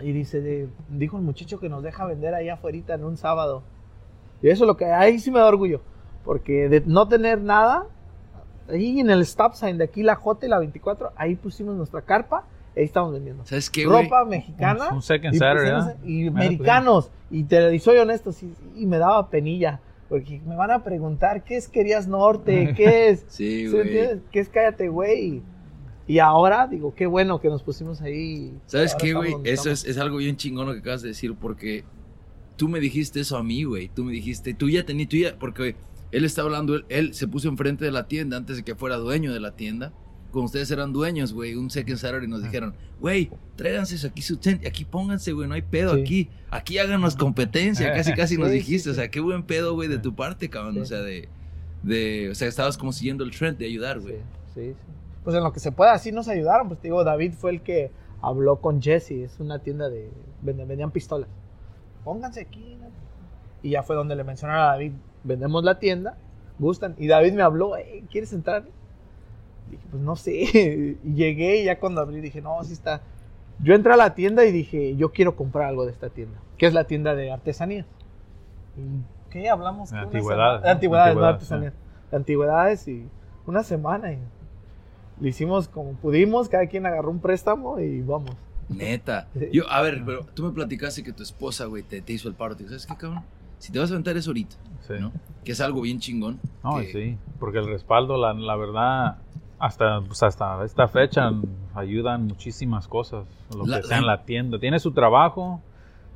Y 0.00 0.10
dice, 0.10 0.40
de- 0.40 0.68
dijo 0.88 1.16
el 1.18 1.22
muchacho 1.22 1.60
que 1.60 1.68
nos 1.68 1.84
deja 1.84 2.04
vender 2.04 2.34
ahí 2.34 2.48
afuera 2.48 2.78
en 2.88 3.04
un 3.04 3.16
sábado. 3.16 3.62
Y 4.42 4.48
eso 4.48 4.64
es 4.64 4.66
lo 4.66 4.76
que 4.76 4.86
ahí 4.86 5.20
sí 5.20 5.30
me 5.30 5.38
da 5.38 5.46
orgullo. 5.46 5.80
Porque 6.24 6.68
de 6.68 6.82
no 6.84 7.06
tener 7.06 7.40
nada, 7.40 7.86
ahí 8.68 8.98
en 8.98 9.10
el 9.10 9.20
stop 9.22 9.54
sign 9.54 9.78
de 9.78 9.84
aquí 9.84 10.02
la 10.02 10.16
J 10.16 10.46
y 10.46 10.48
la 10.48 10.58
24, 10.58 11.12
ahí 11.14 11.36
pusimos 11.36 11.76
nuestra 11.76 12.02
carpa, 12.02 12.44
ahí 12.76 12.84
estamos 12.84 13.12
vendiendo. 13.12 13.44
¿Sabes 13.44 13.70
qué, 13.70 13.86
güey? 13.86 14.04
Ropa 14.04 14.24
mexicana 14.24 14.88
Un 14.92 15.02
second 15.02 15.34
y, 15.34 15.38
Saturday, 15.38 15.72
pusimos- 15.72 15.86
¿verdad? 15.86 15.96
y 16.04 16.30
pues, 16.30 16.44
americanos. 16.44 17.10
Y 17.30 17.44
te 17.44 17.74
y 17.74 17.78
soy 17.78 17.98
honesto, 17.98 18.32
sí, 18.32 18.52
y 18.76 18.86
me 18.86 18.98
daba 18.98 19.28
penilla. 19.30 19.80
Porque 20.08 20.42
me 20.46 20.56
van 20.56 20.70
a 20.70 20.84
preguntar, 20.84 21.42
¿qué 21.42 21.56
es 21.56 21.68
Querías 21.68 22.06
Norte? 22.06 22.74
¿Qué 22.76 23.08
es? 23.08 23.24
Sí, 23.28 23.66
¿Sí 23.68 23.74
me 23.74 23.82
güey. 23.82 24.20
¿Qué 24.30 24.40
es 24.40 24.48
Cállate, 24.50 24.88
güey? 24.88 25.42
Y 26.06 26.18
ahora, 26.18 26.66
digo, 26.66 26.94
qué 26.94 27.06
bueno 27.06 27.40
que 27.40 27.48
nos 27.48 27.62
pusimos 27.62 28.02
ahí. 28.02 28.52
¿Sabes 28.66 28.94
qué, 28.94 29.14
güey? 29.14 29.34
Eso 29.44 29.70
es, 29.70 29.86
es 29.86 29.96
algo 29.96 30.18
bien 30.18 30.36
chingón 30.36 30.66
lo 30.66 30.74
que 30.74 30.80
acabas 30.80 31.00
de 31.00 31.08
decir, 31.08 31.34
porque 31.34 31.84
tú 32.56 32.68
me 32.68 32.80
dijiste 32.80 33.20
eso 33.20 33.38
a 33.38 33.42
mí, 33.42 33.64
güey. 33.64 33.88
Tú 33.88 34.04
me 34.04 34.12
dijiste, 34.12 34.52
tú 34.52 34.68
ya 34.68 34.84
tenías, 34.84 35.08
tú 35.08 35.16
ya, 35.16 35.36
porque 35.38 35.76
él 36.10 36.24
está 36.26 36.42
hablando, 36.42 36.74
él, 36.74 36.84
él 36.90 37.14
se 37.14 37.26
puso 37.26 37.48
enfrente 37.48 37.84
de 37.86 37.92
la 37.92 38.06
tienda 38.06 38.36
antes 38.36 38.58
de 38.58 38.64
que 38.64 38.74
fuera 38.74 38.96
dueño 38.96 39.32
de 39.32 39.40
la 39.40 39.52
tienda. 39.52 39.92
Cuando 40.32 40.46
ustedes 40.46 40.70
eran 40.70 40.92
dueños, 40.92 41.32
güey, 41.32 41.54
un 41.54 41.70
Second 41.70 41.98
Saturday 41.98 42.26
nos 42.26 42.42
dijeron, 42.42 42.74
güey, 43.00 43.30
tráiganse 43.54 44.04
aquí 44.06 44.22
su 44.22 44.38
tent, 44.38 44.66
aquí 44.66 44.84
pónganse, 44.84 45.32
güey, 45.32 45.46
no 45.46 45.54
hay 45.54 45.62
pedo, 45.62 45.94
Sí. 45.94 46.00
aquí, 46.00 46.30
aquí 46.50 46.78
háganos 46.78 47.14
competencia, 47.16 47.92
casi 47.92 48.12
casi 48.14 48.38
nos 48.38 48.50
dijiste, 48.50 48.84
sí, 48.84 48.90
o 48.90 48.94
sea, 48.94 49.10
qué 49.10 49.20
buen 49.20 49.42
pedo, 49.44 49.74
güey, 49.74 49.88
de 49.88 49.98
tu 49.98 50.14
parte, 50.14 50.48
cabrón, 50.48 50.78
o 50.80 50.84
sea, 50.86 51.02
de, 51.02 51.28
de, 51.82 52.30
o 52.30 52.34
sea, 52.34 52.48
estabas 52.48 52.78
como 52.78 52.92
siguiendo 52.92 53.22
el 53.24 53.30
trend 53.30 53.58
de 53.58 53.66
ayudar, 53.66 54.00
güey. 54.00 54.14
Sí, 54.14 54.20
sí, 54.54 54.70
sí. 54.72 54.76
Pues 55.22 55.36
en 55.36 55.44
lo 55.44 55.52
que 55.52 55.60
se 55.60 55.70
pueda, 55.70 55.92
así 55.92 56.10
nos 56.10 56.26
ayudaron. 56.28 56.66
Pues 56.66 56.80
te 56.80 56.88
digo, 56.88 57.04
David 57.04 57.34
fue 57.34 57.52
el 57.52 57.60
que 57.62 57.92
habló 58.22 58.60
con 58.60 58.82
Jesse, 58.82 59.12
es 59.12 59.38
una 59.38 59.60
tienda 59.60 59.88
de. 59.88 60.10
vendían 60.40 60.90
pistolas. 60.90 61.28
Pónganse 62.04 62.40
aquí. 62.40 62.76
¿no? 62.80 62.88
Y 63.62 63.70
ya 63.70 63.82
fue 63.84 63.94
donde 63.94 64.16
le 64.16 64.24
mencionaron 64.24 64.62
a 64.64 64.66
David: 64.68 64.92
vendemos 65.22 65.62
la 65.62 65.78
tienda, 65.78 66.16
gustan. 66.58 66.96
Y 66.98 67.06
David 67.06 67.34
me 67.34 67.42
habló: 67.42 67.76
"Ey, 67.76 68.02
¿quieres 68.10 68.32
entrar? 68.32 68.64
Dije: 69.72 69.82
Pues 69.90 70.02
no 70.02 70.14
sé. 70.16 70.96
Y 71.04 71.14
llegué 71.14 71.62
y 71.62 71.64
ya 71.64 71.78
cuando 71.80 72.00
abrí 72.00 72.20
dije: 72.20 72.40
No, 72.40 72.62
sí 72.64 72.72
está. 72.72 73.00
Yo 73.62 73.74
entré 73.74 73.92
a 73.92 73.96
la 73.96 74.14
tienda 74.14 74.44
y 74.44 74.52
dije: 74.52 74.94
Yo 74.96 75.10
quiero 75.12 75.34
comprar 75.36 75.68
algo 75.68 75.84
de 75.84 75.92
esta 75.92 76.08
tienda, 76.10 76.38
que 76.56 76.66
es 76.66 76.72
la 76.74 76.84
tienda 76.84 77.14
de 77.14 77.32
artesanías. 77.32 77.86
¿Y 78.76 79.30
qué 79.30 79.48
hablamos? 79.50 79.90
De 79.90 79.98
antigüedades, 79.98 80.62
De 80.62 80.70
antigüedades, 80.70 81.14
no 81.16 81.20
Antigüedades, 81.24 81.34
artesanías. 81.34 81.74
De 82.10 82.16
antigüedades 82.16 82.88
y 82.88 83.08
una 83.46 83.62
semana. 83.62 84.12
Y, 84.12 84.18
le 85.20 85.28
hicimos 85.28 85.68
como 85.68 85.92
pudimos, 85.92 86.48
cada 86.48 86.66
quien 86.66 86.86
agarró 86.86 87.10
un 87.10 87.20
préstamo 87.20 87.78
y 87.78 88.00
vamos. 88.00 88.34
Neta. 88.68 89.28
Yo, 89.52 89.70
a 89.70 89.82
ver, 89.82 90.02
pero 90.04 90.24
tú 90.34 90.44
me 90.44 90.50
platicaste 90.52 91.02
que 91.04 91.12
tu 91.12 91.22
esposa, 91.22 91.66
güey, 91.66 91.82
te, 91.82 92.00
te 92.00 92.12
hizo 92.12 92.28
el 92.28 92.34
paro. 92.34 92.56
Te 92.56 92.64
dijo, 92.64 92.70
¿sabes 92.70 92.86
qué, 92.86 92.96
cabrón? 92.96 93.22
Si 93.58 93.70
te 93.70 93.78
vas 93.78 93.90
a 93.90 93.94
aventar 93.94 94.16
eso 94.16 94.30
ahorita, 94.30 94.56
Sí. 94.88 94.94
¿no? 94.98 95.12
Que 95.44 95.52
es 95.52 95.60
algo 95.60 95.82
bien 95.82 96.00
chingón. 96.00 96.40
No, 96.64 96.78
que- 96.80 96.90
sí, 96.92 97.18
porque 97.38 97.58
el 97.58 97.66
respaldo, 97.68 98.16
la, 98.16 98.32
la 98.32 98.56
verdad, 98.56 99.18
hasta, 99.62 100.00
pues 100.00 100.20
hasta 100.24 100.64
esta 100.64 100.88
fecha 100.88 101.30
ayudan 101.74 102.26
muchísimas 102.26 102.88
cosas, 102.88 103.26
lo 103.56 103.64
La- 103.64 103.76
que 103.80 103.86
sea 103.86 103.98
en 103.98 104.06
la- 104.06 104.24
tienda. 104.24 104.58
Tiene 104.58 104.80
su 104.80 104.90
trabajo 104.92 105.60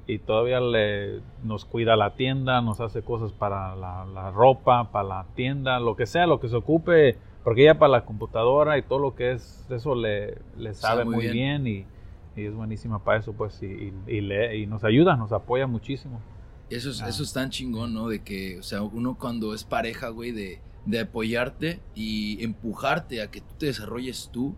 y 0.08 0.18
todavía 0.18 0.58
le, 0.60 1.20
nos 1.44 1.64
cuida 1.64 1.94
la 1.96 2.14
tienda, 2.14 2.60
nos 2.60 2.80
hace 2.80 3.02
cosas 3.02 3.30
para 3.32 3.76
la, 3.76 4.04
la 4.06 4.30
ropa, 4.32 4.90
para 4.90 5.08
la 5.08 5.26
tienda, 5.36 5.78
lo 5.78 5.94
que 5.94 6.06
sea, 6.06 6.26
lo 6.26 6.40
que 6.40 6.48
se 6.48 6.56
ocupe, 6.56 7.18
porque 7.44 7.62
ella 7.62 7.78
para 7.78 7.92
la 7.92 8.04
computadora 8.04 8.78
y 8.78 8.82
todo 8.82 8.98
lo 8.98 9.14
que 9.14 9.32
es, 9.32 9.64
eso 9.70 9.94
le, 9.94 10.38
le 10.58 10.74
sabe 10.74 11.04
muy 11.04 11.14
muy 11.14 11.28
bien, 11.28 11.66
y, 11.68 11.86
y 12.34 12.44
es 12.46 12.52
buenísima 12.54 12.98
para 13.04 13.20
eso, 13.20 13.32
pues, 13.32 13.62
y, 13.62 13.92
y, 14.08 14.32
y 14.62 14.66
nos 14.66 14.82
ayuda, 14.82 15.16
nos 15.16 15.30
apoya 15.32 15.68
muchísimo. 15.68 16.20
Eso 16.68 16.90
es, 16.90 17.00
Ah. 17.00 17.08
eso 17.08 17.22
es 17.22 17.32
tan 17.32 17.50
chingón, 17.50 17.94
¿no? 17.94 18.08
De 18.08 18.22
que, 18.24 18.58
o 18.58 18.62
sea, 18.64 18.82
uno 18.82 19.16
cuando 19.16 19.54
es 19.54 19.62
pareja, 19.62 20.08
güey, 20.08 20.32
de, 20.32 20.58
de 20.86 21.00
apoyarte 21.00 21.80
y 21.94 22.42
empujarte 22.42 23.20
a 23.20 23.30
que 23.30 23.40
tú 23.40 23.54
te 23.58 23.66
desarrolles 23.66 24.30
tú 24.32 24.54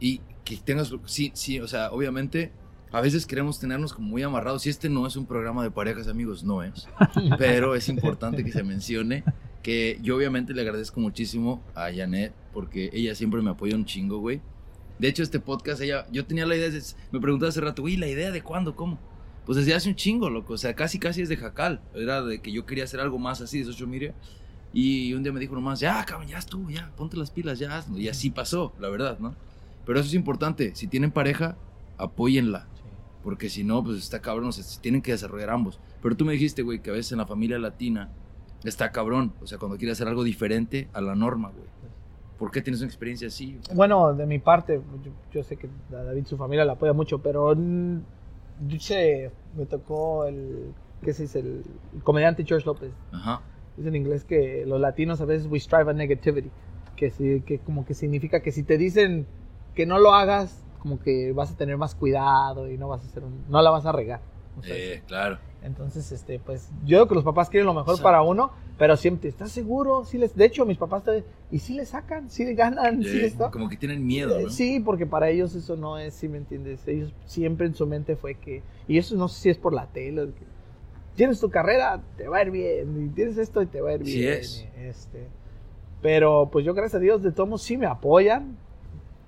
y 0.00 0.20
que 0.44 0.56
tengas, 0.58 0.92
sí, 1.06 1.30
sí, 1.34 1.60
o 1.60 1.66
sea, 1.68 1.90
obviamente 1.90 2.52
a 2.92 3.00
veces 3.00 3.26
queremos 3.26 3.58
tenernos 3.58 3.92
como 3.92 4.08
muy 4.08 4.22
amarrados 4.22 4.66
y 4.66 4.70
este 4.70 4.88
no 4.88 5.06
es 5.06 5.16
un 5.16 5.26
programa 5.26 5.62
de 5.62 5.70
parejas, 5.70 6.08
amigos, 6.08 6.44
no 6.44 6.62
es, 6.62 6.88
pero 7.38 7.74
es 7.74 7.88
importante 7.88 8.44
que 8.44 8.52
se 8.52 8.62
mencione 8.62 9.24
que 9.62 9.98
yo 10.02 10.16
obviamente 10.16 10.54
le 10.54 10.62
agradezco 10.62 11.00
muchísimo 11.00 11.62
a 11.74 11.88
Janet 11.94 12.32
porque 12.52 12.90
ella 12.92 13.14
siempre 13.14 13.42
me 13.42 13.50
apoya 13.50 13.74
un 13.74 13.84
chingo, 13.84 14.18
güey. 14.18 14.40
De 14.98 15.08
hecho, 15.08 15.22
este 15.22 15.40
podcast, 15.40 15.80
ella, 15.82 16.06
yo 16.12 16.24
tenía 16.24 16.46
la 16.46 16.56
idea, 16.56 16.70
de- 16.70 16.80
me 17.12 17.20
preguntaba 17.20 17.48
hace 17.50 17.60
rato, 17.60 17.82
güey, 17.82 17.96
¿la 17.96 18.06
idea 18.08 18.30
de 18.30 18.42
cuándo? 18.42 18.76
¿Cómo? 18.76 18.98
Pues 19.44 19.56
desde 19.58 19.74
hace 19.74 19.88
un 19.88 19.94
chingo, 19.96 20.30
loco. 20.30 20.54
O 20.54 20.56
sea, 20.56 20.74
casi, 20.74 20.98
casi 20.98 21.20
es 21.22 21.28
de 21.28 21.36
jacal. 21.36 21.80
Era 21.94 22.22
de 22.22 22.40
que 22.40 22.50
yo 22.50 22.64
quería 22.64 22.84
hacer 22.84 23.00
algo 23.00 23.18
más 23.18 23.40
así 23.42 23.58
de 23.58 23.64
social 23.66 23.88
media. 23.88 24.14
Y 24.78 25.14
un 25.14 25.22
día 25.22 25.32
me 25.32 25.40
dijo 25.40 25.54
nomás, 25.54 25.80
ya, 25.80 26.04
cabrón, 26.04 26.28
ya 26.28 26.36
estuvo, 26.36 26.68
ya, 26.68 26.92
ponte 26.98 27.16
las 27.16 27.30
pilas, 27.30 27.58
ya 27.58 27.78
hazlo. 27.78 27.96
Y 27.96 28.10
así 28.10 28.28
pasó, 28.28 28.74
la 28.78 28.90
verdad, 28.90 29.18
¿no? 29.18 29.34
Pero 29.86 29.98
eso 29.98 30.06
es 30.06 30.12
importante. 30.12 30.74
Si 30.74 30.86
tienen 30.86 31.10
pareja, 31.10 31.56
apóyenla. 31.96 32.66
Porque 33.24 33.48
si 33.48 33.64
no, 33.64 33.82
pues 33.82 33.96
está 33.96 34.20
cabrón. 34.20 34.50
O 34.50 34.52
sea, 34.52 34.62
se 34.62 34.78
tienen 34.78 35.00
que 35.00 35.12
desarrollar 35.12 35.48
ambos. 35.48 35.80
Pero 36.02 36.14
tú 36.14 36.26
me 36.26 36.34
dijiste, 36.34 36.60
güey, 36.60 36.80
que 36.80 36.90
a 36.90 36.92
veces 36.92 37.12
en 37.12 37.18
la 37.18 37.26
familia 37.26 37.58
latina 37.58 38.10
está 38.64 38.92
cabrón. 38.92 39.32
O 39.40 39.46
sea, 39.46 39.56
cuando 39.56 39.78
quieres 39.78 39.96
hacer 39.96 40.08
algo 40.08 40.24
diferente 40.24 40.90
a 40.92 41.00
la 41.00 41.14
norma, 41.14 41.52
güey. 41.56 41.64
¿Por 42.38 42.50
qué 42.50 42.60
tienes 42.60 42.82
una 42.82 42.88
experiencia 42.88 43.28
así? 43.28 43.58
Bueno, 43.72 44.12
de 44.12 44.26
mi 44.26 44.40
parte, 44.40 44.82
yo, 45.02 45.10
yo 45.32 45.42
sé 45.42 45.56
que 45.56 45.70
a 45.90 46.02
David 46.02 46.26
su 46.26 46.36
familia 46.36 46.66
la 46.66 46.74
apoya 46.74 46.92
mucho, 46.92 47.22
pero 47.22 47.54
yo 47.54 48.78
sé, 48.78 49.30
me 49.56 49.64
tocó 49.64 50.26
el, 50.26 50.74
¿qué 51.02 51.14
se 51.14 51.22
dice? 51.22 51.38
El, 51.38 51.62
el 51.94 52.02
comediante 52.02 52.44
George 52.44 52.66
López. 52.66 52.92
Ajá. 53.10 53.40
Dice 53.76 53.88
en 53.88 53.96
inglés 53.96 54.24
que 54.24 54.64
los 54.66 54.80
latinos 54.80 55.20
a 55.20 55.24
veces 55.24 55.46
we 55.50 55.58
strive 55.60 55.90
at 55.90 55.94
negativity, 55.96 56.50
que, 56.96 57.10
sí, 57.10 57.42
que 57.44 57.58
como 57.58 57.84
que 57.84 57.94
significa 57.94 58.40
que 58.40 58.52
si 58.52 58.62
te 58.62 58.78
dicen 58.78 59.26
que 59.74 59.84
no 59.86 59.98
lo 59.98 60.12
hagas, 60.14 60.62
como 60.78 60.98
que 61.00 61.32
vas 61.32 61.50
a 61.52 61.56
tener 61.56 61.76
más 61.76 61.94
cuidado 61.94 62.70
y 62.70 62.78
no 62.78 62.88
vas 62.88 63.02
a 63.02 63.06
hacer 63.06 63.22
un, 63.24 63.44
no 63.48 63.60
la 63.60 63.70
vas 63.70 63.84
a 63.86 63.92
regar. 63.92 64.20
Eh, 64.64 65.02
claro. 65.06 65.38
Entonces, 65.62 66.10
este, 66.12 66.38
pues, 66.38 66.70
yo 66.84 66.96
creo 66.98 67.08
que 67.08 67.14
los 67.16 67.24
papás 67.24 67.50
quieren 67.50 67.66
lo 67.66 67.74
mejor 67.74 67.96
Sí. 67.96 68.02
para 68.02 68.22
uno, 68.22 68.52
pero 68.78 68.96
siempre, 68.96 69.28
¿estás 69.28 69.50
seguro? 69.50 70.04
Sí 70.04 70.16
les, 70.16 70.34
de 70.34 70.44
hecho, 70.46 70.64
mis 70.64 70.78
papás, 70.78 71.02
te- 71.04 71.24
y 71.50 71.58
sí 71.58 71.74
le 71.74 71.84
sacan, 71.84 72.30
sí 72.30 72.44
le 72.44 72.54
ganan, 72.54 73.02
sí 73.02 73.18
Eh, 73.18 73.20
les 73.22 73.36
da- 73.36 73.50
como 73.50 73.68
que 73.68 73.76
tienen 73.76 74.06
miedo, 74.06 74.38
Eh, 74.38 74.44
¿no? 74.44 74.48
Sí, 74.48 74.80
porque 74.80 75.04
para 75.06 75.28
ellos 75.28 75.54
eso 75.54 75.76
no 75.76 75.98
es, 75.98 76.14
si 76.14 76.28
me 76.28 76.38
entiendes, 76.38 76.86
ellos 76.88 77.12
siempre 77.26 77.66
en 77.66 77.74
su 77.74 77.86
mente 77.86 78.16
fue 78.16 78.36
que, 78.36 78.62
y 78.86 78.96
eso 78.98 79.16
no 79.16 79.28
sé 79.28 79.40
si 79.42 79.50
es 79.50 79.58
por 79.58 79.74
la 79.74 79.86
tele, 79.86 80.22
o 80.22 80.26
que 80.34 80.44
tienes 81.16 81.40
tu 81.40 81.50
carrera, 81.50 82.00
te 82.16 82.28
va 82.28 82.38
a 82.38 82.42
ir 82.42 82.50
bien, 82.50 83.06
y 83.06 83.08
tienes 83.14 83.36
esto 83.38 83.60
y 83.62 83.66
te 83.66 83.80
va 83.80 83.90
a 83.90 83.94
ir 83.94 84.06
Sí 84.06 84.20
bien. 84.20 84.32
es. 84.34 84.60
y, 84.76 84.80
Este, 84.86 85.26
pero 86.02 86.48
pues 86.52 86.64
yo 86.64 86.74
gracias 86.74 86.94
a 86.96 86.98
Dios 87.02 87.22
de 87.22 87.32
todos 87.32 87.48
modos 87.48 87.62
sí 87.62 87.76
me 87.76 87.86
apoyan, 87.86 88.56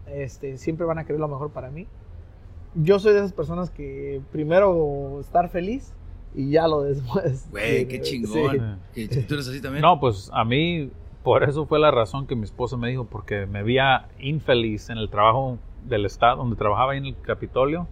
este, 0.07 0.57
siempre 0.59 0.87
van 0.87 0.99
a 0.99 1.05
querer 1.05 1.21
lo 1.21 1.29
mejor 1.29 1.51
para 1.51 1.71
mí. 1.71 1.87
Yo 2.75 2.99
soy 2.99 3.13
de 3.15 3.19
esas 3.21 3.33
personas 3.33 3.71
que 3.71 4.21
primero 4.31 5.19
estar 5.21 5.49
feliz 5.49 5.93
y 6.35 6.51
ya 6.51 6.69
lo 6.69 6.83
después. 6.83 7.49
Güey, 7.51 7.81
Sí, 7.81 7.87
qué 7.87 8.05
sí. 8.05 8.23
chingón. 8.23 8.79
Que 8.95 9.09
tú 9.09 9.35
eres 9.35 9.49
así 9.49 9.61
también. 9.61 9.83
No, 9.83 9.99
pues 9.99 10.31
a 10.33 10.45
mí, 10.45 10.91
por 11.25 11.43
eso 11.43 11.67
fue 11.67 11.79
la 11.79 11.91
razón 11.91 12.27
que 12.27 12.37
mi 12.37 12.45
esposa 12.45 12.77
me 12.77 12.89
dijo, 12.91 13.05
porque 13.05 13.47
me 13.47 13.63
veía 13.63 14.09
infeliz 14.21 14.91
en 14.91 14.99
el 14.99 15.09
trabajo 15.11 15.59
del 15.87 16.05
Estado, 16.07 16.37
donde 16.37 16.57
trabajaba 16.57 16.93
ahí 16.93 16.99
en 16.99 17.07
el 17.07 17.21
Capitolio. 17.21 17.89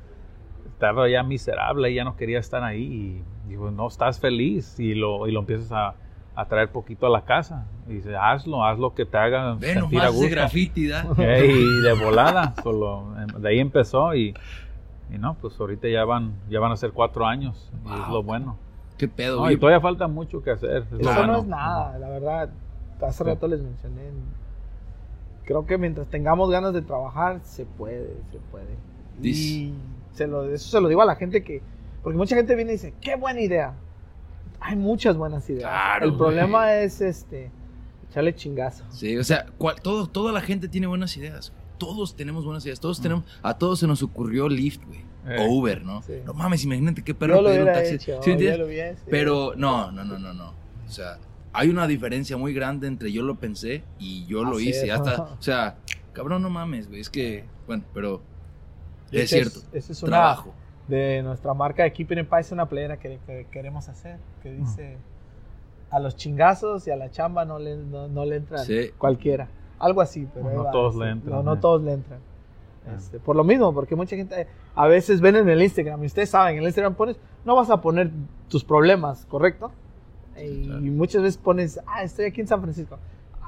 Estaba 0.68 1.08
ya 1.08 1.22
miserable, 1.22 1.92
ya 1.92 2.04
no 2.04 2.16
quería 2.16 2.38
estar 2.38 2.62
ahí. 2.62 2.82
Y 2.82 3.22
digo, 3.48 3.70
no, 3.70 3.88
estás 3.88 4.18
feliz. 4.20 4.78
Y 4.80 4.94
lo, 4.94 5.26
y 5.26 5.32
lo 5.32 5.40
empiezas 5.40 5.72
a, 5.72 5.94
a 6.34 6.44
traer 6.46 6.70
poquito 6.70 7.06
a 7.06 7.10
la 7.10 7.22
casa. 7.24 7.66
Y 7.88 7.94
dice, 7.94 8.16
hazlo, 8.16 8.64
haz 8.64 8.78
lo 8.78 8.94
que 8.94 9.04
te 9.06 9.16
haga 9.16 9.54
Ve 9.54 9.74
sentir 9.74 10.00
a 10.00 10.08
gusto. 10.08 10.30
graffiti, 10.30 10.88
¿da? 10.88 11.06
Eh, 11.18 11.46
y 11.46 11.82
de 11.82 11.92
volada, 12.04 12.54
solo, 12.62 13.14
em, 13.18 13.28
de 13.42 13.48
ahí 13.48 13.58
empezó 13.58 14.14
y, 14.14 14.34
y 15.12 15.18
no, 15.18 15.34
pues 15.40 15.58
ahorita 15.60 15.88
ya 15.88 16.04
van, 16.04 16.32
ya 16.50 16.60
van 16.60 16.72
a 16.72 16.76
ser 16.76 16.92
cuatro 16.92 17.26
años. 17.26 17.70
Y 17.84 17.92
es 17.92 18.08
lo 18.08 18.22
bueno. 18.22 18.58
Qué 18.98 19.08
pedo, 19.08 19.36
No, 19.36 19.42
güey. 19.42 19.54
y 19.54 19.58
todavía 19.58 19.80
falta 19.80 20.08
mucho 20.08 20.42
que 20.42 20.50
hacer. 20.50 20.78
es 20.78 21.00
Eso 21.00 21.12
bueno. 21.14 21.26
no 21.34 21.38
es 21.38 21.46
nada, 21.46 21.98
la 21.98 22.08
verdad. 22.08 22.50
Hace 23.00 23.24
Sí. 23.24 23.30
rato 23.30 23.46
les 23.46 23.60
mencioné. 23.60 24.02
Creo 25.44 25.64
que 25.66 25.78
mientras 25.78 26.08
tengamos 26.08 26.50
ganas 26.50 26.72
de 26.74 26.82
trabajar, 26.82 27.40
se 27.44 27.66
puede, 27.66 28.16
se 28.32 28.38
puede. 28.50 28.74
Y 29.22 29.72
se 30.12 30.26
lo, 30.26 30.44
eso 30.44 30.68
se 30.70 30.80
lo 30.80 30.88
digo 30.88 31.02
a 31.02 31.04
la 31.04 31.14
gente 31.14 31.44
que. 31.44 31.62
Porque 32.06 32.18
mucha 32.18 32.36
gente 32.36 32.54
viene 32.54 32.70
y 32.70 32.74
dice, 32.74 32.94
qué 33.00 33.16
buena 33.16 33.40
idea. 33.40 33.74
Hay 34.60 34.76
muchas 34.76 35.16
buenas 35.16 35.50
ideas. 35.50 35.64
Claro, 35.68 36.04
El 36.04 36.10
güey. 36.12 36.18
problema 36.20 36.72
es 36.76 37.00
este 37.00 37.50
echarle 38.08 38.32
chingazo. 38.32 38.84
Sí, 38.90 39.16
o 39.16 39.24
sea, 39.24 39.46
cual- 39.58 39.80
todo, 39.82 40.06
toda 40.06 40.30
la 40.32 40.40
gente 40.40 40.68
tiene 40.68 40.86
buenas 40.86 41.16
ideas. 41.16 41.52
Todos 41.78 42.14
tenemos 42.14 42.44
buenas 42.44 42.64
ideas. 42.64 42.78
Todos 42.78 43.00
tenemos, 43.00 43.24
a 43.42 43.58
todos 43.58 43.80
se 43.80 43.88
nos 43.88 44.04
ocurrió 44.04 44.48
Lyft, 44.48 44.84
güey. 44.84 45.00
Eh. 45.26 45.36
O 45.40 45.52
Uber, 45.52 45.82
¿no? 45.82 46.00
Sí. 46.02 46.12
No 46.24 46.32
mames, 46.32 46.62
imagínate 46.62 47.02
qué 47.02 47.12
perro 47.12 47.42
pedir 47.42 47.62
un 47.62 47.66
taxi. 47.66 47.98
Pero 49.10 49.54
no, 49.56 49.90
no, 49.90 50.04
no, 50.04 50.16
no, 50.16 50.32
no. 50.32 50.50
O 50.86 50.88
sea, 50.92 51.18
hay 51.52 51.70
una 51.70 51.88
diferencia 51.88 52.36
muy 52.36 52.54
grande 52.54 52.86
entre 52.86 53.10
yo 53.10 53.22
lo 53.22 53.34
pensé 53.34 53.82
y 53.98 54.26
yo 54.26 54.44
lo 54.44 54.58
Así 54.58 54.68
hice. 54.68 54.86
es. 54.86 54.92
Hasta, 54.92 55.22
o 55.22 55.42
sea, 55.42 55.76
cabrón, 56.12 56.40
no 56.42 56.50
mames, 56.50 56.86
güey. 56.86 57.00
Es 57.00 57.10
que, 57.10 57.44
bueno, 57.66 57.82
pero 57.92 58.22
es 59.10 59.28
cierto. 59.28 59.58
es 59.72 59.90
una 60.04 60.10
Trabajo. 60.12 60.54
De 60.88 61.22
nuestra 61.22 61.52
marca 61.54 61.82
de 61.82 61.92
Keeping 61.92 62.18
It 62.18 62.28
Pies, 62.28 62.52
una 62.52 62.66
playera 62.66 62.96
que, 62.98 63.18
que 63.26 63.46
queremos 63.50 63.88
hacer. 63.88 64.18
Que 64.42 64.52
dice: 64.52 64.96
A 65.90 65.98
los 66.00 66.16
chingazos 66.16 66.86
y 66.86 66.90
a 66.90 66.96
la 66.96 67.10
chamba 67.10 67.44
no 67.44 67.58
le, 67.58 67.76
no, 67.76 68.08
no 68.08 68.24
le 68.24 68.36
entran 68.36 68.64
Sí. 68.64 68.90
cualquiera. 68.98 69.48
Algo 69.78 70.00
así, 70.00 70.26
pero. 70.32 70.50
No 70.50 70.64
va, 70.64 70.70
todos 70.70 70.96
le 70.96 71.10
entran, 71.10 71.36
No, 71.36 71.42
no 71.42 71.54
eh. 71.54 71.58
todos 71.60 71.82
le 71.82 71.92
entran. 71.92 72.18
Este, 72.96 73.18
por 73.18 73.34
lo 73.34 73.42
mismo, 73.42 73.74
porque 73.74 73.96
mucha 73.96 74.14
gente 74.14 74.46
a 74.76 74.86
veces 74.86 75.20
ven 75.20 75.34
en 75.34 75.48
el 75.48 75.60
Instagram, 75.60 76.00
y 76.04 76.06
ustedes 76.06 76.30
saben, 76.30 76.54
en 76.54 76.60
el 76.60 76.66
Instagram 76.66 76.94
pones, 76.94 77.16
no 77.44 77.56
vas 77.56 77.68
a 77.68 77.80
poner 77.80 78.10
tus 78.48 78.62
problemas, 78.62 79.26
¿correcto? 79.26 79.72
y 80.40 80.66
claro. 80.66 80.80
muchas 80.82 81.22
veces 81.22 81.36
pones, 81.38 81.80
ah, 81.86 82.02
estoy 82.04 82.26
aquí 82.26 82.42
en 82.42 82.46
San 82.46 82.60
Francisco. 82.60 82.96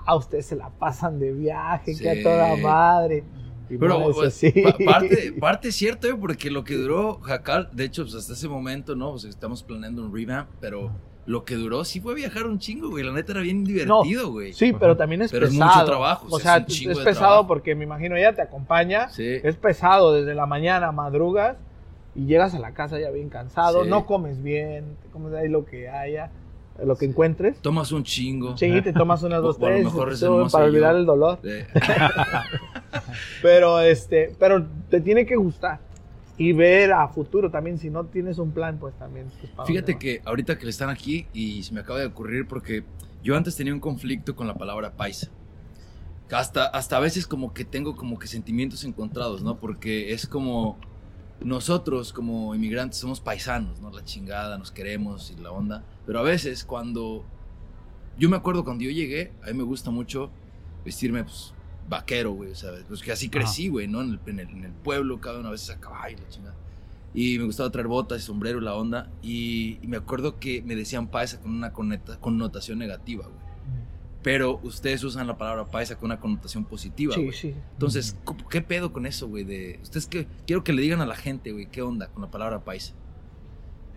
Ah, 0.07 0.17
ustedes 0.17 0.47
se 0.47 0.57
la 0.57 0.71
pasan 0.71 1.21
de 1.21 1.33
viaje, 1.33 1.95
que 1.97 2.11
a 2.11 2.23
toda 2.23 2.57
madre. 2.57 3.23
Y 3.71 3.77
Pero 3.77 3.99
no 3.99 4.11
es 4.11 4.17
pues, 4.17 4.29
así. 4.29 4.51
pa- 4.63 4.77
parte, 4.93 5.33
parte 5.41 5.69
es 5.69 5.75
cierto, 5.77 6.09
eh, 6.09 6.15
porque 6.19 6.51
lo 6.51 6.65
que 6.65 6.75
duró 6.75 7.21
Jacal, 7.21 7.69
de 7.73 7.85
hecho, 7.85 8.03
pues 8.05 8.15
hasta 8.15 8.33
ese 8.33 8.49
momento, 8.49 8.95
¿no? 8.97 9.13
Pues 9.13 9.25
estamos 9.25 9.63
planeando 9.63 10.03
un 10.05 10.15
revamp, 10.15 10.49
pero 10.61 10.91
lo 11.27 11.45
que 11.45 11.57
duró 11.57 11.85
sí 11.85 12.01
fue 12.01 12.15
viajar 12.15 12.47
un 12.47 12.59
chingo, 12.59 12.89
güey. 12.89 13.05
La 13.05 13.13
neta 13.13 13.33
era 13.33 13.43
bien 13.43 13.63
divertido, 13.65 14.31
güey. 14.31 14.55
Sí, 14.55 14.73
pero 14.73 14.97
también 14.97 15.21
es 15.23 15.31
Pero 15.31 15.45
es 15.47 15.53
pesado. 15.53 15.71
mucho 15.75 15.85
trabajo, 15.85 16.27
o 16.31 16.39
sea, 16.41 16.57
es 16.57 16.61
un 16.63 16.67
chingo 16.69 16.93
es 16.93 16.99
pesado 17.01 17.47
porque 17.47 17.75
me 17.75 17.85
imagino 17.85 18.17
ella 18.17 18.35
te 18.35 18.41
acompaña. 18.43 19.11
Sí. 19.11 19.27
Es 19.43 19.57
pesado 19.57 20.15
desde 20.15 20.35
la 20.35 20.47
mañana, 20.47 20.91
madrugas 20.93 21.57
y 22.15 22.25
llegas 22.25 22.55
a 22.55 22.59
la 22.59 22.73
casa 22.73 22.99
ya 22.99 23.11
bien 23.11 23.29
cansado. 23.29 23.85
Sí. 23.85 23.91
No 23.91 24.07
comes 24.07 24.43
bien, 24.43 24.97
te 25.03 25.09
comes 25.11 25.35
ahí 25.35 25.49
lo 25.51 25.67
que 25.67 25.91
haya, 25.91 26.31
lo 26.85 26.97
que 26.97 27.07
encuentres. 27.07 27.61
Tomas 27.61 27.93
un 27.93 28.05
chingo. 28.05 28.57
Sí, 28.57 28.81
te 28.83 28.93
tomas 28.93 29.23
unas 29.23 29.43
dos, 29.43 29.59
tres 29.59 29.85
mejor 29.85 30.19
para 30.19 30.65
yo. 30.65 30.71
olvidar 30.71 30.97
el 30.97 31.07
dolor. 31.07 31.39
Pero 33.43 33.81
este, 33.81 34.35
pero 34.39 34.67
te 34.89 35.01
tiene 35.01 35.27
que 35.27 35.37
gustar 35.37 35.81
y 36.37 36.53
ver 36.53 36.93
a 36.93 37.09
futuro 37.09 37.51
también. 37.51 37.79
Si 37.79 37.91
no 37.91 38.05
tienes 38.05 38.39
un 38.39 38.53
plan, 38.53 38.79
pues 38.79 38.97
también. 38.99 39.27
pues, 39.41 39.53
¿para 39.53 39.67
Fíjate 39.67 39.99
que 39.99 40.23
ahorita 40.25 40.59
que 40.59 40.69
están 40.69 40.89
aquí 40.89 41.27
y 41.33 41.63
se 41.63 41.75
me 41.75 41.81
acaba 41.81 41.99
de 41.99 42.07
ocurrir 42.07 42.47
porque 42.47 42.85
yo 43.23 43.37
antes 43.37 43.57
tenía 43.57 43.75
un 43.75 43.81
conflicto 43.81 44.35
con 44.35 44.47
la 44.47 44.55
palabra 44.55 44.93
paisa. 44.93 45.29
Hasta, 46.31 46.67
hasta 46.67 46.97
a 46.97 47.01
veces 47.01 47.27
como 47.27 47.55
que 47.55 47.65
tengo 47.65 47.97
como 47.97 48.19
que 48.19 48.27
sentimientos 48.27 48.85
encontrados, 48.85 49.43
¿no? 49.43 49.59
Porque 49.59 50.13
es 50.13 50.27
como 50.27 50.79
nosotros 51.41 52.13
como 52.13 52.55
inmigrantes 52.55 52.99
somos 52.99 53.21
paisanos, 53.21 53.81
¿no? 53.81 53.91
La 53.91 54.05
chingada, 54.05 54.59
nos 54.59 54.71
queremos 54.71 55.31
y 55.31 55.41
la 55.41 55.51
onda. 55.51 55.85
Pero 56.09 56.19
a 56.21 56.23
veces 56.23 56.65
cuando... 56.65 57.25
Yo 58.19 58.29
me 58.31 58.37
acuerdo 58.37 58.65
cuando 58.65 58.83
yo 58.83 58.91
llegué, 58.91 59.31
a 59.45 59.49
mí 59.49 59.53
me 59.53 59.63
gusta 59.63 59.91
mucho 59.91 60.31
vestirme 60.85 61.23
pues, 61.23 61.53
vaquero, 61.89 62.33
güey, 62.33 62.55
¿sabes? 62.55 62.85
Pues 62.89 63.03
que 63.03 63.13
así 63.13 63.29
crecí, 63.29 63.69
güey, 63.69 63.87
¿no? 63.87 64.01
En 64.01 64.11
el, 64.13 64.21
en, 64.27 64.41
el, 64.41 64.49
en 64.49 64.65
el 64.65 64.73
pueblo, 64.73 65.21
cada 65.21 65.39
una 65.39 65.51
vez 65.51 65.69
a 65.71 65.79
caballo, 65.79 66.17
la 66.23 66.29
chingada. 66.29 66.57
Y 67.15 67.39
me 67.39 67.45
gustaba 67.45 67.71
traer 67.71 67.87
botas 67.89 68.21
y 68.23 68.25
sombrero 68.25 68.59
y 68.59 68.65
la 68.65 68.75
onda. 68.75 69.11
Y, 69.23 69.79
y 69.83 69.87
me 69.87 69.99
acuerdo 69.99 70.39
que 70.41 70.63
me 70.63 70.75
decían 70.75 71.09
paisa 71.09 71.41
con 71.41 71.53
una 71.55 71.73
coneta- 71.73 72.19
connotación 72.19 72.79
negativa, 72.79 73.25
güey. 73.25 73.39
Pero 74.23 74.59
ustedes 74.65 75.05
usan 75.05 75.27
la 75.27 75.39
palabra 75.39 75.67
paisa 75.67 75.97
con 75.97 76.07
una 76.07 76.19
connotación 76.19 76.65
positiva, 76.65 77.15
Sí, 77.15 77.21
güey. 77.23 77.33
sí. 77.37 77.55
Entonces, 77.75 78.17
¿cómo- 78.25 78.49
¿qué 78.49 78.61
pedo 78.63 78.93
con 78.93 79.07
eso, 79.07 79.29
güey? 79.29 79.45
De, 79.45 79.79
ustedes 79.83 80.07
que 80.07 80.27
quiero 80.47 80.65
que 80.65 80.73
le 80.73 80.83
digan 80.83 81.01
a 81.01 81.07
la 81.07 81.15
gente, 81.17 81.53
güey, 81.53 81.67
¿qué 81.67 81.83
onda 81.83 82.09
con 82.09 82.23
la 82.23 82.31
palabra 82.31 82.65
paisa? 82.65 82.95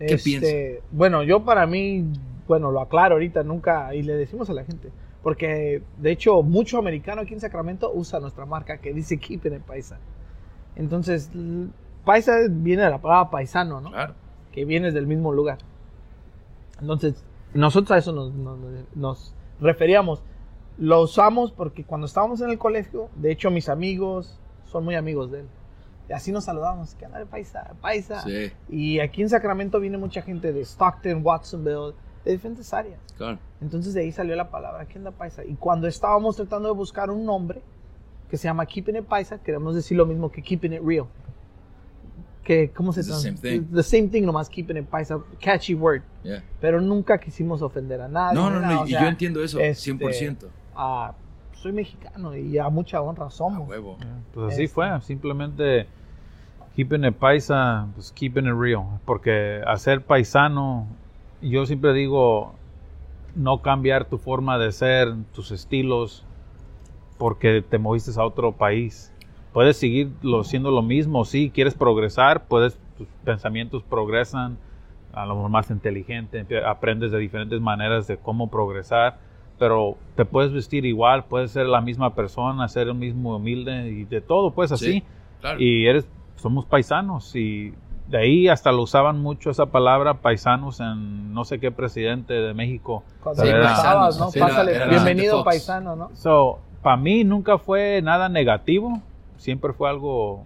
¿Qué 0.06 0.14
Este, 0.14 0.24
piensa? 0.24 0.86
Bueno, 0.92 1.22
yo 1.22 1.44
para 1.44 1.66
mí, 1.66 2.04
bueno, 2.48 2.70
lo 2.70 2.80
aclaro 2.80 3.14
ahorita, 3.14 3.42
nunca, 3.42 3.94
y 3.94 4.02
le 4.02 4.14
decimos 4.14 4.48
a 4.50 4.52
la 4.54 4.64
gente, 4.64 4.90
porque 5.22 5.82
de 5.98 6.10
hecho 6.10 6.42
mucho 6.42 6.78
americano 6.78 7.22
aquí 7.22 7.34
en 7.34 7.40
Sacramento 7.40 7.90
usa 7.94 8.20
nuestra 8.20 8.44
marca 8.46 8.78
que 8.78 8.92
dice 8.92 9.18
Keep 9.18 9.46
en 9.46 9.54
el 9.54 9.60
Paisa. 9.60 9.98
Entonces, 10.76 11.30
Paisa 12.04 12.36
viene 12.48 12.82
de 12.82 12.90
la 12.90 12.98
palabra 13.00 13.30
paisano, 13.30 13.80
¿no? 13.80 13.90
Claro. 13.90 14.14
Que 14.52 14.64
vienes 14.64 14.94
del 14.94 15.06
mismo 15.06 15.32
lugar. 15.32 15.58
Entonces, 16.80 17.22
nosotros 17.54 17.92
a 17.92 17.98
eso 17.98 18.12
nos, 18.12 18.32
nos- 18.34 18.58
nos 18.94 19.34
referíamos. 19.60 20.22
Lo 20.78 21.02
usamos 21.02 21.52
porque 21.52 21.84
cuando 21.84 22.06
estábamos 22.06 22.40
en 22.40 22.50
el 22.50 22.58
colegio, 22.58 23.08
de 23.16 23.30
hecho 23.30 23.50
mis 23.50 23.68
amigos 23.68 24.38
son 24.64 24.84
muy 24.84 24.94
amigos 24.94 25.30
de 25.30 25.40
él. 25.40 25.46
Y 26.12 26.14
así 26.14 26.30
nos 26.30 26.44
saludamos, 26.44 26.94
¿qué 26.94 27.06
onda 27.06 27.18
de 27.20 27.24
Paisa? 27.24 27.72
Paisa. 27.80 28.20
Sí, 28.20 28.52
Y 28.68 29.00
aquí 29.00 29.22
en 29.22 29.30
Sacramento 29.30 29.80
viene 29.80 29.96
mucha 29.96 30.20
gente 30.20 30.52
de 30.52 30.60
Stockton, 30.60 31.22
Watsonville, 31.24 31.94
de 32.22 32.32
diferentes 32.32 32.70
áreas. 32.74 33.00
claro. 33.16 33.38
Entonces 33.62 33.94
de 33.94 34.02
ahí 34.02 34.12
salió 34.12 34.36
la 34.36 34.50
palabra, 34.50 34.84
¿qué 34.86 34.98
onda 34.98 35.10
paisa? 35.12 35.42
Y 35.42 35.54
cuando 35.54 35.86
estábamos 35.88 36.36
tratando 36.36 36.68
de 36.68 36.74
buscar 36.74 37.10
un 37.10 37.24
nombre 37.24 37.62
que 38.28 38.36
se 38.36 38.44
llama 38.46 38.66
Keeping 38.66 38.96
It 38.96 39.04
Paisa, 39.04 39.38
queremos 39.38 39.74
decir 39.74 39.96
lo 39.96 40.04
mismo 40.04 40.30
que 40.30 40.42
Keeping 40.42 40.74
It 40.74 40.82
Real. 40.84 41.06
Que, 42.44 42.70
¿cómo 42.72 42.92
se 42.92 43.00
It's 43.00 43.08
the 43.08 43.14
same 43.14 43.38
thing. 43.38 43.72
The 43.72 43.82
same 43.84 44.08
thing, 44.08 44.24
nomás 44.24 44.50
Keeping 44.50 44.76
It 44.76 44.86
Paisa, 44.88 45.18
catchy 45.40 45.74
word. 45.74 46.02
Yeah. 46.24 46.42
Pero 46.60 46.80
nunca 46.80 47.18
quisimos 47.18 47.62
ofender 47.62 48.00
a 48.02 48.08
nadie. 48.08 48.34
No, 48.34 48.50
no, 48.50 48.60
nada, 48.60 48.74
no, 48.74 48.80
o 48.82 48.86
y 48.86 48.90
sea, 48.90 49.02
yo 49.02 49.06
entiendo 49.08 49.42
eso, 49.42 49.60
este, 49.60 49.92
100%. 49.94 50.48
ah, 50.76 51.14
soy 51.54 51.72
mexicano 51.72 52.36
y 52.36 52.58
a 52.58 52.68
mucha 52.68 53.00
honra 53.00 53.26
A 53.26 53.30
somos. 53.30 53.68
huevo. 53.68 53.96
Pues 54.34 54.52
así 54.54 54.64
Este. 54.64 54.74
fue, 54.74 55.00
simplemente 55.02 55.86
keeping 56.74 57.04
it 57.04 57.14
paisa, 57.16 57.86
pues 57.94 58.12
keeping 58.12 58.46
it 58.46 58.54
real. 58.54 58.84
Porque 59.04 59.62
hacer 59.66 60.02
paisano, 60.02 60.86
yo 61.40 61.66
siempre 61.66 61.92
digo, 61.92 62.54
no 63.34 63.62
cambiar 63.62 64.04
tu 64.06 64.18
forma 64.18 64.58
de 64.58 64.72
ser, 64.72 65.14
tus 65.34 65.50
estilos, 65.50 66.24
porque 67.18 67.62
te 67.62 67.78
moviste 67.78 68.10
a 68.18 68.24
otro 68.24 68.52
país. 68.52 69.12
Puedes 69.52 69.76
seguir 69.76 70.10
lo- 70.22 70.44
siendo 70.44 70.70
lo 70.70 70.82
mismo, 70.82 71.24
sí, 71.24 71.50
quieres 71.54 71.74
progresar, 71.74 72.44
puedes, 72.46 72.78
tus 72.96 73.06
pensamientos 73.24 73.82
progresan, 73.82 74.56
a 75.12 75.26
lo 75.26 75.34
mejor 75.34 75.50
más 75.50 75.70
inteligente, 75.70 76.46
aprendes 76.64 77.12
de 77.12 77.18
diferentes 77.18 77.60
maneras 77.60 78.06
de 78.06 78.16
cómo 78.16 78.48
progresar, 78.50 79.18
pero 79.58 79.96
te 80.16 80.24
puedes 80.24 80.52
vestir 80.52 80.86
igual, 80.86 81.24
puedes 81.26 81.50
ser 81.50 81.66
la 81.66 81.82
misma 81.82 82.14
persona, 82.14 82.66
ser 82.68 82.88
el 82.88 82.94
mismo 82.94 83.36
humilde 83.36 83.88
y 83.90 84.04
de 84.04 84.20
todo, 84.22 84.52
pues 84.52 84.72
así. 84.72 85.00
Sí, 85.00 85.02
claro. 85.40 85.60
Y 85.60 85.86
eres, 85.86 86.08
somos 86.42 86.66
paisanos 86.66 87.34
y 87.36 87.72
de 88.08 88.18
ahí 88.18 88.48
hasta 88.48 88.72
lo 88.72 88.82
usaban 88.82 89.20
mucho 89.20 89.50
esa 89.50 89.66
palabra 89.66 90.20
paisanos 90.20 90.80
en 90.80 91.32
no 91.32 91.44
sé 91.44 91.60
qué 91.60 91.70
presidente 91.70 92.34
de 92.34 92.52
México. 92.52 93.04
Cuando 93.22 93.42
Sí, 93.42 93.48
Era- 93.48 94.10
¿no? 94.18 94.30
Pásale, 94.38 94.74
era 94.74 94.86
bienvenido 94.88 95.44
paisano, 95.44 95.96
¿no? 95.96 96.10
So, 96.14 96.58
para 96.82 96.96
mí 96.96 97.24
nunca 97.24 97.58
fue 97.58 98.02
nada 98.02 98.28
negativo, 98.28 99.00
siempre 99.36 99.72
fue 99.72 99.88
algo 99.88 100.44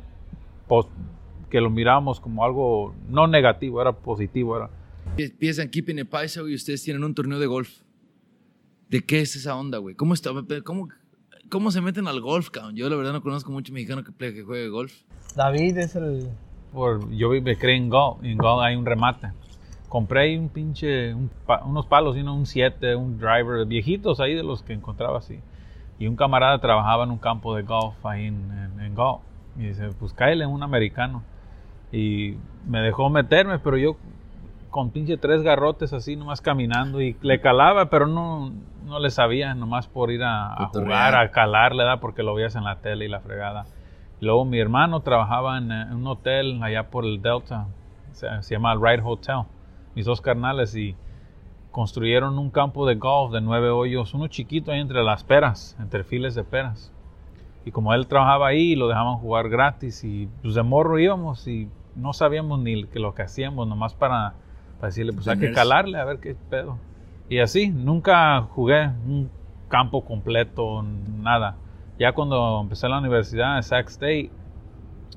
que 1.51 1.61
lo 1.61 1.71
mirábamos 1.71 2.21
como 2.21 2.45
algo 2.45 2.95
no 3.09 3.27
negativo, 3.27 3.81
era 3.81 3.93
positivo, 3.93 4.57
era 4.57 4.71
Empiezan 5.17 5.69
Keeping 5.71 5.99
It 6.01 6.11
Paisa, 6.11 6.41
y 6.47 6.55
ustedes 6.55 6.83
tienen 6.83 7.05
un 7.05 7.15
torneo 7.15 7.39
de 7.39 7.47
golf. 7.47 7.71
¿De 8.89 9.05
qué 9.05 9.21
es 9.21 9.35
esa 9.37 9.57
onda, 9.57 9.79
güey? 9.79 9.95
¿Cómo, 9.95 10.15
está, 10.15 10.31
cómo, 10.65 10.89
¿Cómo 11.51 11.71
se 11.71 11.81
meten 11.81 12.09
al 12.09 12.21
golf, 12.21 12.51
cabrón? 12.51 12.75
Yo 12.75 12.89
la 12.89 12.97
verdad 12.97 13.13
no 13.13 13.23
conozco 13.23 13.53
mucho 13.53 13.73
mexicano 13.73 14.03
que, 14.03 14.13
que 14.13 14.43
juegue 14.43 14.69
golf. 14.69 14.93
David 15.35 15.79
es 15.79 15.95
el... 15.95 16.31
Por, 16.73 17.11
yo 17.13 17.31
me 17.31 17.57
creé 17.57 17.77
en 17.77 17.89
golf, 17.89 18.23
en 18.23 18.37
golf 18.37 18.63
hay 18.63 18.75
un 18.75 18.85
remate. 18.85 19.33
Compré 19.89 20.39
un 20.39 20.49
pinche, 20.49 21.15
un 21.15 21.31
unos 21.65 21.87
palos, 21.87 22.17
¿no? 22.17 22.35
un 22.35 22.47
7, 22.47 22.97
un 22.97 23.19
driver, 23.19 23.65
viejitos 23.67 24.19
ahí 24.21 24.35
de 24.35 24.43
los 24.43 24.63
que 24.63 24.73
encontraba 24.73 25.19
así. 25.19 25.41
Y 25.99 26.09
un 26.09 26.17
camarada 26.17 26.59
trabajaba 26.61 27.05
en 27.05 27.11
un 27.11 27.19
campo 27.19 27.55
de 27.55 27.63
golf 27.63 27.95
ahí 28.05 28.27
en, 28.27 28.51
en, 28.51 28.81
en 28.81 28.95
golf. 28.95 29.21
Y 29.57 29.69
dice, 29.69 29.91
pues 29.99 30.13
cáele 30.13 30.47
un 30.47 30.63
americano. 30.63 31.23
Y 31.93 32.35
me 32.67 32.81
dejó 32.81 33.09
meterme, 33.09 33.59
pero 33.61 33.77
yo 33.79 33.97
con 34.77 34.91
pinche 34.91 35.17
tres 35.17 35.43
garrotes 35.43 35.95
así, 35.95 36.17
nomás 36.17 36.43
caminando. 36.43 37.01
Y 37.01 37.17
le 37.23 37.41
calaba, 37.41 37.89
pero 37.89 38.07
no, 38.07 38.53
no 38.85 39.01
le 39.01 39.09
sabía, 39.09 39.55
nomás 39.55 39.89
por 39.89 40.11
ir 40.11 40.23
a, 40.23 40.53
a 40.53 40.67
jugar, 40.67 41.15
a 41.17 41.31
calarle, 41.31 41.83
¿da? 41.83 41.99
porque 41.99 42.23
lo 42.23 42.35
veías 42.35 42.57
en 42.57 42.65
la 42.65 42.77
tele 42.81 43.07
y 43.07 43.09
la 43.09 43.21
fregada. 43.21 43.65
Luego 44.21 44.45
mi 44.45 44.59
hermano 44.59 45.01
trabajaba 45.01 45.57
en, 45.57 45.73
eh, 45.73 45.87
un 45.95 46.07
hotel 46.07 46.63
allá 46.63 46.91
por 46.91 47.07
el 47.07 47.23
Delta, 47.23 47.69
se, 48.13 48.29
se 48.43 48.55
llama 48.55 48.75
el 48.75 48.83
Ride 48.83 49.01
Hotel, 49.03 49.45
mis 49.95 50.05
dos 50.05 50.21
carnales, 50.21 50.77
y 50.77 50.95
construyeron 51.71 52.39
un 52.39 52.51
campo 52.51 52.87
de 52.87 52.97
golf 52.97 53.33
de 53.33 53.41
nueve 53.41 53.71
hoyos, 53.71 54.13
uno 54.13 54.29
chiquito 54.29 54.73
ahí 54.73 54.81
entre 54.81 55.03
las 55.03 55.25
peras, 55.25 55.75
entre 55.81 56.05
files 56.05 56.35
de 56.35 56.45
peras. 56.45 56.93
Y 57.65 57.71
como 57.71 57.95
él 57.95 58.07
trabajaba 58.09 58.49
ahí, 58.49 58.77
lo 58.77 58.89
dejaban 58.89 59.17
jugar 59.17 59.49
gratis 59.49 60.05
y 60.05 60.29
pues 60.43 60.55
de 60.55 60.63
morro 60.63 60.99
íbamos 60.99 61.49
y 61.49 61.71
no 61.95 62.13
sabíamos 62.13 62.59
ni 62.59 62.83
lo 62.83 63.15
que 63.15 63.23
hacíamos, 63.23 63.67
nomás 63.67 63.95
para, 63.95 64.35
para 64.79 64.89
decirle, 64.89 65.13
pues 65.13 65.29
hay 65.29 65.39
que 65.39 65.53
calarle 65.53 65.99
a 65.99 66.05
ver 66.05 66.19
qué 66.19 66.37
pedo. 66.49 66.79
Y 67.29 67.39
así, 67.39 67.69
nunca 67.69 68.43
jugué 68.43 68.87
un 68.87 69.31
campo 69.69 70.05
completo, 70.05 70.83
nada. 70.83 71.57
Ya 71.99 72.13
cuando 72.13 72.61
empecé 72.61 72.89
la 72.89 72.99
universidad 72.99 73.57
en 73.57 73.63
Sac 73.63 73.89
State, 73.89 74.31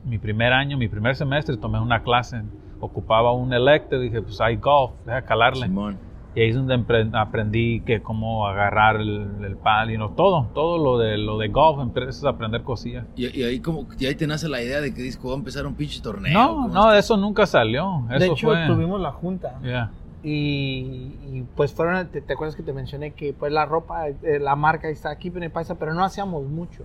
mi 0.05 0.17
primer 0.17 0.53
año, 0.53 0.77
mi 0.77 0.87
primer 0.87 1.15
semestre, 1.15 1.57
tomé 1.57 1.79
una 1.79 2.01
clase. 2.01 2.41
Ocupaba 2.79 3.33
un 3.33 3.53
elective, 3.53 4.01
dije, 4.01 4.21
pues 4.21 4.39
hay 4.39 4.55
golf, 4.55 4.91
deja 5.05 5.21
calarle. 5.23 5.67
Simón. 5.67 5.97
Y 6.35 6.41
ahí 6.41 6.49
es 6.49 6.55
donde 6.55 7.09
aprendí 7.13 7.81
que 7.81 8.01
cómo 8.01 8.47
agarrar 8.47 8.97
el, 8.97 9.43
el 9.43 9.57
pal 9.57 9.91
y 9.91 9.97
no, 9.97 10.11
todo, 10.11 10.47
todo 10.53 10.77
lo 10.77 10.99
de, 10.99 11.17
lo 11.17 11.39
de 11.39 11.47
golf, 11.47 11.81
empiezas 11.81 12.23
a 12.23 12.29
aprender 12.29 12.61
cosillas. 12.61 13.05
Y, 13.15 13.35
y 13.35 13.43
ahí 13.43 13.59
como, 13.59 13.87
y 13.97 14.05
ahí 14.05 14.13
te 14.13 14.27
nace 14.27 14.47
la 14.47 14.61
idea 14.61 14.79
de 14.79 14.93
que 14.93 15.01
dices, 15.01 15.19
voy 15.21 15.33
a 15.33 15.37
empezar 15.37 15.65
un 15.65 15.73
pinche 15.73 16.01
torneo. 16.01 16.33
No, 16.33 16.47
¿cómo 16.49 16.67
no, 16.67 16.93
eso 16.93 17.17
nunca 17.17 17.47
salió. 17.47 18.05
Eso 18.09 18.19
de 18.19 18.25
hecho, 18.27 18.47
fue. 18.47 18.67
tuvimos 18.67 19.01
la 19.01 19.11
junta. 19.11 19.59
Yeah. 19.63 19.91
Y, 20.21 21.15
y, 21.31 21.45
pues 21.55 21.73
fueron, 21.73 22.07
te, 22.09 22.21
te 22.21 22.33
acuerdas 22.33 22.55
que 22.55 22.63
te 22.63 22.73
mencioné 22.73 23.11
que 23.11 23.33
pues 23.33 23.51
la 23.51 23.65
ropa, 23.65 24.09
eh, 24.09 24.39
la 24.39 24.55
marca 24.55 24.89
está 24.89 25.09
aquí 25.09 25.29
en 25.29 25.43
el 25.43 25.51
paisa, 25.51 25.75
pero 25.75 25.93
no 25.93 26.03
hacíamos 26.03 26.43
mucho. 26.43 26.83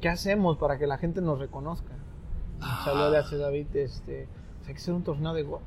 ¿Qué 0.00 0.08
hacemos 0.08 0.58
para 0.58 0.78
que 0.78 0.86
la 0.86 0.98
gente 0.98 1.22
nos 1.22 1.38
reconozca? 1.38 1.92
Ah. 2.60 2.82
Salió 2.84 3.10
de 3.10 3.18
hace 3.18 3.38
David, 3.38 3.68
este, 3.74 4.26
hay 4.66 4.74
que 4.74 4.80
hacer 4.80 4.94
un 4.94 5.04
torneo 5.04 5.32
de 5.32 5.44
golf. 5.44 5.62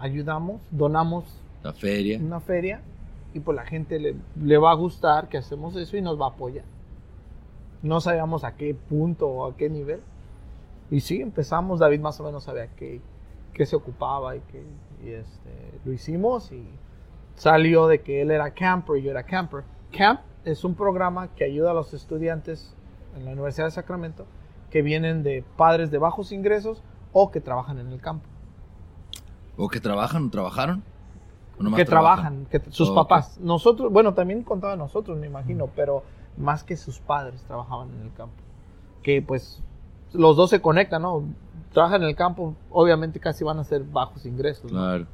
Ayudamos, 0.00 0.60
donamos 0.70 1.24
La 1.62 1.72
feria. 1.72 2.18
una 2.18 2.40
feria 2.40 2.80
y 3.34 3.40
pues 3.40 3.54
la 3.54 3.64
gente 3.64 3.98
le, 4.00 4.16
le 4.42 4.58
va 4.58 4.72
a 4.72 4.74
gustar 4.74 5.28
que 5.28 5.38
hacemos 5.38 5.76
eso 5.76 5.96
y 5.96 6.02
nos 6.02 6.20
va 6.20 6.26
a 6.26 6.30
apoyar. 6.30 6.64
No 7.82 8.00
sabíamos 8.00 8.44
a 8.44 8.56
qué 8.56 8.74
punto 8.74 9.28
o 9.28 9.46
a 9.46 9.56
qué 9.56 9.70
nivel. 9.70 10.00
Y 10.90 11.00
sí, 11.00 11.20
empezamos, 11.20 11.78
David 11.78 12.00
más 12.00 12.18
o 12.20 12.24
menos 12.24 12.44
sabía 12.44 12.66
qué, 12.76 13.00
qué 13.54 13.64
se 13.66 13.76
ocupaba 13.76 14.36
y, 14.36 14.40
que, 14.40 14.62
y 15.04 15.10
este, 15.10 15.50
lo 15.84 15.92
hicimos 15.92 16.50
y 16.50 16.66
salió 17.36 17.86
de 17.86 18.00
que 18.00 18.22
él 18.22 18.30
era 18.30 18.52
camper 18.52 18.96
y 18.96 19.02
yo 19.02 19.10
era 19.12 19.22
camper. 19.22 19.62
Camp 19.96 20.20
es 20.44 20.64
un 20.64 20.74
programa 20.74 21.28
que 21.34 21.44
ayuda 21.44 21.70
a 21.70 21.74
los 21.74 21.94
estudiantes 21.94 22.74
en 23.16 23.24
la 23.24 23.32
Universidad 23.32 23.66
de 23.66 23.72
Sacramento 23.72 24.26
que 24.70 24.82
vienen 24.82 25.22
de 25.22 25.44
padres 25.56 25.90
de 25.90 25.98
bajos 25.98 26.32
ingresos 26.32 26.82
o 27.12 27.30
que 27.30 27.40
trabajan 27.40 27.78
en 27.78 27.88
el 27.88 28.00
campo. 28.00 28.26
¿O 29.62 29.68
que 29.68 29.80
trabajan 29.80 30.26
o 30.26 30.30
trabajaron? 30.30 30.82
¿O 31.58 31.62
nomás 31.62 31.78
que 31.78 31.84
trabajan, 31.84 32.46
que 32.50 32.60
sus 32.70 32.88
Oh, 32.88 32.94
papás. 32.94 33.38
Nosotros, 33.40 33.92
bueno, 33.92 34.14
también 34.14 34.42
contaba 34.42 34.76
nosotros, 34.76 35.18
me 35.18 35.26
imagino, 35.26 35.68
pero 35.76 36.02
más 36.38 36.64
que 36.64 36.76
sus 36.76 36.98
padres 36.98 37.42
trabajaban 37.42 37.90
en 37.90 38.06
el 38.06 38.12
campo. 38.14 38.34
Que 39.02 39.20
pues 39.20 39.62
los 40.12 40.36
dos 40.36 40.48
se 40.50 40.60
conectan, 40.60 41.02
¿no? 41.02 41.24
Trabajan 41.72 42.02
en 42.02 42.08
el 42.08 42.16
campo, 42.16 42.54
obviamente 42.70 43.20
casi 43.20 43.44
van 43.44 43.58
a 43.58 43.64
ser 43.64 43.84
bajos 43.84 44.24
ingresos. 44.24 44.72
¿no? 44.72 44.78
Claro. 44.78 45.06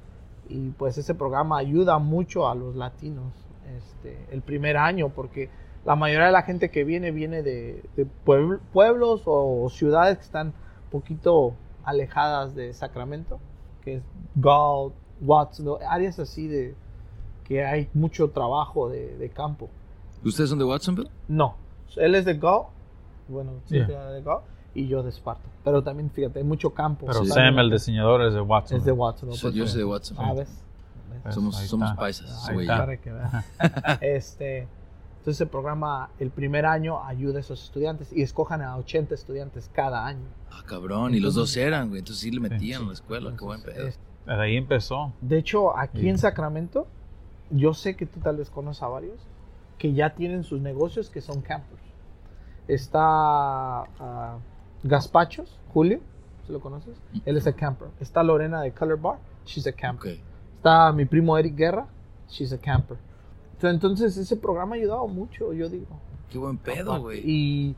Y 0.48 0.70
pues 0.70 0.96
ese 0.96 1.14
programa 1.14 1.58
ayuda 1.58 1.98
mucho 1.98 2.48
a 2.48 2.54
los 2.54 2.76
latinos 2.76 3.32
este, 3.76 4.16
el 4.30 4.42
primer 4.42 4.76
año, 4.76 5.08
porque 5.08 5.50
la 5.84 5.96
mayoría 5.96 6.26
de 6.26 6.32
la 6.32 6.42
gente 6.42 6.70
que 6.70 6.84
viene 6.84 7.10
viene 7.10 7.42
de, 7.42 7.82
de 7.96 8.06
puebl- 8.24 8.60
pueblos 8.72 9.22
o 9.26 9.68
ciudades 9.70 10.18
que 10.18 10.24
están 10.24 10.48
un 10.48 10.90
poquito 10.90 11.54
alejadas 11.84 12.54
de 12.54 12.72
Sacramento, 12.72 13.40
que 13.86 13.94
es 13.98 14.02
Galt, 14.34 14.92
Wattsville, 15.22 15.78
áreas 15.88 16.18
así 16.18 16.48
de 16.48 16.74
que 17.44 17.64
hay 17.64 17.88
mucho 17.94 18.28
trabajo 18.30 18.88
de, 18.88 19.16
de 19.16 19.30
campo. 19.30 19.70
¿Ustedes 20.24 20.50
son 20.50 20.58
de 20.58 20.64
Watsonville? 20.64 21.08
No, 21.28 21.54
Él 21.96 22.16
es 22.16 22.24
de 22.24 22.34
Go, 22.34 22.70
bueno, 23.28 23.52
sí, 23.66 23.76
Yeah. 23.76 24.10
de 24.10 24.22
Go, 24.22 24.42
y 24.74 24.88
yo 24.88 25.02
de 25.04 25.10
Esparta. 25.10 25.48
Pero 25.64 25.82
también, 25.82 26.10
fíjate, 26.10 26.40
hay 26.40 26.44
mucho 26.44 26.70
campo. 26.74 27.06
Pero 27.06 27.24
Sí. 27.24 27.30
Sam, 27.30 27.58
el 27.60 27.70
diseñador, 27.70 28.22
es 28.22 28.34
de 28.34 28.40
Watson. 28.40 28.78
es 28.78 28.84
de 28.84 28.92
Watson. 28.92 29.28
¿no? 29.28 29.34
Sí, 29.36 29.52
yo 29.52 29.62
Pues, 29.62 29.70
soy 29.70 29.78
de 29.78 29.84
Watson. 29.84 30.16
Ah, 30.20 30.32
¿ves? 30.34 30.62
¿Ves? 31.24 31.34
Somos, 31.34 31.56
somos 31.56 31.92
paisas, 31.96 32.48
Ahí 32.48 32.60
está. 32.62 32.78
Para 32.78 32.96
que 32.98 33.12
este, 34.16 34.68
entonces 35.26 35.40
el 35.40 35.48
programa, 35.48 36.10
el 36.20 36.30
primer 36.30 36.66
año, 36.66 37.02
ayuda 37.04 37.38
a 37.38 37.40
esos 37.40 37.60
estudiantes 37.64 38.12
y 38.12 38.22
escojan 38.22 38.62
a 38.62 38.76
80 38.76 39.12
estudiantes 39.12 39.68
cada 39.72 40.06
año. 40.06 40.24
Ah, 40.52 40.62
cabrón. 40.64 41.16
Y 41.16 41.18
los 41.18 41.34
dos 41.34 41.56
eran, 41.56 41.88
güey. 41.88 41.98
Entonces 41.98 42.22
sí 42.22 42.30
le 42.30 42.38
metían 42.38 42.78
Sí. 42.78 42.84
a 42.84 42.86
la 42.86 42.92
escuela. 42.92 43.34
Qué 43.36 43.44
buen 43.44 43.58
Entonces, 43.58 43.74
pedo. 43.74 43.88
es- 43.88 43.98
De 44.38 44.42
ahí 44.44 44.56
empezó. 44.56 45.12
de 45.20 45.38
hecho, 45.38 45.76
aquí 45.76 46.02
Sí. 46.02 46.08
en 46.10 46.18
Sacramento, 46.18 46.86
yo 47.50 47.74
sé 47.74 47.96
que 47.96 48.06
tú 48.06 48.20
tal 48.20 48.36
vez 48.36 48.50
conoces 48.50 48.84
a 48.84 48.86
varios 48.86 49.18
que 49.78 49.94
ya 49.94 50.14
tienen 50.14 50.44
sus 50.44 50.60
negocios 50.60 51.10
que 51.10 51.20
son 51.20 51.40
campers. 51.42 51.82
Está 52.68 53.80
ah, 53.82 54.38
Gaspachos, 54.84 55.58
Julio, 55.74 55.98
¿se 56.46 56.52
lo 56.52 56.60
conoces? 56.60 56.96
Él 57.24 57.36
es 57.36 57.48
a 57.48 57.52
camper. 57.52 57.88
Está 57.98 58.22
Lorena 58.22 58.60
de 58.62 58.70
Color 58.72 59.00
Bar, 59.00 59.18
she's 59.44 59.66
a 59.66 59.72
camper. 59.72 60.20
Está 60.58 60.92
mi 60.92 61.04
primo 61.04 61.36
Eric 61.36 61.56
Guerra, 61.56 61.88
she's 62.28 62.52
a 62.52 62.58
camper. 62.58 62.96
Entonces 63.62 64.16
ese 64.16 64.36
programa 64.36 64.74
ha 64.74 64.78
ayudado 64.78 65.06
mucho, 65.08 65.52
yo 65.52 65.68
digo. 65.68 66.00
Qué 66.30 66.38
buen 66.38 66.58
pedo, 66.58 67.00
güey. 67.00 67.22
Y 67.24 67.76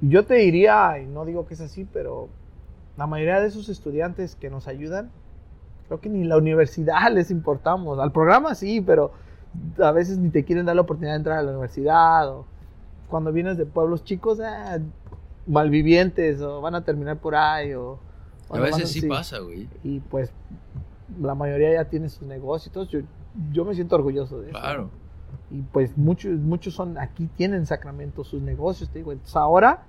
yo 0.00 0.24
te 0.24 0.34
diría, 0.34 0.98
y 1.00 1.06
no 1.06 1.24
digo 1.24 1.46
que 1.46 1.54
es 1.54 1.60
así, 1.60 1.86
pero 1.92 2.28
la 2.96 3.06
mayoría 3.06 3.40
de 3.40 3.48
esos 3.48 3.68
estudiantes 3.68 4.36
que 4.36 4.50
nos 4.50 4.68
ayudan, 4.68 5.10
creo 5.86 6.00
que 6.00 6.08
ni 6.08 6.24
la 6.24 6.36
universidad 6.36 7.10
les 7.12 7.30
importamos. 7.30 7.98
Al 7.98 8.12
programa 8.12 8.54
sí, 8.54 8.80
pero 8.80 9.12
a 9.82 9.92
veces 9.92 10.18
ni 10.18 10.30
te 10.30 10.44
quieren 10.44 10.66
dar 10.66 10.76
la 10.76 10.82
oportunidad 10.82 11.14
de 11.14 11.18
entrar 11.18 11.38
a 11.38 11.42
la 11.42 11.50
universidad. 11.50 12.28
O 12.30 12.44
cuando 13.08 13.32
vienes 13.32 13.56
de 13.56 13.66
pueblos 13.66 14.04
chicos, 14.04 14.38
ah, 14.40 14.78
malvivientes, 15.46 16.40
o 16.40 16.60
van 16.60 16.74
a 16.74 16.84
terminar 16.84 17.18
por 17.18 17.34
ahí. 17.34 17.72
O, 17.74 17.98
o 18.48 18.56
A 18.56 18.60
veces 18.60 18.90
sí 18.90 19.00
así. 19.00 19.08
pasa, 19.08 19.38
güey. 19.38 19.68
Y 19.82 20.00
pues 20.00 20.32
la 21.20 21.34
mayoría 21.34 21.72
ya 21.72 21.84
tiene 21.86 22.08
sus 22.08 22.28
negocios. 22.28 22.88
Yo, 22.88 23.00
yo 23.50 23.64
me 23.64 23.74
siento 23.74 23.96
orgulloso 23.96 24.40
de 24.40 24.50
eso. 24.50 24.58
Claro. 24.58 24.90
Y 25.50 25.62
pues 25.62 25.96
muchos, 25.96 26.38
muchos 26.38 26.74
son, 26.74 26.98
aquí 26.98 27.28
tienen 27.36 27.64
Sacramento 27.66 28.22
sus 28.24 28.42
negocios, 28.42 28.90
te 28.90 28.98
digo. 28.98 29.12
Entonces 29.12 29.36
ahora, 29.36 29.86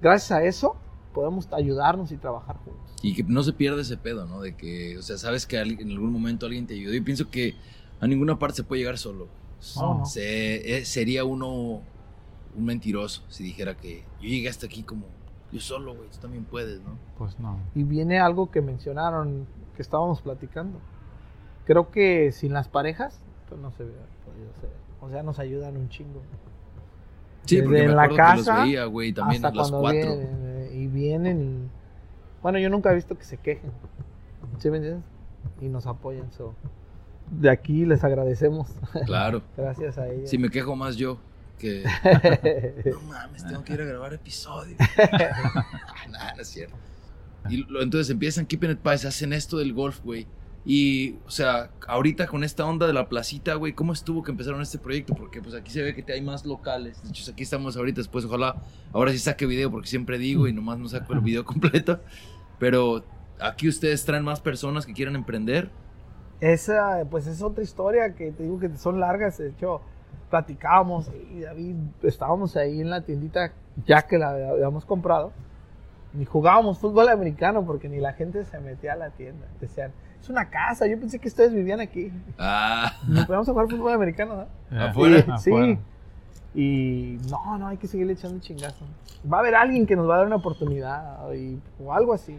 gracias 0.00 0.32
a 0.32 0.42
eso, 0.44 0.76
podemos 1.14 1.48
ayudarnos 1.52 2.10
y 2.12 2.16
trabajar 2.16 2.56
juntos. 2.64 2.82
Y 3.02 3.14
que 3.14 3.22
no 3.22 3.42
se 3.42 3.52
pierda 3.52 3.80
ese 3.82 3.96
pedo, 3.96 4.26
¿no? 4.26 4.40
De 4.40 4.56
que, 4.56 4.98
o 4.98 5.02
sea, 5.02 5.16
sabes 5.16 5.46
que 5.46 5.58
en 5.60 5.90
algún 5.90 6.12
momento 6.12 6.46
alguien 6.46 6.66
te 6.66 6.74
ayudó. 6.74 6.92
Y 6.94 7.00
pienso 7.00 7.30
que 7.30 7.54
a 8.00 8.06
ninguna 8.06 8.38
parte 8.38 8.56
se 8.56 8.64
puede 8.64 8.80
llegar 8.82 8.98
solo. 8.98 9.28
No, 9.76 9.98
no. 9.98 10.06
Se- 10.06 10.78
eh, 10.78 10.84
sería 10.84 11.24
uno 11.24 11.80
un 12.56 12.64
mentiroso 12.64 13.22
si 13.28 13.44
dijera 13.44 13.76
que 13.76 14.02
yo 14.20 14.28
llegué 14.28 14.48
hasta 14.48 14.66
aquí 14.66 14.82
como 14.82 15.06
yo 15.52 15.60
solo, 15.60 15.94
güey. 15.94 16.08
Tú 16.10 16.18
también 16.18 16.44
puedes, 16.44 16.80
¿no? 16.82 16.98
Pues 17.18 17.38
no. 17.38 17.58
Y 17.74 17.84
viene 17.84 18.18
algo 18.18 18.50
que 18.50 18.60
mencionaron, 18.60 19.46
que 19.76 19.82
estábamos 19.82 20.20
platicando. 20.20 20.78
Creo 21.64 21.90
que 21.90 22.32
sin 22.32 22.52
las 22.52 22.68
parejas, 22.68 23.20
pues 23.48 23.60
no 23.60 23.70
se 23.72 23.84
hubiera 23.84 24.02
podido 24.24 24.50
hacer. 24.56 24.70
O 25.00 25.08
sea, 25.10 25.22
nos 25.22 25.38
ayudan 25.38 25.76
un 25.76 25.88
chingo. 25.88 26.22
Sí, 27.44 27.56
Desde 27.56 27.64
porque 27.68 27.78
me 27.78 27.84
en 27.90 27.96
la 27.96 28.02
que 28.04 28.08
los 28.08 28.16
casa 28.16 28.64
veía, 28.64 28.84
güey, 28.86 29.12
también 29.12 29.44
hasta 29.44 29.56
a 29.58 29.62
las 29.62 29.70
cuatro. 29.70 30.00
vienen, 30.00 30.28
eh, 30.44 30.70
y 30.74 30.86
vienen 30.88 31.42
y... 31.42 31.68
Bueno, 32.42 32.58
yo 32.58 32.68
nunca 32.70 32.90
he 32.92 32.94
visto 32.94 33.16
que 33.16 33.24
se 33.24 33.36
quejen. 33.36 33.70
¿Sí 34.58 34.70
me 34.70 34.78
entiendes? 34.78 35.04
Y 35.60 35.68
nos 35.68 35.86
apoyan. 35.86 36.30
so. 36.32 36.54
De 37.30 37.50
aquí 37.50 37.84
les 37.86 38.02
agradecemos. 38.04 38.68
Claro. 39.04 39.42
Gracias 39.56 39.98
a 39.98 40.08
ellos. 40.08 40.28
Si 40.30 40.38
me 40.38 40.48
quejo 40.50 40.74
más 40.76 40.96
yo 40.96 41.18
que. 41.58 41.84
No 42.92 43.00
mames, 43.02 43.46
tengo 43.46 43.62
que 43.64 43.74
ir 43.74 43.80
a 43.80 43.84
grabar 43.84 44.14
episodio. 44.14 44.76
Nah, 46.10 46.32
no 46.36 46.42
es 46.42 46.48
cierto. 46.48 46.76
Y 47.48 47.58
lo- 47.58 47.82
entonces 47.82 48.10
empiezan 48.10 48.44
Keeping 48.46 48.72
It 48.72 48.78
Pies, 48.78 49.04
hacen 49.04 49.32
esto 49.32 49.58
del 49.58 49.72
golf, 49.72 50.00
güey. 50.04 50.26
Y, 50.68 51.20
o 51.24 51.30
sea, 51.30 51.70
ahorita 51.86 52.26
con 52.26 52.42
esta 52.42 52.66
onda 52.66 52.88
de 52.88 52.92
la 52.92 53.08
placita, 53.08 53.54
güey, 53.54 53.72
¿cómo 53.72 53.92
estuvo 53.92 54.24
que 54.24 54.32
empezaron 54.32 54.60
este 54.60 54.78
proyecto? 54.78 55.14
Porque, 55.14 55.40
pues, 55.40 55.54
aquí 55.54 55.70
se 55.70 55.80
ve 55.80 55.94
que 55.94 56.12
hay 56.12 56.20
más 56.20 56.44
locales. 56.44 57.00
De 57.04 57.10
hecho, 57.10 57.30
aquí 57.30 57.44
estamos 57.44 57.76
ahorita, 57.76 58.00
después, 58.00 58.24
ojalá, 58.24 58.56
ahora 58.92 59.12
sí 59.12 59.18
saque 59.20 59.46
video, 59.46 59.70
porque 59.70 59.86
siempre 59.86 60.18
digo 60.18 60.48
y 60.48 60.52
nomás 60.52 60.80
no 60.80 60.88
saco 60.88 61.12
el 61.12 61.20
video 61.20 61.44
completo. 61.46 62.00
Pero 62.58 63.04
aquí 63.38 63.68
ustedes 63.68 64.04
traen 64.04 64.24
más 64.24 64.40
personas 64.40 64.84
que 64.84 64.92
quieran 64.92 65.14
emprender. 65.14 65.70
Esa, 66.40 67.04
pues 67.08 67.28
es 67.28 67.42
otra 67.42 67.62
historia 67.62 68.16
que 68.16 68.32
te 68.32 68.42
digo 68.42 68.58
que 68.58 68.76
son 68.76 68.98
largas. 68.98 69.38
De 69.38 69.50
hecho, 69.50 69.82
platicábamos 70.30 71.08
y 71.32 71.76
estábamos 72.02 72.56
ahí 72.56 72.80
en 72.80 72.90
la 72.90 73.02
tiendita 73.02 73.52
ya 73.86 74.02
que 74.02 74.18
la 74.18 74.30
habíamos 74.30 74.84
comprado. 74.84 75.32
Y 76.18 76.24
jugábamos 76.24 76.78
fútbol 76.78 77.08
americano 77.08 77.64
porque 77.66 77.88
ni 77.88 77.98
la 77.98 78.12
gente 78.14 78.44
se 78.44 78.58
metía 78.60 78.94
a 78.94 78.96
la 78.96 79.10
tienda. 79.10 79.46
Decían, 79.60 79.92
es 80.20 80.28
una 80.30 80.48
casa, 80.48 80.86
yo 80.86 80.98
pensé 80.98 81.18
que 81.18 81.28
ustedes 81.28 81.52
vivían 81.52 81.80
aquí. 81.80 82.10
Ah, 82.38 82.92
Ni 83.06 83.22
podíamos 83.24 83.48
jugar 83.48 83.68
fútbol 83.68 83.92
americano, 83.92 84.46
¿no? 84.70 84.80
Afuera, 84.82 85.16
Sí, 85.38 85.50
afuera. 85.50 85.66
sí. 85.74 85.78
Y 86.58 87.18
no, 87.30 87.58
no, 87.58 87.66
hay 87.68 87.76
que 87.76 87.86
seguirle 87.86 88.14
echando 88.14 88.38
chingazo. 88.40 88.86
Va 89.30 89.38
a 89.38 89.40
haber 89.40 89.54
alguien 89.56 89.84
que 89.86 89.94
nos 89.94 90.08
va 90.08 90.14
a 90.14 90.18
dar 90.18 90.26
una 90.26 90.36
oportunidad 90.36 91.30
y- 91.34 91.60
o 91.84 91.92
algo 91.92 92.14
así. 92.14 92.38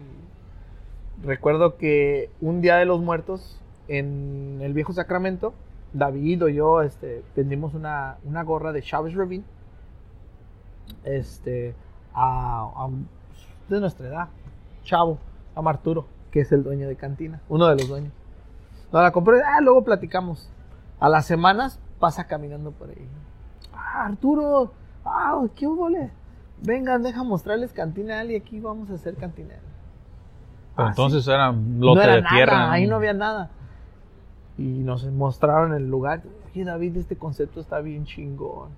Recuerdo 1.22 1.76
que 1.76 2.30
un 2.40 2.60
día 2.60 2.76
de 2.76 2.84
los 2.84 3.00
muertos 3.00 3.60
en 3.86 4.58
el 4.60 4.72
viejo 4.72 4.92
Sacramento, 4.92 5.54
David 5.92 6.44
o 6.44 6.48
yo 6.48 6.82
este, 6.82 7.22
vendimos 7.36 7.74
una, 7.74 8.16
una 8.24 8.42
gorra 8.42 8.72
de 8.72 8.82
Chávez 8.82 9.14
Ravine 9.14 9.44
este, 11.04 11.74
a, 12.14 12.70
a 12.74 12.84
un- 12.86 13.08
de 13.68 13.80
nuestra 13.80 14.08
edad, 14.08 14.28
chavo, 14.84 15.18
a 15.54 15.62
Marturo, 15.62 16.06
que 16.30 16.40
es 16.40 16.52
el 16.52 16.62
dueño 16.64 16.88
de 16.88 16.96
cantina, 16.96 17.40
uno 17.48 17.66
de 17.66 17.76
los 17.76 17.88
dueños. 17.88 18.12
No 18.92 19.02
la 19.02 19.10
compré, 19.12 19.42
ah, 19.42 19.60
luego 19.60 19.84
platicamos. 19.84 20.50
A 21.00 21.08
las 21.08 21.26
semanas 21.26 21.78
pasa 21.98 22.26
caminando 22.26 22.70
por 22.72 22.88
ahí. 22.90 23.08
Ah, 23.74 24.06
Arturo, 24.06 24.72
ah, 25.04 25.42
qué 25.54 25.66
huele. 25.66 26.10
Vengan, 26.62 27.02
deja 27.02 27.22
mostrarles 27.22 27.72
cantina 27.72 28.24
y 28.24 28.34
aquí 28.34 28.58
vamos 28.60 28.90
a 28.90 28.94
hacer 28.94 29.14
cantina. 29.16 29.54
Pero 30.74 30.88
Ah, 30.88 30.90
entonces 30.90 31.24
sí. 31.24 31.30
era 31.30 31.50
un 31.50 31.78
lote 31.80 31.96
no 31.98 32.02
era 32.02 32.14
de 32.16 32.22
nada, 32.22 32.34
tierra. 32.34 32.72
ahí 32.72 32.86
no 32.86 32.96
había 32.96 33.12
nada. 33.12 33.50
Y 34.56 34.62
nos 34.82 35.04
mostraron 35.06 35.74
el 35.74 35.88
lugar. 35.88 36.22
Oye, 36.50 36.64
David, 36.64 36.96
este 36.96 37.16
concepto 37.16 37.60
está 37.60 37.78
bien 37.80 38.04
chingón. 38.06 38.70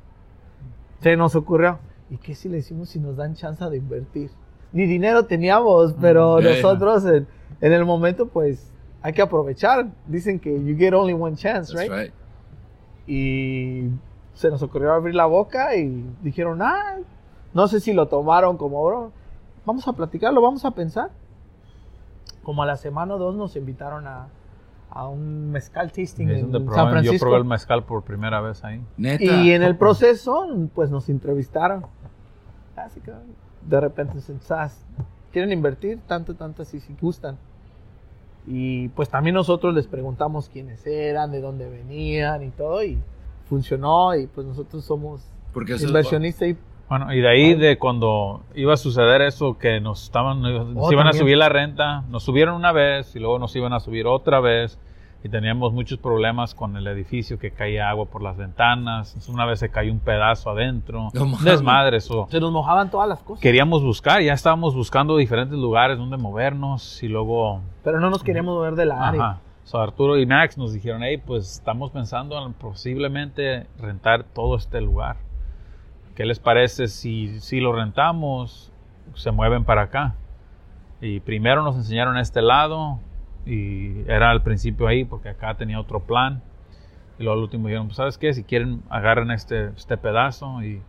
Se 1.00 1.16
nos 1.16 1.34
ocurrió. 1.36 1.78
¿Y 2.10 2.16
qué 2.18 2.34
si 2.34 2.48
le 2.48 2.56
decimos 2.56 2.90
si 2.90 2.98
nos 2.98 3.16
dan 3.16 3.34
chance 3.34 3.64
de 3.64 3.76
invertir? 3.76 4.30
Ni 4.72 4.86
dinero 4.86 5.24
teníamos, 5.26 5.94
pero 6.00 6.38
Mm, 6.38 6.44
nosotros 6.44 7.04
en, 7.06 7.26
en 7.60 7.72
el 7.72 7.84
momento, 7.84 8.28
pues, 8.28 8.72
hay 9.02 9.12
que 9.12 9.22
aprovechar. 9.22 9.88
Dicen 10.06 10.38
que 10.38 10.52
you 10.64 10.76
get 10.76 10.92
only 10.94 11.12
one 11.12 11.36
chance, 11.36 11.72
that's 11.72 11.88
right? 11.88 12.00
right. 12.04 12.12
Y 13.06 13.88
se 14.34 14.50
nos 14.50 14.62
ocurrió 14.62 14.92
abrir 14.92 15.14
la 15.14 15.26
boca 15.26 15.74
y 15.76 16.04
dijeron, 16.22 16.60
ah, 16.62 16.96
no 17.52 17.66
sé 17.68 17.80
si 17.80 17.92
lo 17.92 18.06
tomaron 18.08 18.56
como 18.56 18.84
bro. 18.84 19.12
Vamos 19.66 19.86
a 19.88 19.92
platicarlo, 19.92 20.40
vamos 20.40 20.64
a 20.64 20.70
pensar. 20.70 21.10
Como 22.42 22.62
a 22.62 22.66
la 22.66 22.76
semana 22.76 23.14
o 23.14 23.18
dos 23.18 23.34
nos 23.34 23.56
invitaron 23.56 24.06
a, 24.06 24.28
a 24.90 25.08
un 25.08 25.50
mezcal 25.50 25.92
tasting 25.92 26.30
en 26.30 26.52
San 26.52 26.66
probé- 26.66 26.76
yo 26.84 26.90
Francisco. 26.90 27.26
probé 27.26 27.38
el 27.38 27.44
mezcal 27.44 27.84
por 27.84 28.02
primera 28.02 28.40
vez 28.40 28.64
ahí. 28.64 28.80
Neta. 28.96 29.24
Y 29.24 29.50
en 29.52 29.62
el 29.62 29.76
proceso, 29.76 30.46
pues 30.74 30.90
nos 30.90 31.08
entrevistaron. 31.08 31.84
Así 32.76 33.00
que 33.00 33.12
de 33.62 33.80
repente 33.80 34.14
dicen, 34.14 34.40
"Sas, 34.40 34.84
¿quieren 35.32 35.52
invertir? 35.52 35.98
Tanto, 36.06 36.34
tanto, 36.34 36.62
así, 36.62 36.80
si 36.80 36.94
gustan. 37.00 37.36
Y 38.46 38.88
pues 38.88 39.08
también 39.08 39.34
nosotros 39.34 39.74
les 39.74 39.86
preguntamos 39.86 40.48
quiénes 40.48 40.86
eran, 40.86 41.30
de 41.30 41.40
dónde 41.40 41.68
venían 41.68 42.42
y 42.42 42.50
todo, 42.50 42.82
y 42.82 42.98
funcionó, 43.48 44.14
y 44.14 44.26
pues 44.26 44.46
nosotros 44.46 44.84
somos 44.84 45.20
Porque 45.52 45.74
inversionistas 45.80 46.48
y 46.48 46.56
Bueno, 46.88 47.12
y 47.12 47.20
de 47.20 47.28
ahí 47.28 47.54
de 47.54 47.78
cuando 47.78 48.42
iba 48.54 48.74
a 48.74 48.76
suceder 48.76 49.20
eso 49.22 49.58
que 49.58 49.80
nos 49.80 50.04
estaban 50.04 50.40
nos 50.40 50.88
Oh, 50.88 50.92
iban 50.92 51.06
a 51.06 51.12
subir 51.12 51.36
la 51.36 51.48
renta, 51.48 52.02
nos 52.08 52.22
subieron 52.24 52.54
una 52.54 52.72
vez 52.72 53.14
y 53.14 53.18
luego 53.20 53.38
nos 53.38 53.54
iban 53.54 53.72
a 53.72 53.80
subir 53.80 54.06
otra 54.06 54.40
vez 54.40 54.78
y 55.22 55.28
teníamos 55.28 55.72
muchos 55.72 55.98
problemas 55.98 56.54
con 56.54 56.76
el 56.76 56.86
edificio 56.86 57.38
que 57.38 57.50
caía 57.50 57.90
agua 57.90 58.06
por 58.06 58.22
las 58.22 58.36
ventanas, 58.36 59.28
una 59.28 59.44
vez 59.44 59.58
se 59.58 59.68
cayó 59.68 59.92
un 59.92 59.98
pedazo 59.98 60.50
adentro, 60.50 61.08
No 61.12 61.36
desmadre 61.42 61.98
eso. 61.98 62.26
se 62.30 62.40
nos 62.40 62.50
mojaban 62.52 62.90
todas 62.90 63.08
las 63.08 63.22
cosas. 63.22 63.42
Queríamos 63.42 63.82
buscar, 63.82 64.22
ya 64.22 64.32
estábamos 64.32 64.74
buscando 64.74 65.16
diferentes 65.16 65.58
lugares 65.58 65.98
donde 65.98 66.16
movernos 66.16 67.02
y 67.02 67.08
luego 67.08 67.60
Pero 67.84 68.00
no 68.00 68.08
nos 68.08 68.22
queríamos 68.22 68.54
mover 68.54 68.74
de 68.76 68.86
la 68.86 69.08
área. 69.08 69.22
Ajá. 69.22 69.40
So, 69.64 69.78
Arturo 69.78 70.18
y 70.18 70.26
Max 70.26 70.58
nos 70.58 70.72
dijeron, 70.72 71.02
hey, 71.04 71.18
pues 71.24 71.52
estamos 71.52 71.90
pensando 71.90 72.44
en 72.44 72.54
posiblemente 72.54 73.66
rentar 73.78 74.24
todo 74.24 74.56
este 74.56 74.80
lugar. 74.80 75.16
¿Qué 76.16 76.24
les 76.24 76.40
parece 76.40 76.88
si, 76.88 77.38
si 77.40 77.60
lo 77.60 77.72
rentamos, 77.72 78.72
se 79.14 79.30
mueven 79.30 79.64
para 79.64 79.82
acá? 79.82 80.14
Y 81.00 81.20
primero 81.20 81.62
nos 81.62 81.76
enseñaron 81.76 82.18
este 82.18 82.42
lado 82.42 82.98
y 83.46 84.02
era 84.08 84.30
al 84.30 84.42
principio 84.42 84.86
ahí 84.86 85.04
porque 85.04 85.28
acá 85.30 85.54
tenía 85.56 85.80
otro 85.80 86.00
plan. 86.00 86.42
Y 87.18 87.22
luego 87.24 87.38
al 87.38 87.44
último 87.44 87.68
dijeron, 87.68 87.86
pues 87.88 87.96
sabes 87.96 88.18
qué, 88.18 88.32
si 88.34 88.44
quieren 88.44 88.82
agarren 88.90 89.30
este, 89.30 89.66
este 89.76 89.96
pedazo 89.96 90.62
y 90.62 90.82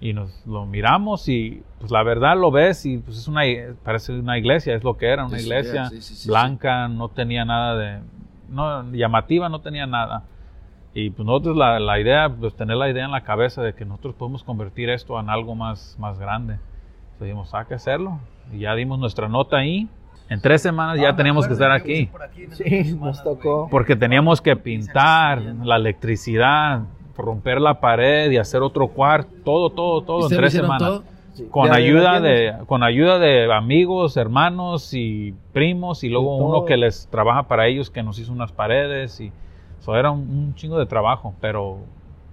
Y 0.00 0.12
nos 0.12 0.46
lo 0.46 0.64
miramos 0.64 1.28
y 1.28 1.62
pues 1.80 1.90
la 1.90 2.04
verdad 2.04 2.36
lo 2.36 2.52
ves 2.52 2.86
y 2.86 2.98
pues 2.98 3.18
es 3.18 3.26
una, 3.28 3.42
parece 3.82 4.12
una 4.12 4.38
iglesia, 4.38 4.74
es 4.76 4.84
lo 4.84 4.96
que 4.96 5.06
era, 5.06 5.26
una 5.26 5.38
Es- 5.38 5.44
iglesia 5.44 5.90
sí, 5.90 6.00
sí, 6.02 6.14
sí, 6.14 6.28
blanca, 6.28 6.86
no 6.88 7.08
tenía 7.08 7.44
nada 7.44 7.76
de, 7.76 8.00
no, 8.48 8.92
llamativa, 8.92 9.48
no 9.48 9.60
tenía 9.60 9.86
nada. 9.88 10.22
Y 10.94 11.10
pues 11.10 11.26
nosotros 11.26 11.56
la, 11.56 11.80
la 11.80 11.98
idea, 12.00 12.28
pues 12.30 12.54
tener 12.56 12.76
la 12.76 12.88
idea 12.90 13.04
en 13.06 13.10
la 13.12 13.22
cabeza 13.22 13.62
de 13.62 13.74
que 13.74 13.84
nosotros 13.84 14.14
podemos 14.14 14.44
convertir 14.44 14.88
esto 14.90 15.18
en 15.20 15.30
algo 15.30 15.54
más, 15.56 15.96
más 15.98 16.18
grande. 16.18 16.54
Entonces 16.54 17.20
dijimos, 17.26 17.54
hay 17.54 17.66
que 17.66 17.74
hacerlo. 17.74 18.20
Y 18.52 18.60
ya 18.60 18.74
dimos 18.76 18.98
nuestra 19.00 19.28
nota 19.28 19.58
ahí. 19.58 19.88
En 20.30 20.40
tres 20.40 20.60
semanas 20.62 20.98
Ah, 20.98 21.02
ya 21.02 21.16
teníamos 21.16 21.46
que 21.46 21.52
estar 21.54 21.70
aquí. 21.70 22.10
Sí, 22.52 22.94
nos 23.00 23.22
tocó. 23.22 23.68
Porque 23.70 23.96
teníamos 23.96 24.40
que 24.40 24.56
pintar 24.56 25.40
la 25.40 25.76
electricidad, 25.76 26.82
romper 27.16 27.60
la 27.60 27.80
pared 27.80 28.30
y 28.30 28.36
hacer 28.36 28.62
otro 28.62 28.88
cuarto, 28.88 29.30
todo, 29.44 29.70
todo, 29.70 30.02
todo 30.02 30.18
en 30.18 30.22
¿Ustedes 30.24 30.36
lo 30.36 30.40
tres 30.42 30.52
hicieron 30.54 30.78
semanas. 30.78 30.88
todo? 31.00 31.18
Sí. 31.32 31.44
Con 31.50 31.72
ayuda 31.72 32.20
de, 32.20 32.54
con 32.66 32.82
ayuda 32.82 33.18
de 33.18 33.52
amigos, 33.52 34.16
hermanos 34.16 34.92
y 34.92 35.34
primos 35.52 36.02
y 36.04 36.08
luego 36.08 36.36
De 36.36 36.42
uno 36.42 36.64
que 36.64 36.76
les 36.76 37.06
trabaja 37.08 37.44
para 37.44 37.66
ellos 37.68 37.90
que 37.90 38.02
nos 38.02 38.18
hizo 38.18 38.32
unas 38.32 38.50
paredes 38.52 39.20
y 39.20 39.30
eso 39.80 39.96
era 39.96 40.10
un, 40.10 40.20
un 40.20 40.54
chingo 40.56 40.78
de 40.78 40.86
trabajo, 40.86 41.34
pero 41.40 41.78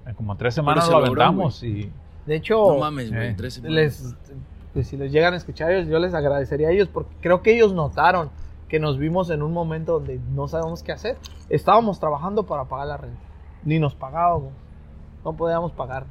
en 0.07 0.15
como 0.15 0.35
tres 0.35 0.55
semanas 0.55 0.85
se 0.87 0.91
lo 0.91 1.01
logró, 1.01 1.21
aventamos 1.21 1.61
y 1.63 1.91
De 2.25 2.35
hecho, 2.35 2.55
No 2.73 2.79
mames, 2.79 3.11
güey. 3.11 3.27
Eh. 3.29 3.33
tres 3.37 3.53
semanas. 3.55 3.75
les, 3.75 4.15
pues, 4.75 4.85
si 4.87 4.97
les 4.97 5.11
llegan 5.11 5.33
a 5.33 5.37
escuchar 5.37 5.71
ellos, 5.71 5.87
yo 5.87 5.97
les 5.97 6.13
agradecería 6.13 6.67
a 6.67 6.71
ellos 6.71 6.87
porque 6.93 7.15
creo 7.21 7.41
que 7.41 7.55
ellos 7.55 7.73
notaron 7.73 8.29
que 8.69 8.79
nos 8.79 8.99
vimos 8.99 9.29
en 9.31 9.41
un 9.41 9.51
momento 9.53 9.93
donde 9.93 10.19
no 10.35 10.47
sabíamos 10.47 10.83
qué 10.83 10.91
hacer. 10.91 11.17
Estábamos 11.49 11.99
trabajando 11.99 12.43
para 12.43 12.65
pagar 12.65 12.87
la 12.87 12.97
renta, 12.97 13.19
ni 13.63 13.79
nos 13.79 13.95
pagábamos, 13.95 14.51
no 15.23 15.33
podíamos 15.33 15.71
pagar. 15.71 16.05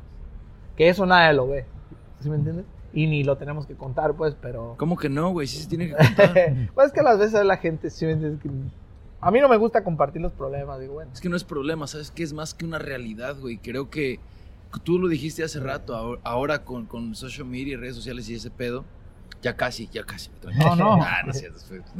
Que 0.76 0.88
eso 0.88 1.06
nadie 1.06 1.32
lo 1.34 1.46
ve, 1.46 1.66
¿sí 2.20 2.28
me 2.28 2.36
entiendes? 2.36 2.64
Y 2.92 3.06
ni 3.06 3.22
lo 3.24 3.36
tenemos 3.36 3.66
que 3.66 3.74
contar, 3.74 4.14
pues, 4.14 4.34
pero... 4.40 4.74
¿Cómo 4.78 4.96
que 4.96 5.08
no, 5.08 5.30
güey? 5.30 5.46
Sí 5.46 5.58
se 5.62 5.68
tiene 5.68 5.88
que 5.88 5.94
contar. 5.96 6.32
pues 6.74 6.86
es 6.88 6.92
que 6.92 7.00
a 7.00 7.04
las 7.04 7.18
veces 7.18 7.44
la 7.44 7.56
gente, 7.58 7.90
¿sí 7.90 8.06
me 8.06 8.12
entiendes? 8.12 8.40
Que- 8.40 8.50
A 9.20 9.30
mí 9.30 9.40
no 9.40 9.48
me 9.48 9.56
gusta 9.56 9.82
compartir 9.84 10.22
los 10.22 10.32
problemas, 10.32 10.80
digo, 10.80 10.94
bueno. 10.94 11.10
Es 11.12 11.20
que 11.20 11.28
no 11.28 11.36
es 11.36 11.44
problema, 11.44 11.86
¿sabes? 11.86 12.10
Que 12.10 12.22
es 12.22 12.32
más 12.32 12.54
que 12.54 12.64
una 12.64 12.78
realidad, 12.78 13.36
güey. 13.40 13.58
Creo 13.58 13.90
que 13.90 14.20
tú 14.82 14.98
lo 14.98 15.08
dijiste 15.08 15.44
hace 15.44 15.60
rato, 15.60 16.18
ahora, 16.22 16.64
con, 16.64 16.86
con 16.86 17.14
social 17.14 17.46
media 17.46 17.74
y 17.74 17.76
redes 17.76 17.96
sociales 17.96 18.28
y 18.28 18.34
ese 18.34 18.50
pedo, 18.50 18.84
ya 19.42 19.54
casi, 19.56 19.88
ya 19.92 20.04
casi. 20.04 20.30
No, 20.58 20.74
no. 20.74 20.94
Ah, 21.02 21.22
no 21.24 21.32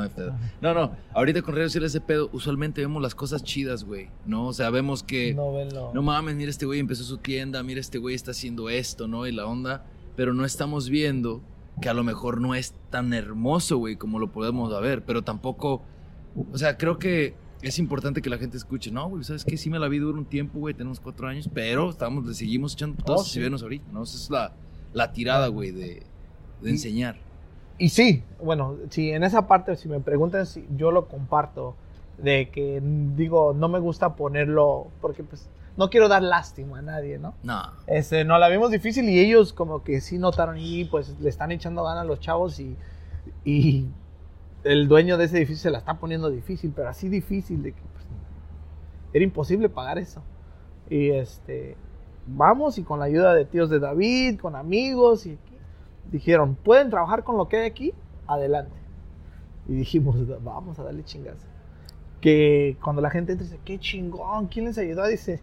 no. 0.07 0.39
No, 0.61 0.75
no, 0.75 0.97
ahorita 1.12 1.43
con 1.43 1.55
redes 1.55 1.72
sociales 1.72 1.93
ese 1.93 2.01
pedo, 2.01 2.31
usualmente 2.33 2.81
vemos 2.81 3.03
las 3.03 3.14
cosas 3.14 3.45
chidas, 3.45 3.85
güey, 3.85 4.09
¿no? 4.25 4.47
O 4.47 4.53
sea, 4.53 4.70
vemos 4.70 5.03
que, 5.03 5.35
no, 5.35 5.93
No 5.93 6.03
mames, 6.03 6.37
mira 6.37 6.51
este 6.51 6.64
güey 6.64 6.81
empezó 6.81 7.05
su 7.05 7.18
tienda, 7.18 7.62
mira 7.62 7.81
este 7.81 7.99
güey 7.99 8.14
está 8.14 8.31
haciendo 8.31 8.70
esto, 8.70 9.09
¿no? 9.09 9.27
Y 9.27 9.33
la 9.33 9.47
onda, 9.47 9.85
pero 10.16 10.33
no 10.33 10.45
estamos 10.45 10.89
viendo 10.89 11.43
que 11.83 11.89
a 11.89 11.95
lo 11.95 12.03
mejor 12.03 12.41
no 12.41 12.55
es 12.55 12.75
tan 12.91 13.12
hermoso, 13.12 13.77
güey, 13.79 13.97
como 13.97 14.18
lo 14.18 14.33
podemos 14.33 14.81
ver, 14.81 15.05
pero 15.05 15.22
tampoco, 15.22 15.83
o 16.53 16.57
sea, 16.57 16.79
creo 16.79 16.99
que 16.99 17.35
es 17.62 17.78
importante 17.78 18.20
que 18.22 18.28
la 18.30 18.38
gente 18.38 18.57
escuche, 18.57 18.90
no, 18.90 19.09
güey, 19.09 19.24
¿sabes 19.24 19.44
qué? 19.44 19.57
Sí 19.57 19.70
me 19.70 19.78
la 19.78 19.88
vi 19.88 19.98
dura 19.98 20.18
un 20.18 20.26
tiempo, 20.26 20.59
güey, 20.59 20.74
tenemos 20.74 21.00
cuatro 21.00 21.28
años, 21.28 21.48
pero 21.52 21.90
estamos, 21.90 22.26
le 22.26 22.34
seguimos 22.34 22.74
echando 22.74 23.02
todos 23.02 23.20
Oh, 23.22 23.24
sí. 23.24 23.42
ahorita, 23.42 23.86
¿no? 23.92 24.02
Esa 24.02 24.16
es 24.16 24.30
la, 24.30 24.52
la 24.92 25.12
tirada, 25.12 25.48
güey, 25.48 25.70
de, 25.70 26.02
de 26.61 26.68
Y- 26.68 26.70
enseñar. 26.70 27.16
Y 27.78 27.88
sí, 27.88 28.22
bueno, 28.40 28.76
si 28.90 29.11
en 29.11 29.24
esa 29.24 29.48
parte, 29.48 29.74
si 29.76 29.88
me 29.88 29.98
preguntan, 29.98 30.46
si 30.46 30.64
yo 30.76 30.90
lo 30.92 31.09
comparto, 31.09 31.74
de 32.18 32.48
que 32.50 32.80
mm, 32.80 33.16
digo, 33.16 33.52
no 33.55 33.68
me 33.68 33.80
gusta 33.80 34.14
ponerlo, 34.14 34.86
porque 35.00 35.24
pues 35.24 35.48
no 35.76 35.90
quiero 35.90 36.07
dar 36.07 36.22
lástima 36.22 36.78
a 36.78 36.82
nadie, 36.82 37.18
¿no? 37.18 37.34
No, 37.42 37.62
Este, 37.88 38.24
no 38.24 38.38
la 38.38 38.48
vimos 38.48 38.70
difícil 38.70 39.09
y 39.09 39.18
ellos 39.18 39.52
como 39.52 39.82
que 39.82 40.00
sí 40.00 40.18
notaron 40.18 40.57
y 40.57 40.84
pues 40.84 41.16
le 41.18 41.28
están 41.28 41.50
echando 41.50 41.82
ganas 41.82 42.02
a 42.02 42.05
los 42.05 42.20
chavos 42.20 42.61
y, 42.61 42.76
y 43.44 43.86
el 44.65 44.89
dueño 44.89 45.19
de 45.19 45.27
ese 45.27 45.37
edificio 45.37 45.62
se 45.62 45.71
la 45.71 45.79
está 45.79 45.95
poniendo 45.95 46.31
difícil, 46.31 46.73
pero 46.75 46.89
así 46.89 47.09
difícil 47.09 47.62
de 47.62 47.73
que 47.73 47.83
pues, 47.93 48.07
era 49.12 49.25
imposible 49.25 49.69
pagar 49.69 49.99
eso. 49.99 50.23
Y 50.91 51.11
este, 51.11 51.77
vamos 52.27 52.79
y 52.79 52.83
con 52.83 52.99
la 52.99 53.07
ayuda 53.07 53.35
de 53.35 53.45
tíos 53.45 53.71
de 53.71 53.79
David, 53.79 54.41
con 54.41 54.57
amigos 54.57 55.27
y 55.27 55.39
dijeron, 56.11 56.57
¿pueden 56.57 56.91
trabajar 56.91 57.25
con 57.25 57.37
lo 57.37 57.49
que 57.49 57.59
hay 57.59 57.67
aquí? 57.67 57.95
Adelante. 58.27 58.75
Y 59.69 59.75
dijimos, 59.75 60.17
vamos 60.43 60.79
a 60.79 60.85
darle 60.85 61.05
chingas. 61.05 61.47
Que 62.21 62.77
cuando 62.83 63.03
la 63.03 63.11
gente 63.11 63.33
entra 63.33 63.47
y 63.47 63.51
dice, 63.51 63.61
qué 63.65 63.79
chingón, 63.79 64.47
¿quién 64.47 64.65
les 64.65 64.79
ayudó? 64.79 65.07
Dice, 65.07 65.41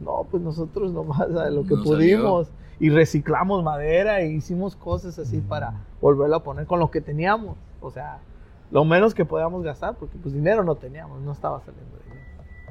no, 0.00 0.26
pues 0.30 0.42
nosotros 0.42 0.92
nomás 0.92 1.20
a 1.20 1.50
lo 1.50 1.62
que 1.64 1.74
Nos 1.74 1.84
pudimos. 1.84 2.50
Y 2.80 2.90
reciclamos 2.90 3.62
madera 3.62 4.20
e 4.20 4.32
hicimos 4.32 4.74
cosas 4.74 5.16
así 5.20 5.40
para 5.40 5.84
volverlo 6.00 6.36
a 6.36 6.42
poner 6.42 6.66
con 6.66 6.80
lo 6.80 6.90
que 6.90 7.00
teníamos. 7.00 7.56
O 7.80 7.90
sea, 7.90 8.18
lo 8.70 8.84
menos 8.84 9.14
que 9.14 9.24
podíamos 9.24 9.62
gastar, 9.62 9.96
porque 9.96 10.16
pues 10.18 10.34
dinero 10.34 10.64
no 10.64 10.74
teníamos, 10.76 11.20
no 11.22 11.32
estaba 11.32 11.60
saliendo 11.64 11.96
de 11.98 12.04
dinero. 12.04 12.24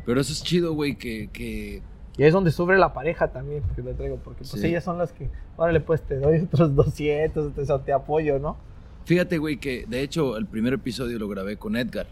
pero 0.06 0.22
eso 0.22 0.34
es 0.34 0.44
chido, 0.44 0.74
güey, 0.74 0.96
que, 0.98 1.30
que 1.32 1.82
Y 2.18 2.24
es 2.24 2.34
donde 2.34 2.52
sufre 2.52 2.78
la 2.78 2.94
pareja 2.94 3.30
también, 3.32 3.64
que 3.76 3.82
le 3.82 3.94
traigo, 3.94 4.18
porque 4.18 4.40
pues 4.40 4.62
Sí. 4.62 4.68
ellas 4.68 4.84
son 4.84 4.98
las 4.98 5.12
que, 5.14 5.30
órale, 5.58 5.80
pues 5.80 6.02
te 6.02 6.18
doy 6.20 6.40
otros 6.40 6.76
200, 6.76 7.54
te, 7.54 7.66
te 7.86 7.94
apoyo, 7.94 8.40
¿no? 8.40 8.58
Fíjate, 9.06 9.38
güey, 9.38 9.58
que 9.58 9.86
de 9.88 10.02
hecho 10.02 10.38
el 10.38 10.46
primer 10.46 10.74
episodio 10.74 11.20
lo 11.20 11.28
grabé 11.28 11.58
con 11.58 11.76
Edgar, 11.76 12.08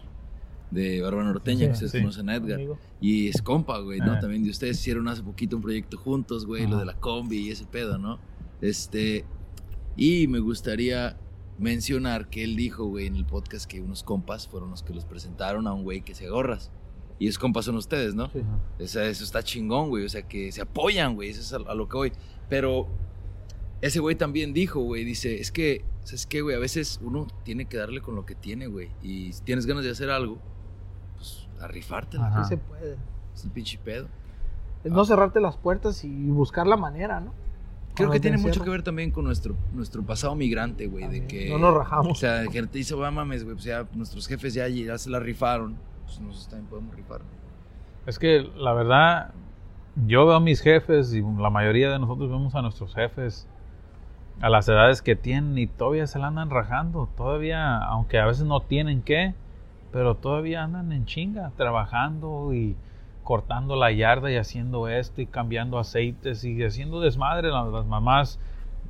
de 0.70 1.02
Barba 1.02 1.22
Norteña, 1.22 1.60
Sí, 1.60 1.66
que 1.66 1.72
ustedes 1.72 1.92
sí. 1.92 1.98
conocen 2.00 2.28
a 2.30 2.36
Edgar. 2.36 2.54
Amigo. 2.54 2.78
Y 3.00 3.28
es 3.28 3.42
compa, 3.42 3.78
güey, 3.80 3.98
¿no? 4.00 4.12
Ah. 4.12 4.20
También 4.20 4.42
de 4.44 4.50
ustedes 4.50 4.78
hicieron 4.80 5.06
hace 5.08 5.22
poquito 5.22 5.56
un 5.56 5.62
proyecto 5.62 5.98
juntos, 5.98 6.46
güey, 6.46 6.66
lo 6.66 6.78
de 6.78 6.86
la 6.86 6.94
combi 6.94 7.38
y 7.48 7.50
ese 7.50 7.66
pedo, 7.66 7.98
¿no? 7.98 8.18
Este, 8.62 9.24
y 9.96 10.26
me 10.28 10.38
gustaría 10.38 11.16
mencionar 11.62 12.28
que 12.28 12.44
él 12.44 12.56
dijo, 12.56 12.84
güey, 12.84 13.06
en 13.06 13.16
el 13.16 13.24
podcast 13.24 13.66
que 13.66 13.80
unos 13.80 14.02
compas 14.02 14.48
fueron 14.48 14.70
los 14.70 14.82
que 14.82 14.92
los 14.92 15.04
presentaron 15.04 15.66
a 15.66 15.72
un 15.72 15.84
güey 15.84 16.02
que 16.02 16.14
se 16.14 16.28
gorras. 16.28 16.70
Y 17.18 17.28
esos 17.28 17.38
compas 17.38 17.64
son 17.66 17.76
ustedes, 17.76 18.16
¿no? 18.16 18.28
Sí. 18.30 18.42
O 18.80 18.86
sea, 18.86 19.04
eso 19.04 19.22
está 19.22 19.44
chingón, 19.44 19.88
güey. 19.88 20.04
O 20.04 20.08
sea, 20.08 20.22
que 20.22 20.50
se 20.50 20.60
apoyan, 20.60 21.14
güey. 21.14 21.30
Eso 21.30 21.40
es 21.40 21.52
a, 21.52 21.70
a 21.70 21.74
lo 21.74 21.88
que 21.88 21.96
voy. 21.96 22.12
Pero 22.48 22.88
ese 23.80 24.00
güey 24.00 24.16
también 24.16 24.52
dijo, 24.52 24.80
güey, 24.80 25.04
dice, 25.04 25.40
es 25.40 25.52
que, 25.52 25.84
¿sabes 26.02 26.26
qué, 26.26 26.40
güey? 26.40 26.56
A 26.56 26.58
veces 26.58 26.98
uno 27.00 27.28
tiene 27.44 27.66
que 27.66 27.76
darle 27.76 28.00
con 28.00 28.16
lo 28.16 28.26
que 28.26 28.34
tiene, 28.34 28.66
güey. 28.66 28.90
Y 29.00 29.32
si 29.32 29.42
tienes 29.42 29.66
ganas 29.66 29.84
de 29.84 29.90
hacer 29.90 30.10
algo, 30.10 30.38
pues 31.16 31.48
a 31.60 31.68
rifártela. 31.68 32.26
Ajá. 32.26 32.42
Sí 32.42 32.48
se 32.48 32.56
puede. 32.56 32.96
Es 33.34 33.44
un 33.44 33.50
pinche 33.50 33.78
pedo. 33.78 34.08
Es 34.82 34.90
no 34.90 35.04
cerrarte 35.04 35.40
las 35.40 35.56
puertas 35.56 36.02
y 36.02 36.30
buscar 36.30 36.66
la 36.66 36.76
manera, 36.76 37.20
¿no? 37.20 37.32
Creo 37.94 38.10
que 38.10 38.20
tiene 38.20 38.38
mucho 38.38 38.62
que 38.62 38.70
ver 38.70 38.82
también 38.82 39.10
con 39.10 39.24
nuestro, 39.24 39.54
nuestro 39.72 40.02
pasado 40.02 40.34
migrante, 40.34 40.86
güey. 40.86 41.08
De 41.08 41.26
que. 41.26 41.50
No 41.50 41.58
nos 41.58 41.74
rajamos. 41.74 42.12
O 42.12 42.14
sea, 42.14 42.46
que 42.46 42.62
te 42.62 42.78
dice, 42.78 42.94
va 42.94 43.10
mames, 43.10 43.44
güey. 43.44 43.54
Pues 43.54 43.64
ya 43.64 43.86
nuestros 43.94 44.26
jefes 44.26 44.54
ya, 44.54 44.68
ya 44.68 44.96
se 44.98 45.10
la 45.10 45.20
rifaron. 45.20 45.76
Pues 46.04 46.20
nosotros 46.20 46.48
también 46.48 46.68
podemos 46.68 46.94
rifar. 46.94 47.20
Es 48.06 48.18
que 48.18 48.50
la 48.56 48.72
verdad, 48.72 49.34
yo 50.06 50.26
veo 50.26 50.36
a 50.36 50.40
mis 50.40 50.60
jefes 50.60 51.12
y 51.14 51.20
la 51.20 51.50
mayoría 51.50 51.90
de 51.90 51.98
nosotros 51.98 52.30
vemos 52.30 52.54
a 52.54 52.62
nuestros 52.62 52.94
jefes 52.94 53.46
a 54.40 54.48
las 54.48 54.68
edades 54.68 55.02
que 55.02 55.14
tienen 55.14 55.56
y 55.56 55.66
todavía 55.66 56.06
se 56.06 56.18
la 56.18 56.28
andan 56.28 56.50
rajando. 56.50 57.08
Todavía, 57.16 57.78
aunque 57.78 58.18
a 58.18 58.26
veces 58.26 58.44
no 58.44 58.60
tienen 58.60 59.02
que, 59.02 59.34
pero 59.92 60.16
todavía 60.16 60.64
andan 60.64 60.92
en 60.92 61.06
chinga, 61.06 61.52
trabajando 61.56 62.52
y 62.52 62.76
cortando 63.22 63.76
la 63.76 63.92
yarda 63.92 64.30
y 64.30 64.36
haciendo 64.36 64.88
esto 64.88 65.20
y 65.20 65.26
cambiando 65.26 65.78
aceites 65.78 66.44
y 66.44 66.62
haciendo 66.64 67.00
desmadre. 67.00 67.50
Las, 67.50 67.68
las 67.68 67.86
mamás 67.86 68.40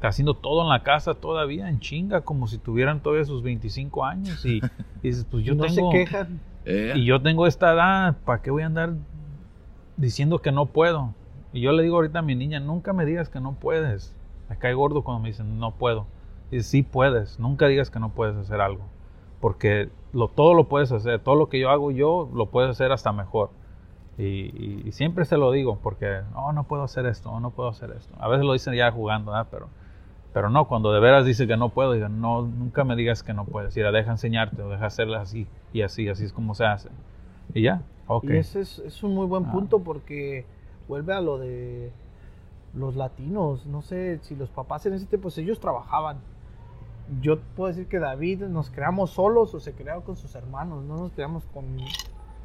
haciendo 0.01 0.35
todo 0.35 0.63
en 0.63 0.69
la 0.69 0.83
casa 0.83 1.15
todavía 1.15 1.69
en 1.69 1.79
chinga, 1.81 2.23
como 2.23 2.49
si 2.49 2.59
tuvieran 2.59 3.03
todavía 3.03 3.25
sus 3.25 3.43
25 3.43 4.05
años. 4.05 4.45
Y, 4.45 4.59
y 5.03 5.09
dices, 5.09 5.27
pues 5.31 5.45
yo 5.45 5.55
no 5.57 5.65
tengo. 5.65 5.93
se 5.93 5.99
quejan. 5.99 6.41
Eh, 6.65 6.93
Y 6.97 7.05
yo 7.05 7.21
tengo 7.23 7.47
esta 7.47 7.73
edad, 7.73 8.17
¿para 8.25 8.41
qué 8.43 8.51
voy 8.51 8.63
a 8.63 8.67
andar 8.67 8.95
diciendo 9.97 10.41
que 10.41 10.53
no 10.53 10.67
puedo? 10.67 11.15
Y 11.53 11.61
yo 11.61 11.73
le 11.73 11.83
digo 11.83 11.97
ahorita 11.97 12.21
a 12.21 12.23
mi 12.23 12.35
niña, 12.35 12.61
nunca 12.61 12.93
me 12.93 13.05
digas 13.05 13.29
que 13.29 13.41
no 13.41 13.55
puedes. 13.55 14.17
Me 14.49 14.57
cae 14.59 14.75
gordo 14.75 15.03
cuando 15.03 15.23
me 15.23 15.29
dicen 15.29 15.59
no 15.59 15.73
puedo. 15.73 16.07
Y 16.51 16.61
sí 16.63 16.83
puedes, 16.83 17.39
nunca 17.39 17.67
digas 17.67 17.91
que 17.91 18.01
no 18.01 18.11
puedes 18.11 18.37
hacer 18.37 18.61
algo. 18.61 18.85
Porque 19.41 19.91
lo, 20.13 20.29
todo 20.29 20.55
lo 20.55 20.69
puedes 20.69 20.93
hacer, 20.93 21.21
todo 21.21 21.35
lo 21.35 21.49
que 21.49 21.59
yo 21.59 21.71
hago 21.71 21.91
yo 21.91 22.31
lo 22.35 22.47
puedes 22.51 22.71
hacer 22.71 22.93
hasta 22.93 23.13
mejor. 23.13 23.51
Y, 24.19 24.25
y- 24.25 24.83
y 24.87 24.93
siempre 24.93 25.25
se 25.25 25.37
lo 25.37 25.51
digo, 25.53 25.79
porque 25.83 26.21
no, 26.35 26.53
no 26.53 26.65
puedo 26.65 26.83
hacer 26.83 27.07
esto, 27.07 27.39
no 27.41 27.51
puedo 27.51 27.69
hacer 27.71 27.91
esto. 27.93 28.15
A 28.19 28.29
veces 28.29 28.45
lo 28.45 28.53
dicen 28.53 28.75
ya 28.75 28.91
jugando, 28.93 29.33
¿verdad? 29.33 29.49
pero, 29.51 29.69
pero 30.35 30.51
no, 30.51 30.67
cuando 30.69 30.93
de 30.93 31.01
veras 31.01 31.25
dice 31.25 31.47
que 31.47 31.57
no 31.57 31.71
puedo, 31.71 31.93
digan, 31.93 32.21
no, 32.21 32.43
nunca 32.43 32.85
me 32.85 32.95
digas 32.97 33.23
que 33.23 33.33
no 33.33 33.45
puedes. 33.47 33.75
Mira, 33.77 33.91
deja 33.91 34.11
enseñarte 34.11 34.63
o 34.63 34.69
deja 34.69 34.87
hacerlas 34.87 35.23
así 35.23 35.47
y 35.73 35.83
así, 35.83 36.09
así 36.09 36.25
es 36.25 36.33
como 36.33 36.55
se 36.55 36.65
hace. 36.67 36.91
Y 37.55 37.63
ya, 37.63 37.83
ok. 38.07 38.25
Y 38.25 38.37
ese 38.37 38.61
es, 38.61 38.79
es 38.81 39.03
un 39.03 39.15
muy 39.15 39.27
buen 39.27 39.47
Ah. 39.47 39.53
punto 39.53 39.81
porque 39.81 40.45
vuelve 40.89 41.15
a 41.15 41.21
lo 41.21 41.39
de 41.39 41.91
los 42.75 42.97
latinos. 42.97 43.65
No 43.67 43.81
sé 43.83 44.19
si 44.23 44.37
los 44.37 44.51
papás 44.51 44.85
en 44.87 44.93
ese 44.95 45.07
tiempo, 45.07 45.25
pues 45.25 45.39
ellos 45.39 45.59
trabajaban. 45.59 46.19
Yo 47.21 47.39
puedo 47.57 47.69
decir 47.69 47.89
que 47.89 47.99
David 47.99 48.43
nos 48.45 48.71
creamos 48.71 49.11
solos 49.11 49.55
o 49.55 49.61
se 49.61 49.73
crearon 49.75 50.03
con 50.03 50.17
sus 50.17 50.35
hermanos. 50.35 50.85
No 50.85 50.97
nos 50.99 51.13
creamos 51.13 51.45
con. 51.53 51.65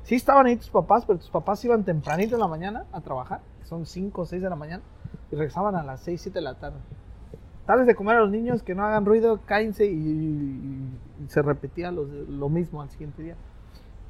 Sí 0.08 0.16
estaban 0.16 0.45
ahí 0.45 0.55
tus 0.55 0.70
papás, 0.70 1.05
pero 1.05 1.20
tus 1.20 1.30
papás 1.30 1.66
iban 1.66 1.84
tempranito 1.84 2.36
en 2.36 2.39
la 2.39 2.47
mañana 2.47 2.86
a 2.93 3.01
trabajar. 3.01 3.41
Son 3.66 3.86
5 3.86 4.22
o 4.22 4.26
6 4.26 4.41
de 4.41 4.49
la 4.49 4.55
mañana. 4.55 4.82
Y 5.30 5.36
regresaban 5.36 5.76
a 5.76 5.84
las 5.84 5.99
6, 5.99 6.22
7 6.22 6.39
de 6.39 6.43
la 6.43 6.53
tarde. 6.53 6.78
Dales 7.68 7.88
de 7.88 7.93
comer 7.93 8.16
a 8.16 8.22
los 8.22 8.30
niños, 8.30 8.64
que 8.64 8.74
no 8.74 8.86
hagan 8.86 9.05
ruido, 9.05 9.41
cállense 9.45 9.86
y, 9.86 10.93
se 11.28 11.41
repetía 11.41 11.91
lo, 11.91 12.47
mismo 12.47 12.82
al 12.82 12.89
siguiente 12.89 13.22
día. 13.22 13.36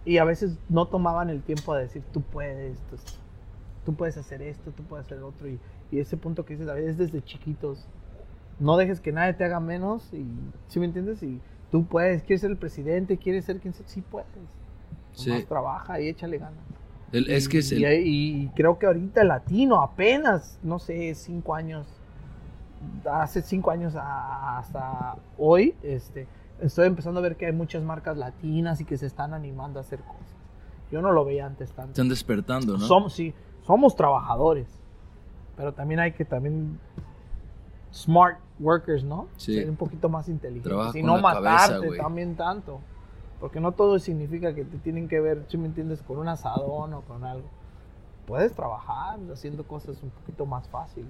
Y 0.05 0.19
a 0.19 0.23
veces 0.23 0.59
no 0.69 0.85
tomaban 0.85 1.31
el 1.31 1.41
tiempo 1.41 1.73
a 1.73 1.79
decir, 1.79 2.03
tú 2.13 2.21
puedes, 2.21 2.77
tú, 3.83 3.95
puedes 3.95 4.17
hacer 4.17 4.43
esto, 4.43 4.69
tú 4.69 4.83
puedes 4.83 5.07
hacer 5.07 5.23
otro. 5.23 5.49
Y, 5.49 5.59
y 5.89 5.99
ese 5.99 6.15
punto 6.15 6.45
que 6.45 6.55
dices, 6.55 6.69
es 6.77 6.99
desde 6.99 7.23
chiquitos. 7.23 7.87
No 8.59 8.77
dejes 8.77 9.01
que 9.01 9.11
nadie 9.11 9.33
te 9.33 9.45
haga 9.45 9.59
menos 9.59 10.13
y, 10.13 10.27
¿sí 10.67 10.79
me 10.79 10.85
entiendes? 10.85 11.23
Y 11.23 11.41
tú 11.71 11.87
puedes, 11.87 12.21
quieres 12.21 12.41
ser 12.41 12.51
el 12.51 12.57
presidente, 12.57 13.17
quieres 13.17 13.45
ser 13.45 13.59
quien 13.59 13.73
sea, 13.73 13.87
sí 13.87 14.03
puedes. 14.03 14.27
Sí. 15.17 15.29
Nomás 15.29 15.45
trabaja 15.47 15.99
y 15.99 16.07
échale 16.09 16.37
ganas. 16.37 16.59
El- 17.11 17.29
es 17.29 17.47
que 17.49 17.59
es 17.59 17.71
el- 17.71 17.81
Y, 17.81 18.43
y 18.43 18.47
creo 18.49 18.77
que 18.77 18.85
ahorita 18.85 19.21
el 19.21 19.29
latino 19.29 19.81
apenas, 19.81 20.59
no 20.63 20.77
sé, 20.79 21.15
cinco 21.15 21.55
años, 21.55 21.87
hace 23.09 23.41
cinco 23.41 23.71
años 23.71 23.95
a- 23.95 24.59
hasta 24.59 25.15
hoy, 25.37 25.73
este, 25.83 26.27
estoy 26.61 26.87
empezando 26.87 27.19
a 27.19 27.23
ver 27.23 27.35
que 27.35 27.45
hay 27.47 27.53
muchas 27.53 27.83
marcas 27.83 28.17
latinas 28.17 28.79
y 28.81 28.85
que 28.85 28.97
se 28.97 29.05
están 29.05 29.33
animando 29.33 29.79
a 29.79 29.81
hacer 29.81 29.99
cosas. 30.01 30.35
Yo 30.91 31.01
no 31.01 31.11
lo 31.11 31.25
veía 31.25 31.45
antes 31.45 31.71
tanto. 31.71 31.91
están 31.91 32.09
despertando, 32.09 32.73
¿no? 32.77 32.85
Somos, 32.85 33.13
sí, 33.13 33.33
somos 33.65 33.95
trabajadores, 33.95 34.67
pero 35.55 35.73
también 35.73 35.99
hay 35.99 36.11
que 36.11 36.25
también 36.25 36.79
smart 37.91 38.37
workers, 38.59 39.03
¿no? 39.03 39.27
Sí. 39.37 39.55
Ser 39.55 39.69
un 39.69 39.75
poquito 39.75 40.09
más 40.09 40.27
inteligentes 40.29 40.69
Trabaja 40.69 40.97
y 40.97 41.01
con 41.01 41.07
no 41.11 41.19
matarte 41.21 41.73
cabeza, 41.87 42.03
también 42.03 42.35
tanto. 42.35 42.79
Porque 43.39 43.59
no 43.59 43.71
todo 43.71 43.99
significa 43.99 44.53
que 44.55 44.65
te 44.65 44.77
tienen 44.77 45.07
que 45.07 45.19
ver, 45.19 45.45
si 45.47 45.57
me 45.57 45.67
entiendes, 45.67 46.01
con 46.01 46.17
un 46.17 46.27
asadón 46.27 46.93
o 46.93 47.01
con 47.01 47.23
algo. 47.23 47.47
Puedes 48.25 48.53
trabajar 48.53 49.19
haciendo 49.31 49.63
cosas 49.65 49.97
un 50.03 50.09
poquito 50.09 50.45
más 50.45 50.67
fáciles. 50.69 51.07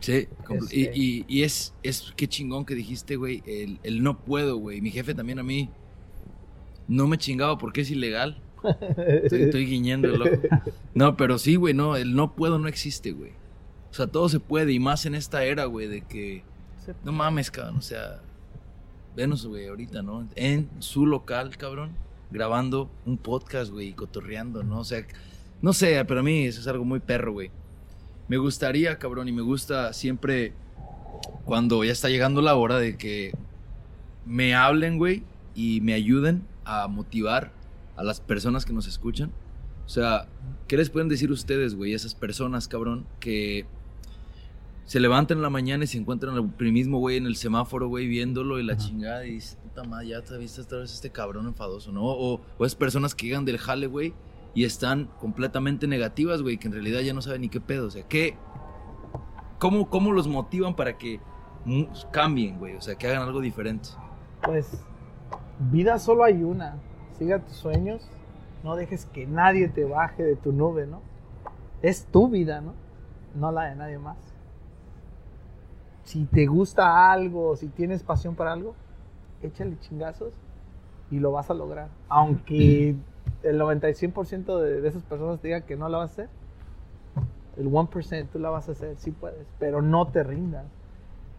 Sí, 0.00 0.28
compl- 0.44 0.64
Este- 0.64 0.92
y, 0.94 1.20
y- 1.20 1.24
y 1.28 1.42
es, 1.44 1.74
es 1.82 2.12
qué 2.16 2.28
chingón 2.28 2.64
que 2.64 2.74
dijiste, 2.74 3.16
güey, 3.16 3.42
el, 3.46 3.78
el 3.82 4.02
no 4.02 4.18
puedo, 4.18 4.56
güey. 4.58 4.80
Mi 4.80 4.90
jefe 4.90 5.14
también 5.14 5.38
a 5.38 5.42
mí 5.42 5.70
no 6.86 7.06
me 7.06 7.18
chingaba 7.18 7.56
porque 7.58 7.80
es 7.82 7.90
ilegal. 7.90 8.40
Estoy, 9.22 9.42
estoy 9.42 9.66
guiñando 9.66 10.08
el 10.08 10.20
ojo. 10.22 10.42
No, 10.94 11.16
pero 11.16 11.38
sí, 11.38 11.54
güey, 11.56 11.72
no, 11.74 11.94
el 11.96 12.14
no 12.16 12.34
puedo 12.34 12.58
no 12.58 12.66
existe, 12.68 13.12
güey. 13.12 13.30
O 13.90 13.94
sea, 13.94 14.06
todo 14.08 14.28
se 14.28 14.40
puede 14.40 14.72
y 14.72 14.80
más 14.80 15.06
en 15.06 15.14
esta 15.14 15.44
era, 15.44 15.64
güey, 15.66 15.86
de 15.86 16.02
que 16.02 16.42
no 17.04 17.12
mames, 17.12 17.50
cabrón, 17.50 17.76
o 17.78 17.82
sea, 17.82 18.20
venos, 19.18 19.44
güey, 19.44 19.66
ahorita, 19.66 20.00
¿no? 20.00 20.28
En 20.36 20.70
su 20.78 21.04
local, 21.04 21.56
cabrón, 21.56 21.90
grabando 22.30 22.88
un 23.04 23.18
podcast, 23.18 23.72
güey, 23.72 23.92
cotorreando, 23.92 24.62
¿no? 24.62 24.78
O 24.78 24.84
sea, 24.84 25.04
no 25.60 25.72
sé, 25.72 26.04
pero 26.06 26.20
a 26.20 26.22
mí 26.22 26.44
eso 26.44 26.60
es 26.60 26.68
algo 26.68 26.84
muy 26.84 27.00
perro, 27.00 27.32
güey. 27.32 27.50
Me 28.28 28.36
gustaría, 28.36 28.96
cabrón, 29.00 29.26
y 29.26 29.32
me 29.32 29.42
gusta 29.42 29.92
siempre 29.92 30.52
cuando 31.44 31.82
ya 31.82 31.90
está 31.90 32.08
llegando 32.08 32.42
la 32.42 32.54
hora 32.54 32.78
de 32.78 32.96
que 32.96 33.32
me 34.24 34.54
hablen, 34.54 34.98
güey, 34.98 35.24
y 35.52 35.80
me 35.80 35.94
ayuden 35.94 36.46
a 36.64 36.86
motivar 36.86 37.50
a 37.96 38.04
las 38.04 38.20
personas 38.20 38.64
que 38.64 38.72
nos 38.72 38.86
escuchan. 38.86 39.32
O 39.84 39.88
sea, 39.88 40.28
¿qué 40.68 40.76
les 40.76 40.90
pueden 40.90 41.08
decir 41.08 41.32
ustedes, 41.32 41.74
güey, 41.74 41.92
a 41.92 41.96
esas 41.96 42.14
personas, 42.14 42.68
cabrón, 42.68 43.04
que 43.18 43.66
se 44.88 45.00
levantan 45.00 45.36
en 45.36 45.42
la 45.42 45.50
mañana 45.50 45.84
y 45.84 45.86
se 45.86 45.98
encuentran 45.98 46.34
al 46.34 46.72
mismo 46.72 46.98
güey 46.98 47.18
en 47.18 47.26
el 47.26 47.36
semáforo, 47.36 47.88
güey, 47.88 48.06
viéndolo 48.06 48.58
y 48.58 48.62
la 48.62 48.78
chingada 48.78 49.26
y 49.26 49.32
dices, 49.32 49.58
puta 49.62 49.84
madre, 49.84 50.08
ya 50.08 50.22
te 50.22 50.38
viste 50.38 50.62
esta 50.62 50.76
vez 50.76 50.94
este 50.94 51.10
cabrón 51.10 51.46
enfadoso, 51.46 51.92
¿no? 51.92 52.06
O, 52.06 52.40
o 52.56 52.64
es 52.64 52.74
personas 52.74 53.14
que 53.14 53.26
llegan 53.26 53.44
del 53.44 53.58
jale, 53.58 53.86
güey, 53.86 54.14
y 54.54 54.64
están 54.64 55.10
completamente 55.20 55.86
negativas, 55.86 56.40
güey, 56.40 56.56
que 56.56 56.68
en 56.68 56.72
realidad 56.72 57.00
ya 57.00 57.12
no 57.12 57.20
saben 57.20 57.42
ni 57.42 57.50
qué 57.50 57.60
pedo. 57.60 57.88
O 57.88 57.90
sea, 57.90 58.08
¿qué? 58.08 58.38
¿Cómo, 59.58 59.90
cómo 59.90 60.10
los 60.10 60.26
motivan 60.26 60.74
para 60.74 60.96
que 60.96 61.20
cambien, 62.10 62.58
güey? 62.58 62.74
O 62.74 62.80
sea, 62.80 62.94
que 62.94 63.08
hagan 63.08 63.24
algo 63.24 63.42
diferente. 63.42 63.90
Pues, 64.42 64.82
vida 65.70 65.98
solo 65.98 66.24
hay 66.24 66.42
una. 66.42 66.78
Siga 67.18 67.40
tus 67.40 67.58
sueños. 67.58 68.08
No 68.64 68.74
dejes 68.74 69.04
que 69.04 69.26
nadie 69.26 69.68
te 69.68 69.84
baje 69.84 70.22
de 70.22 70.34
tu 70.34 70.52
nube, 70.52 70.86
¿no? 70.86 71.02
Es 71.82 72.06
tu 72.06 72.30
vida, 72.30 72.62
¿no? 72.62 72.72
No 73.34 73.52
la 73.52 73.64
de 73.64 73.76
nadie 73.76 73.98
más. 73.98 74.16
Si 76.08 76.24
te 76.24 76.46
gusta 76.46 77.12
algo, 77.12 77.54
si 77.54 77.68
tienes 77.68 78.02
pasión 78.02 78.34
para 78.34 78.54
algo, 78.54 78.74
échale 79.42 79.78
chingazos 79.78 80.32
y 81.10 81.18
lo 81.18 81.32
vas 81.32 81.50
a 81.50 81.54
lograr. 81.54 81.90
Aunque 82.08 82.96
el 83.42 83.60
95% 83.60 84.58
de, 84.58 84.80
de 84.80 84.88
esas 84.88 85.02
personas 85.02 85.38
te 85.38 85.48
digan 85.48 85.64
que 85.64 85.76
no 85.76 85.86
la 85.90 85.98
vas 85.98 86.08
a 86.08 86.12
hacer, 86.12 86.28
el 87.58 87.70
1% 87.70 88.28
tú 88.32 88.38
la 88.38 88.48
vas 88.48 88.70
a 88.70 88.72
hacer, 88.72 88.96
sí 88.96 89.10
puedes, 89.10 89.46
pero 89.58 89.82
no 89.82 90.06
te 90.06 90.22
rindas. 90.22 90.64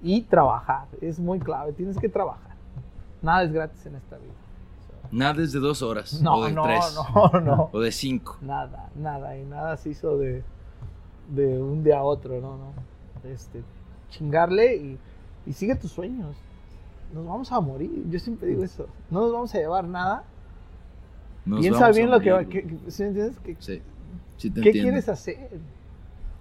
Y 0.03 0.21
trabajar, 0.21 0.85
es 1.01 1.19
muy 1.19 1.39
clave, 1.39 1.73
tienes 1.73 1.97
que 1.97 2.07
trabajar. 2.07 2.55
Nada 3.23 3.41
es 3.45 3.51
gratis 3.51 3.83
en 3.87 3.95
esta 3.95 4.19
vida. 4.19 4.33
Nada 5.11 5.41
es 5.41 5.51
de 5.51 5.59
dos 5.61 5.81
horas. 5.81 6.21
No, 6.21 6.35
o 6.35 6.45
de 6.45 6.51
no, 6.51 6.61
tres. 6.61 6.95
no, 7.15 7.39
no. 7.41 7.69
O 7.73 7.79
de 7.79 7.91
cinco. 7.91 8.37
Nada, 8.41 8.91
nada, 8.95 9.35
y 9.35 9.45
nada 9.45 9.77
se 9.77 9.89
hizo 9.89 10.19
de, 10.19 10.43
de 11.27 11.59
un 11.59 11.83
día 11.83 11.97
a 11.97 12.03
otro, 12.03 12.39
no, 12.39 12.55
no. 12.55 12.71
Este, 13.27 13.63
chingarle 14.09 14.75
y, 14.75 14.99
y 15.45 15.53
sigue 15.53 15.75
tus 15.75 15.91
sueños. 15.91 16.35
Nos 17.13 17.25
vamos 17.25 17.51
a 17.51 17.59
morir, 17.59 18.03
yo 18.09 18.19
siempre 18.19 18.49
digo 18.49 18.63
eso. 18.63 18.87
No 19.09 19.21
nos 19.21 19.31
vamos 19.33 19.55
a 19.55 19.57
llevar 19.57 19.85
nada. 19.85 20.23
Nos 21.45 21.61
Piensa 21.61 21.89
bien 21.91 22.11
lo 22.11 22.19
que, 22.19 22.31
va- 22.31 22.41
morir, 22.43 22.49
que, 22.49 22.61
güey. 22.61 22.77
que- 22.85 22.91
¿sí 22.91 23.03
entiendes? 23.03 23.39
Que- 23.39 23.55
Sí, 23.59 23.81
sí 24.37 24.49
te 24.51 24.61
¿Qué 24.61 24.69
entiendo. 24.69 24.89
quieres 24.91 25.09
hacer? 25.09 25.49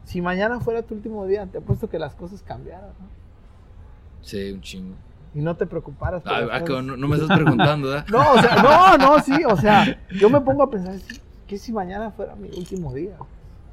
Si 0.04 0.20
mañana 0.20 0.60
fuera 0.60 0.82
tu 0.82 0.94
último 0.94 1.26
día, 1.26 1.46
te 1.46 1.58
apuesto 1.58 1.88
que 1.88 1.98
las 1.98 2.14
cosas 2.14 2.42
cambiaran, 2.42 2.90
¿no? 2.98 3.06
Sí, 4.22 4.52
un 4.52 4.60
chingo. 4.60 4.94
Y 5.34 5.40
no 5.40 5.56
te 5.56 5.66
preocuparas. 5.66 6.22
por 6.22 6.32
Ah, 6.32 6.48
ah, 6.52 6.60
no, 6.60 6.96
no 6.96 7.08
me 7.08 7.16
estás 7.16 7.36
preguntando, 7.38 7.88
¿verdad? 7.88 8.06
No, 8.10 8.32
o 8.32 8.40
sea, 8.40 8.62
no, 8.62 8.98
no, 8.98 9.20
sí, 9.22 9.44
o 9.44 9.56
sea, 9.56 10.00
yo 10.18 10.28
me 10.30 10.40
pongo 10.40 10.62
a 10.64 10.70
pensar, 10.70 10.94
¿qué 11.46 11.58
si 11.58 11.72
mañana 11.72 12.10
fuera 12.10 12.34
mi 12.34 12.48
último 12.48 12.92
día? 12.94 13.16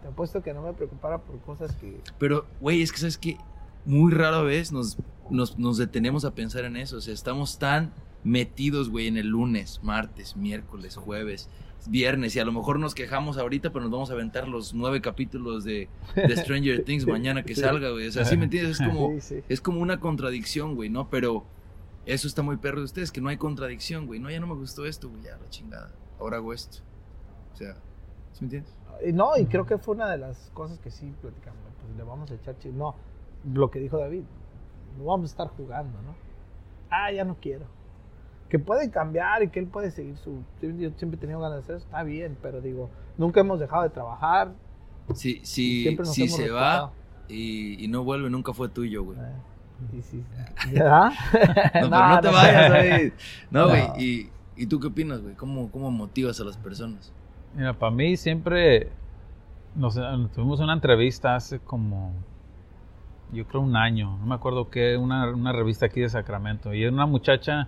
Te 0.02 0.10
apuesto 0.10 0.41
que 0.43 0.54
no 0.54 0.62
me 0.62 0.74
preocupara 0.74 1.18
por 1.18 1.39
cosas 1.39 1.74
que... 1.76 2.00
Pero, 2.20 2.46
güey, 2.62 2.82
es 2.82 2.91
que 2.91 3.00
sabes 3.00 3.18
que 3.18 3.38
muy 3.86 4.11
rara 4.11 4.41
vez 4.41 4.71
nos, 4.71 4.97
nos, 5.29 5.57
nos 5.59 5.77
detenemos 5.77 6.25
a 6.25 6.33
pensar 6.36 6.65
en 6.65 6.77
eso. 6.77 6.97
O 6.97 7.01
sea, 7.01 7.13
estamos 7.13 7.59
tan 7.59 7.93
metidos, 8.23 8.89
güey, 8.89 9.07
en 9.07 9.17
el 9.17 9.27
lunes, 9.27 9.79
martes, 9.83 10.36
miércoles, 10.36 10.95
jueves, 10.95 11.49
viernes. 11.88 12.36
Y 12.36 12.39
a 12.39 12.45
lo 12.45 12.51
mejor 12.51 12.79
nos 12.79 12.95
quejamos 12.95 13.38
ahorita, 13.38 13.71
pero 13.71 13.83
nos 13.83 13.91
vamos 13.91 14.09
a 14.09 14.13
aventar 14.13 14.47
los 14.47 14.73
nueve 14.73 15.01
capítulos 15.01 15.63
de, 15.63 15.88
de 16.15 16.38
Stranger 16.38 16.83
Things 16.83 17.05
mañana 17.07 17.43
que 17.43 17.55
salga, 17.55 17.91
güey. 17.91 18.07
O 18.07 18.11
sea, 18.11 18.25
¿sí 18.25 18.36
me 18.38 18.45
entiendes? 18.45 18.79
Es 18.79 18.88
como, 18.88 19.11
Sí, 19.13 19.21
sí. 19.21 19.43
es 19.47 19.61
como 19.61 19.79
una 19.79 19.99
contradicción, 19.99 20.75
güey, 20.75 20.89
¿no? 20.89 21.09
Pero 21.09 21.45
eso 22.05 22.27
está 22.27 22.41
muy 22.41 22.57
perro 22.57 22.79
de 22.79 22.86
ustedes, 22.86 23.11
que 23.11 23.21
no 23.21 23.29
hay 23.29 23.38
contradicción, 23.38 24.07
güey. 24.07 24.19
No, 24.19 24.29
ya 24.29 24.39
no 24.39 24.47
me 24.47 24.55
gustó 24.55 24.86
esto, 24.86 25.09
güey, 25.09 25.23
ya 25.23 25.38
la 25.38 25.49
chingada. 25.49 25.91
Ahora 26.19 26.38
hago 26.38 26.53
esto. 26.53 26.79
O 27.53 27.57
sea, 27.57 27.75
¿sí 28.33 28.41
me 28.41 28.45
entiendes? 28.45 28.73
Y 29.05 29.11
No, 29.13 29.38
y 29.38 29.45
creo 29.45 29.65
que 29.65 29.77
fue 29.77 29.95
una 29.95 30.09
de 30.09 30.17
las 30.17 30.49
cosas 30.53 30.79
que 30.79 30.89
sí 30.89 31.13
platicamos. 31.21 31.59
Pues 31.81 31.95
le 31.97 32.03
vamos 32.03 32.31
a 32.31 32.36
echar 32.36 32.55
No, 32.73 32.95
lo 33.54 33.72
que 33.72 33.80
dijo 33.80 33.98
David, 33.98 34.24
no 34.98 35.06
vamos 35.06 35.30
a 35.30 35.32
estar 35.32 35.48
jugando, 35.50 36.02
¿no? 36.02 36.16
Ah, 36.89 37.12
ya 37.12 37.24
no 37.24 37.36
quiero. 37.39 37.66
Que 38.50 38.60
puede 38.60 38.89
cambiar 38.91 39.43
y 39.43 39.50
que 39.50 39.60
él 39.60 39.68
puede 39.68 39.91
seguir 39.91 40.18
su... 40.18 40.43
Yo 40.62 40.91
siempre 40.91 41.18
he 41.18 41.18
tenido 41.18 41.39
ganas 41.39 41.58
de 41.58 41.64
hacer 41.64 41.76
eso, 41.78 41.86
está 41.86 42.04
bien, 42.04 42.38
pero 42.41 42.62
digo, 42.62 42.89
nunca 43.18 43.39
hemos 43.41 43.60
dejado 43.60 43.84
de 43.84 43.89
trabajar. 43.89 44.54
Si, 45.14 45.41
si, 45.46 45.84
siempre 45.84 46.06
nos 46.06 46.14
si 46.14 46.24
hemos 46.24 46.36
se 46.36 46.41
respetado. 46.43 46.88
va 46.88 46.93
y, 47.28 47.84
y 47.84 47.88
no 47.88 48.04
vuelve, 48.04 48.30
nunca 48.30 48.54
fue 48.54 48.70
tuyo, 48.70 49.04
güey. 49.04 49.18
Eh, 49.20 49.98
y 49.98 50.02
sí. 50.02 50.24
¿Ya? 50.74 51.10
No, 51.10 51.14
pero 51.89 51.89
no 51.89 52.22
te 52.22 52.28
vayas, 52.30 52.72
güey. 52.72 53.14
No, 53.52 53.68
güey. 53.68 53.88
No. 53.88 53.93
¿Y, 53.98 54.30
¿Y 54.56 54.68
tú 54.68 54.80
qué 54.80 54.88
opinas, 54.88 55.22
güey? 55.22 55.36
¿Cómo, 55.36 55.72
¿Cómo 55.72 55.91
motivas 55.91 56.39
a 56.39 56.43
las 56.43 56.58
personas? 56.58 57.12
Mira, 57.56 57.74
para 57.74 57.91
mí 57.91 58.16
siempre 58.18 58.89
nos, 59.76 59.96
tuvimos 60.34 60.60
una 60.60 60.74
entrevista 60.74 61.36
hace 61.36 61.60
como, 61.60 62.14
yo 63.32 63.45
creo 63.47 63.61
un 63.61 63.76
año, 63.76 64.17
no 64.19 64.26
me 64.26 64.36
acuerdo 64.36 64.69
qué, 64.69 64.97
una, 64.97 65.30
una 65.32 65.51
revista 65.51 65.88
aquí 65.88 66.01
de 66.01 66.09
Sacramento. 66.09 66.73
Y 66.73 66.84
era 66.84 66.91
una 66.91 67.05
muchacha 67.05 67.67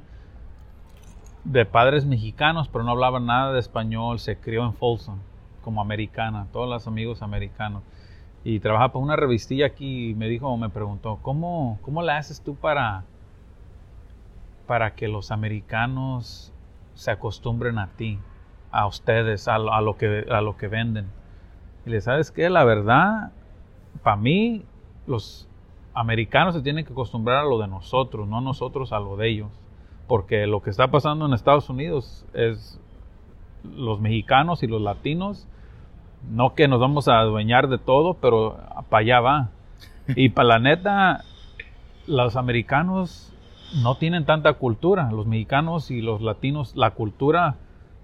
de 1.44 1.66
padres 1.66 2.06
mexicanos, 2.06 2.68
pero 2.68 2.84
no 2.84 2.92
hablaba 2.92 3.20
nada 3.20 3.54
de 3.54 3.60
español, 3.60 4.20
se 4.20 4.38
crió 4.38 4.66
en 4.66 4.74
Folsom 4.74 5.20
como 5.64 5.82
americana, 5.82 6.48
todos 6.52 6.70
los 6.70 6.88
amigos 6.88 7.22
americanos. 7.22 7.84
Y 8.44 8.60
trabaja 8.60 8.90
para 8.90 9.04
una 9.04 9.16
revistilla 9.16 9.66
aquí 9.66 10.10
y 10.10 10.16
me 10.16 10.30
dijo, 10.30 10.56
me 10.58 10.70
preguntó, 10.70 11.20
¿cómo, 11.22 11.80
cómo 11.82 12.02
le 12.02 12.14
haces 12.14 12.42
tú 12.42 12.56
para, 12.56 13.04
para 14.68 14.96
que 14.96 15.08
los 15.08 15.32
americanos 15.32 16.54
se 16.94 17.12
acostumbren 17.12 17.78
a 17.80 17.88
ti? 17.88 18.20
a 18.72 18.86
ustedes, 18.88 19.48
a, 19.48 19.56
a 19.56 19.82
lo 19.82 19.98
que, 19.98 20.26
a 20.30 20.42
lo 20.42 20.58
que 20.58 20.68
venden. 20.68 21.08
Y 21.86 21.90
le 21.90 22.02
sabes 22.02 22.32
qué, 22.32 22.50
la 22.50 22.64
verdad, 22.64 23.32
para 24.04 24.18
mí, 24.18 24.66
los 25.08 25.48
americanos 25.94 26.54
se 26.54 26.62
tienen 26.62 26.86
que 26.86 26.94
acostumbrar 26.94 27.40
a 27.40 27.50
lo 27.50 27.58
de 27.58 27.68
nosotros, 27.68 28.28
no 28.28 28.42
nosotros 28.42 28.94
a 28.94 29.00
lo 29.00 29.18
de 29.18 29.30
ellos. 29.30 29.50
Porque 30.08 30.46
lo 30.48 30.62
que 30.62 30.70
está 30.70 30.90
pasando 30.90 31.26
en 31.26 31.34
Estados 31.34 31.70
Unidos 31.70 32.26
es 32.34 32.80
los 33.64 34.00
mexicanos 34.00 34.64
y 34.64 34.68
los 34.68 34.82
latinos, 34.82 35.48
no 36.30 36.54
que 36.54 36.68
nos 36.68 36.80
vamos 36.80 37.08
a 37.08 37.20
adueñar 37.20 37.68
de 37.68 37.78
todo, 37.78 38.14
pero 38.16 38.58
para 38.90 39.02
allá 39.02 39.20
va. 39.20 39.50
Y 40.16 40.30
para 40.30 40.48
la 40.48 40.60
neta, 40.60 41.24
los 42.06 42.36
americanos 42.36 43.34
no 43.84 43.96
tienen 43.96 44.26
tanta 44.26 44.54
cultura. 44.54 45.12
Los 45.12 45.26
mexicanos 45.26 45.92
y 45.92 46.02
los 46.02 46.22
latinos, 46.22 46.76
la 46.76 46.92
cultura 46.92 47.56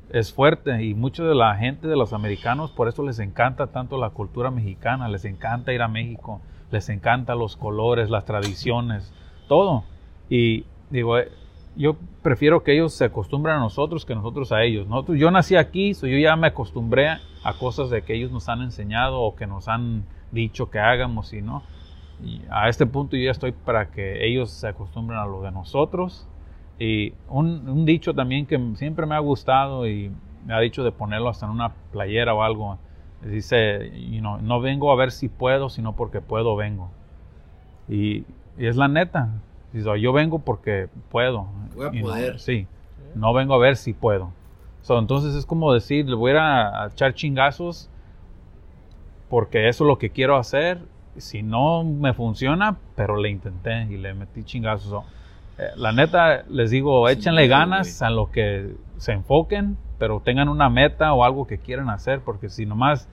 es 0.09 0.33
fuerte 0.33 0.83
y 0.83 0.93
mucha 0.93 1.23
de 1.23 1.35
la 1.35 1.55
gente 1.55 1.87
de 1.87 1.95
los 1.95 2.13
americanos 2.13 2.71
por 2.71 2.87
eso 2.87 3.03
les 3.03 3.19
encanta 3.19 3.67
tanto 3.67 3.97
la 3.97 4.11
cultura 4.11 4.51
mexicana, 4.51 5.07
les 5.07 5.25
encanta 5.25 5.73
ir 5.73 5.81
a 5.81 5.87
México, 5.87 6.41
les 6.73 6.89
encanta 6.89 7.35
los 7.35 7.55
colores, 7.55 8.09
las 8.09 8.25
tradiciones, 8.25 9.13
todo. 9.47 9.83
Y 10.27 10.65
digo, 10.89 11.19
eh, 11.19 11.31
yo 11.75 11.95
prefiero 12.21 12.63
que 12.63 12.73
ellos 12.73 12.93
se 12.93 13.05
acostumbren 13.05 13.55
a 13.55 13.59
nosotros 13.59 14.05
que 14.05 14.15
nosotros 14.15 14.51
a 14.51 14.63
ellos. 14.63 14.87
Nosotros, 14.87 15.17
yo 15.19 15.31
nací 15.31 15.55
aquí, 15.55 15.93
yo 15.93 16.07
ya 16.07 16.35
me 16.35 16.47
acostumbré 16.47 17.09
a 17.09 17.53
cosas 17.59 17.89
de 17.91 18.01
que 18.01 18.15
ellos 18.15 18.31
nos 18.31 18.49
han 18.49 18.61
enseñado 18.61 19.21
o 19.21 19.35
que 19.35 19.45
nos 19.47 19.67
han 19.67 20.03
dicho 20.31 20.69
que 20.69 20.79
hagamos 20.79 21.31
y 21.33 21.41
no. 21.41 21.63
A 22.49 22.69
este 22.69 22.85
punto 22.85 23.15
yo 23.15 23.25
ya 23.25 23.31
estoy 23.31 23.51
para 23.51 23.91
que 23.91 24.25
ellos 24.25 24.49
se 24.49 24.67
acostumbren 24.67 25.19
a 25.19 25.25
lo 25.25 25.41
de 25.41 25.51
nosotros. 25.51 26.27
Y 26.79 27.13
un 27.29 27.85
dicho 27.85 28.13
también 28.13 28.47
que 28.47 28.59
siempre 28.75 29.05
me 29.05 29.15
ha 29.15 29.19
gustado 29.19 29.87
y 29.87 30.11
me 30.45 30.53
ha 30.55 30.59
dicho 30.59 30.83
de 30.83 30.91
ponerlo 30.91 31.29
hasta 31.29 31.45
en 31.45 31.51
una 31.51 31.69
playera 31.91 32.33
o 32.33 32.41
algo. 32.41 32.79
Dice, 33.25 33.91
you 34.09 34.19
know, 34.19 34.37
no 34.39 34.59
vengo 34.59 34.91
a 34.91 34.95
ver 34.95 35.11
si 35.11 35.29
puedo, 35.29 35.69
sino 35.69 35.95
porque 35.95 36.21
puedo 36.21 36.55
vengo. 36.55 36.89
Y, 37.87 38.25
y 38.57 38.67
es 38.67 38.75
la 38.75 38.87
neta. 38.87 39.29
Dice, 39.71 39.99
yo 39.99 40.13
vengo 40.13 40.39
porque 40.39 40.89
puedo. 41.09 41.47
Voy 41.75 41.87
a 41.87 42.01
poder. 42.01 42.39
sí. 42.39 42.67
No 43.15 43.33
vengo 43.33 43.53
a 43.53 43.59
ver 43.59 43.75
si 43.75 43.93
puedo. 43.93 44.31
So, 44.81 44.97
entonces 44.99 45.35
es 45.35 45.45
como 45.45 45.71
decir, 45.73 46.09
le 46.09 46.15
voy 46.15 46.31
a, 46.31 46.33
ir 46.33 46.39
a, 46.39 46.83
a 46.83 46.87
echar 46.87 47.13
chingazos 47.13 47.89
porque 49.29 49.67
eso 49.67 49.83
es 49.83 49.87
lo 49.87 49.97
que 49.97 50.09
quiero 50.09 50.37
hacer. 50.37 50.79
Si 51.17 51.43
no 51.43 51.83
me 51.83 52.13
funciona, 52.13 52.77
pero 52.95 53.17
le 53.17 53.29
intenté 53.29 53.83
y 53.83 53.97
le 53.97 54.13
metí 54.13 54.43
chingazos. 54.43 54.89
So, 54.89 55.03
eh, 55.57 55.69
la 55.75 55.91
neta, 55.91 56.43
les 56.49 56.71
digo, 56.71 57.07
échenle 57.07 57.43
miedo, 57.43 57.57
ganas 57.57 58.01
a 58.01 58.09
lo 58.09 58.31
que 58.31 58.75
se 58.97 59.11
enfoquen, 59.11 59.77
pero 60.03 60.19
tengan 60.19 60.49
una 60.49 60.69
meta 60.69 61.13
o 61.13 61.23
algo 61.23 61.47
que 61.47 61.59
quieran 61.59 61.89
hacer, 61.89 62.19
porque 62.19 62.49
si 62.49 62.65
nomás 62.65 63.07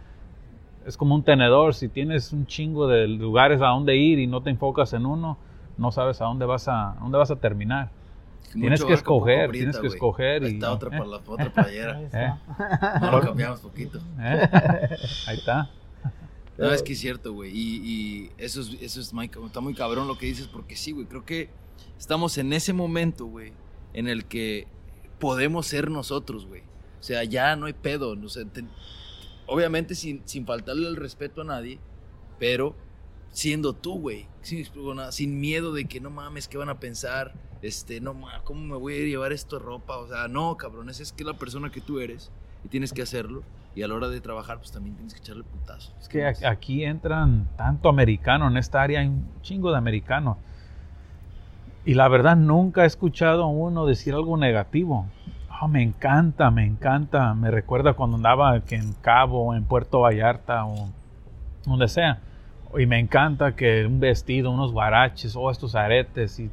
es 0.84 0.96
como 0.96 1.14
un 1.14 1.22
tenedor, 1.22 1.72
si 1.72 1.88
tienes 1.88 2.32
un 2.32 2.46
chingo 2.46 2.88
de 2.88 3.06
lugares 3.06 3.62
a 3.62 3.66
donde 3.66 3.94
ir 3.96 4.18
y 4.18 4.26
no 4.26 4.42
te 4.42 4.50
enfocas 4.50 4.92
en 4.92 5.06
uno, 5.06 5.38
no 5.78 5.92
sabes 5.92 6.20
a 6.20 6.24
dónde 6.24 6.46
vas 6.46 6.66
a, 6.66 6.90
a 6.90 6.94
dónde 6.94 7.16
vas 7.16 7.30
a 7.30 7.36
terminar. 7.36 7.90
Tienes 8.52 8.84
que 8.84 8.94
escoger, 8.94 9.44
aprieta, 9.44 9.52
tienes 9.52 9.76
que 9.76 9.86
güey. 9.86 9.92
escoger 9.94 10.42
Ahí 10.42 10.50
y- 10.50 10.54
está 10.54 10.72
otra, 10.72 10.96
eh. 10.96 10.98
pa- 10.98 11.06
la- 11.06 11.20
otra 11.24 11.52
playera. 11.52 11.96
Ahí 11.96 12.02
Eh. 12.02 12.06
está. 12.06 12.98
No 13.00 13.10
lo 13.12 13.20
cambiamos 13.20 13.60
poquito. 13.60 14.00
¿Eh? 14.18 14.48
Ahí 15.28 15.36
está. 15.36 15.70
No, 16.58 16.72
es 16.72 16.82
que 16.82 16.94
es 16.94 16.98
cierto, 16.98 17.32
güey. 17.34 17.52
Y, 17.56 17.76
y 17.84 18.30
eso 18.36 18.62
es, 18.62 18.76
eso 18.82 19.00
es 19.00 19.14
muy- 19.14 19.30
está 19.46 19.60
muy 19.60 19.74
cabrón 19.74 20.08
lo 20.08 20.18
que 20.18 20.26
dices, 20.26 20.48
porque 20.48 20.74
sí, 20.74 20.90
güey. 20.90 21.06
Creo 21.06 21.24
que 21.24 21.50
estamos 22.00 22.36
en 22.36 22.52
ese 22.52 22.72
momento, 22.72 23.26
güey, 23.26 23.52
en 23.94 24.08
el 24.08 24.24
que 24.24 24.66
podemos 25.20 25.66
ser 25.68 25.88
nosotros, 25.88 26.46
güey. 26.46 26.62
O 27.00 27.02
sea, 27.02 27.24
ya 27.24 27.56
no 27.56 27.66
hay 27.66 27.72
pedo. 27.72 28.14
obviamente 29.46 29.94
sin, 29.94 30.22
sin 30.26 30.46
faltarle 30.46 30.86
el 30.86 30.96
respeto 30.96 31.40
a 31.40 31.44
nadie, 31.44 31.78
pero 32.38 32.76
siendo 33.30 33.72
tú, 33.72 33.98
güey. 33.98 34.26
Nada, 34.94 35.12
sin 35.12 35.40
miedo 35.40 35.72
de 35.72 35.86
que 35.86 36.00
no 36.00 36.10
mames, 36.10 36.48
¿qué 36.48 36.58
van 36.58 36.68
a 36.68 36.78
pensar? 36.78 37.32
Este, 37.62 38.00
no 38.00 38.14
mames, 38.14 38.42
¿cómo 38.42 38.60
me 38.60 38.76
voy 38.76 38.94
a 38.94 39.06
llevar 39.06 39.32
esto 39.32 39.58
de 39.58 39.64
ropa? 39.64 39.96
O 39.98 40.08
sea, 40.08 40.28
no, 40.28 40.56
cabrones, 40.56 41.00
es 41.00 41.12
que 41.12 41.24
la 41.24 41.34
persona 41.34 41.70
que 41.70 41.80
tú 41.80 42.00
eres 42.00 42.30
y 42.64 42.68
tienes 42.68 42.92
que 42.92 43.02
hacerlo. 43.02 43.42
Y 43.74 43.82
a 43.82 43.88
la 43.88 43.94
hora 43.94 44.08
de 44.08 44.20
trabajar, 44.20 44.58
pues 44.58 44.72
también 44.72 44.96
tienes 44.96 45.14
que 45.14 45.20
echarle 45.20 45.44
putazo. 45.44 45.92
Es 46.00 46.08
que 46.08 46.26
aquí 46.26 46.84
entran 46.84 47.48
tanto 47.56 47.88
americano, 47.88 48.48
en 48.48 48.56
esta 48.56 48.82
área 48.82 49.00
hay 49.00 49.06
un 49.06 49.28
chingo 49.42 49.70
de 49.70 49.78
americanos. 49.78 50.38
Y 51.84 51.94
la 51.94 52.08
verdad 52.08 52.36
nunca 52.36 52.82
he 52.82 52.86
escuchado 52.86 53.44
a 53.44 53.46
uno 53.46 53.86
decir 53.86 54.12
algo 54.12 54.36
negativo. 54.36 55.06
Ah, 55.62 55.68
me 55.68 55.82
encanta, 55.82 56.50
me 56.50 56.64
encanta. 56.64 57.34
Me 57.34 57.50
recuerda 57.50 57.92
cuando 57.92 58.16
andaba 58.16 58.62
en 58.70 58.94
Cabo, 59.02 59.54
en 59.54 59.64
Puerto 59.64 60.00
Vallarta 60.00 60.64
o 60.64 60.88
donde 61.66 61.86
sea. 61.86 62.20
Y 62.78 62.86
me 62.86 62.98
encanta 62.98 63.54
que 63.54 63.84
un 63.84 64.00
vestido, 64.00 64.50
unos 64.50 64.72
guaraches 64.72 65.36
o 65.36 65.50
estos 65.50 65.74
aretes. 65.74 66.40
Y, 66.40 66.50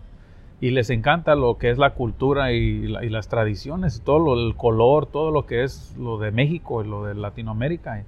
y 0.60 0.72
les 0.72 0.90
encanta 0.90 1.36
lo 1.36 1.58
que 1.58 1.70
es 1.70 1.78
la 1.78 1.92
cultura 1.92 2.52
y 2.52 2.86
las 2.88 3.30
tradiciones, 3.30 3.98
y 3.98 4.02
todo 4.02 4.20
lo, 4.20 4.34
el 4.34 4.56
color, 4.56 5.06
todo 5.06 5.32
lo 5.32 5.46
que 5.46 5.64
es 5.64 5.96
lo 5.98 6.18
de 6.18 6.32
México 6.32 6.84
y 6.84 6.88
lo 6.90 7.06
de 7.06 7.16
Latinoamérica. 7.16 8.04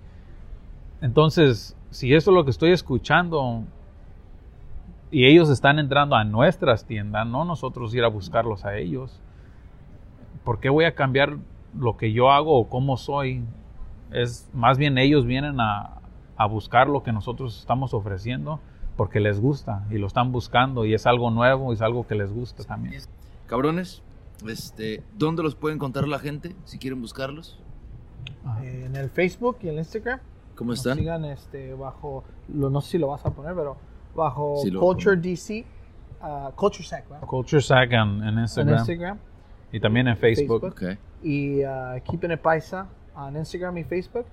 Entonces, 0.99 1.77
si 1.91 2.13
eso 2.13 2.31
es 2.31 2.35
lo 2.35 2.43
que 2.43 2.51
estoy 2.51 2.71
escuchando 2.71 3.63
y 5.11 5.27
ellos 5.27 5.49
están 5.49 5.79
entrando 5.79 6.17
a 6.17 6.25
nuestras 6.25 6.83
tiendas, 6.83 7.25
no 7.25 7.45
nosotros 7.45 7.95
ir 7.95 8.03
a 8.03 8.09
buscarlos 8.09 8.65
a 8.65 8.75
ellos, 8.75 9.21
¿por 10.43 10.59
qué 10.59 10.69
voy 10.69 10.85
a 10.85 10.95
cambiar 10.95 11.37
lo 11.77 11.97
que 11.97 12.11
yo 12.11 12.31
hago 12.31 12.57
o 12.59 12.69
cómo 12.69 12.97
soy? 12.97 13.43
Es 14.11 14.49
más 14.53 14.77
bien 14.77 14.97
ellos 14.97 15.25
vienen 15.25 15.59
a, 15.59 16.01
a 16.35 16.45
buscar 16.47 16.87
lo 16.87 17.03
que 17.03 17.11
nosotros 17.11 17.59
estamos 17.59 17.93
ofreciendo 17.93 18.59
porque 18.95 19.19
les 19.19 19.39
gusta 19.39 19.85
y 19.89 19.97
lo 19.97 20.07
están 20.07 20.31
buscando 20.31 20.85
y 20.85 20.93
es 20.93 21.05
algo 21.05 21.31
nuevo 21.31 21.71
y 21.71 21.75
es 21.75 21.81
algo 21.81 22.05
que 22.05 22.15
les 22.15 22.33
gusta 22.33 22.63
también. 22.63 23.01
Cabrones, 23.47 24.03
este, 24.47 25.03
¿dónde 25.17 25.43
los 25.43 25.55
puede 25.55 25.75
encontrar 25.75 26.07
la 26.07 26.19
gente 26.19 26.55
si 26.65 26.79
quieren 26.79 27.01
buscarlos? 27.01 27.59
Eh, 28.61 28.83
en 28.85 28.95
el 28.95 29.09
Facebook 29.09 29.57
y 29.61 29.67
el 29.69 29.77
Instagram. 29.77 30.19
¿Cómo 30.55 30.71
Nos 30.71 30.79
están? 30.79 30.97
sigan 30.97 31.23
este, 31.25 31.73
bajo, 31.73 32.23
lo, 32.49 32.69
no 32.69 32.81
sé 32.81 32.91
si 32.91 32.97
lo 32.97 33.07
vas 33.07 33.25
a 33.25 33.31
poner, 33.31 33.55
pero 33.55 33.77
bajo 34.13 34.57
Sí, 34.61 34.71
Culture 34.71 35.15
DC, 35.15 35.65
ah, 36.21 36.51
Culture 36.55 36.83
Sack, 36.83 37.09
¿verdad? 37.09 37.27
Culture 37.27 37.61
Sack 37.61 37.91
en, 37.93 37.99
en 37.99 38.27
En 38.27 38.39
Instagram 38.39 38.77
Instagram. 38.79 39.19
Y 39.71 39.79
también 39.79 40.07
en 40.07 40.17
Facebook. 40.17 40.61
Facebook. 40.61 40.91
Ok. 40.91 40.97
Y 41.23 41.63
uh, 41.65 42.01
Keeping 42.09 42.31
It 42.31 42.39
Paisa 42.39 42.87
en 43.27 43.35
Instagram 43.37 43.77
y 43.77 43.83
Facebook. 43.83 44.25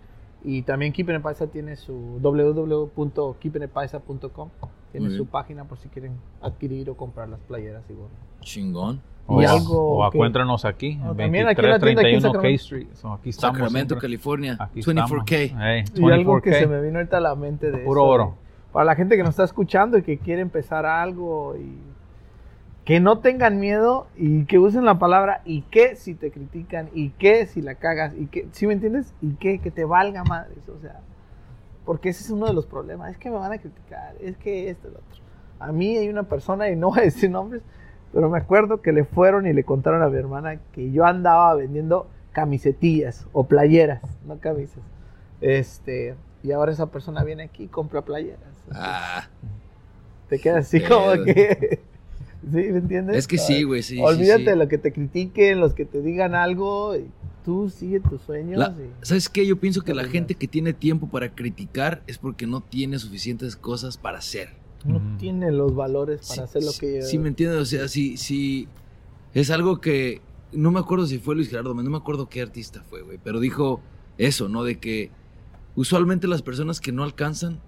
Y 0.45 0.63
también 0.63 0.93
Keeping 0.93 1.17
It 1.17 1.23
Paisa 1.23 1.47
tiene 1.49 1.75
su 1.77 2.19
www.keepingitpaisa.com. 2.23 4.49
Tiene 4.93 5.11
su 5.11 5.27
página 5.27 5.65
por 5.65 5.79
si 5.79 5.89
quieren 5.89 6.13
adquirir 6.41 6.89
o 6.91 6.97
comprar 6.97 7.29
las 7.29 7.41
playeras 7.41 7.83
y 7.91 7.93
gorras. 7.93 8.13
Chingón. 8.41 9.01
O, 9.27 9.43
Y 9.43 9.45
algo 9.45 9.99
o 9.99 10.09
que- 10.11 10.17
encuéntranos 10.17 10.65
aquí, 10.65 10.93
en 10.93 11.01
también 11.17 11.49
aquí 11.49 11.61
en 11.61 11.71
la 11.71 11.81
tienda, 11.81 12.01
aquí 12.03 12.15
en 12.15 12.23
2331 12.23 12.23
K 12.23 12.31
Sacramento. 12.31 12.63
Street. 12.63 12.87
So, 12.95 13.13
aquí 13.13 13.31
estamos. 13.31 13.57
Sacramento, 13.59 13.95
siempre. 13.95 14.07
California. 14.07 14.57
Aquí 14.61 14.81
24K. 14.83 15.43
estamos. 15.43 15.65
Hey, 15.67 15.85
Y 15.97 16.11
algo 16.13 16.41
que 16.41 16.51
24K. 16.51 16.59
se 16.61 16.67
me 16.69 16.81
vino 16.81 16.99
ahorita 16.99 17.17
a 17.17 17.21
la 17.21 17.35
mente 17.35 17.71
de 17.73 17.79
Puro 17.79 18.03
eso, 18.03 18.09
oro. 18.09 18.35
Para 18.73 18.85
la 18.85 18.95
gente 18.95 19.17
que 19.17 19.23
nos 19.25 19.31
está 19.31 19.43
escuchando 19.45 19.99
y 19.99 20.03
que 20.03 20.19
quiere 20.19 20.43
empezar 20.43 20.87
algo 20.87 21.57
y 21.57 21.77
que 22.87 23.01
no 23.01 23.19
tengan 23.19 23.59
miedo 23.59 24.07
y 24.17 24.45
que 24.45 24.61
usen 24.61 24.85
la 24.85 24.97
palabra 24.97 25.43
y 25.45 25.63
que 25.63 25.97
si 25.97 26.15
te 26.15 26.31
critican 26.31 26.89
y 26.95 27.11
que 27.11 27.47
si 27.47 27.61
la 27.61 27.75
cagas 27.75 28.15
y 28.17 28.29
que, 28.29 28.47
¿sí 28.53 28.69
me 28.69 28.75
entiendes? 28.75 29.13
Y 29.21 29.35
que, 29.35 29.59
que 29.59 29.73
te 29.73 29.85
valga 29.85 30.23
madres, 30.23 30.69
o 30.69 30.81
sea, 30.81 31.01
porque 31.85 32.11
ese 32.11 32.23
es 32.23 32.31
uno 32.31 32.47
de 32.47 32.55
los 32.55 32.65
problemas, 32.65 33.11
es 33.11 33.19
que 33.19 33.29
me 33.29 33.39
van 33.39 33.53
a 33.53 33.59
criticar, 33.59 34.15
es 34.21 34.37
que 34.37 34.71
esto, 34.71 34.89
lo 34.89 34.99
otro. 34.99 35.21
A 35.59 35.73
mí 35.73 35.97
hay 35.97 36.09
una 36.09 36.23
persona, 36.23 36.71
y 36.71 36.77
no 36.77 36.91
voy 36.91 37.01
a 37.01 37.03
decir 37.03 37.29
nombres, 37.29 37.63
pero 38.13 38.31
me 38.31 38.39
acuerdo 38.39 38.81
que 38.81 38.93
le 38.93 39.05
fueron 39.05 39.49
y 39.49 39.53
le 39.53 39.65
contaron 39.65 40.01
a 40.03 40.09
mi 40.09 40.17
hermana 40.17 40.61
que 40.71 40.93
yo 40.93 41.05
andaba 41.05 41.57
vendiendo 41.57 42.07
camisetillas 42.31 43.27
o 43.33 43.49
playeras, 43.49 44.01
no 44.27 44.39
camisas. 44.39 44.85
Este, 45.41 46.15
y 46.45 46.53
ahora 46.53 46.71
esa 46.71 46.87
persona 46.87 47.25
viene 47.25 47.43
aquí 47.43 47.65
y 47.65 47.69
compra 47.69 48.03
playeras. 48.03 48.41
Ah, 48.73 49.25
Te 50.29 50.39
quedas 50.39 50.67
así 50.67 50.81
como 50.81 51.25
que. 51.25 51.81
¿Sí? 52.51 52.57
¿Me 52.59 52.79
entiendes? 52.79 53.17
es 53.17 53.27
que 53.27 53.39
sí, 53.39 53.63
güey, 53.65 53.83
sí. 53.83 53.97
sí, 53.97 54.01
Olvídate 54.03 54.41
sí. 54.45 54.51
de 54.51 54.57
lo 54.57 54.69
que 54.69 54.79
te 54.79 54.93
critiquen, 54.93 55.61
los 55.61 55.75
que 55.75 55.85
te 55.85 56.01
digan 56.03 56.35
algo. 56.35 56.97
y 56.97 57.07
tú 57.45 57.71
sigue 57.71 58.01
tus 58.01 58.21
sueños. 58.23 58.59
La- 58.59 58.75
y- 58.79 58.91
¿Sabes 59.07 59.29
qué? 59.29 59.47
Yo 59.47 59.57
pienso 59.61 59.83
que 59.83 59.95
la 59.95 60.05
gente 60.05 60.35
que 60.35 60.49
tiene 60.49 60.73
tiempo 60.73 61.09
para 61.09 61.33
criticar 61.35 62.03
es 62.09 62.19
porque 62.19 62.47
no 62.47 62.61
tiene 62.61 62.99
suficientes 62.99 63.55
cosas 63.57 63.97
para 63.97 64.19
hacer. 64.19 64.49
no 64.85 65.01
tiene 65.19 65.51
los 65.51 65.75
valores 65.75 66.21
para 66.29 66.35
Sí, 66.35 66.41
hacer 66.59 66.63
lo 66.65 66.73
que 66.79 67.03
Sí, 67.03 67.19
me 67.19 67.29
entiendes. 67.29 67.59
O 67.61 67.65
sea, 67.65 67.89
si, 67.89 68.17
si 68.17 68.69
es 69.35 69.51
algo 69.51 69.81
que. 69.81 70.21
No 70.53 70.71
me 70.71 70.79
acuerdo 70.81 71.07
si 71.07 71.19
fue 71.19 71.35
Luis 71.35 71.49
Gerardo, 71.51 71.75
no 71.75 71.83
me 71.91 71.97
acuerdo 71.97 72.29
qué 72.29 72.41
artista 72.43 72.83
fue, 72.89 73.03
güey. 73.03 73.19
Pero 73.23 73.41
dijo 73.41 73.81
eso, 74.19 74.49
¿no? 74.49 74.63
De 74.63 74.79
que 74.79 75.11
usualmente 75.75 76.29
las 76.29 76.43
personas 76.43 76.81
que 76.81 76.93
no 76.93 77.03
alcanzan 77.03 77.59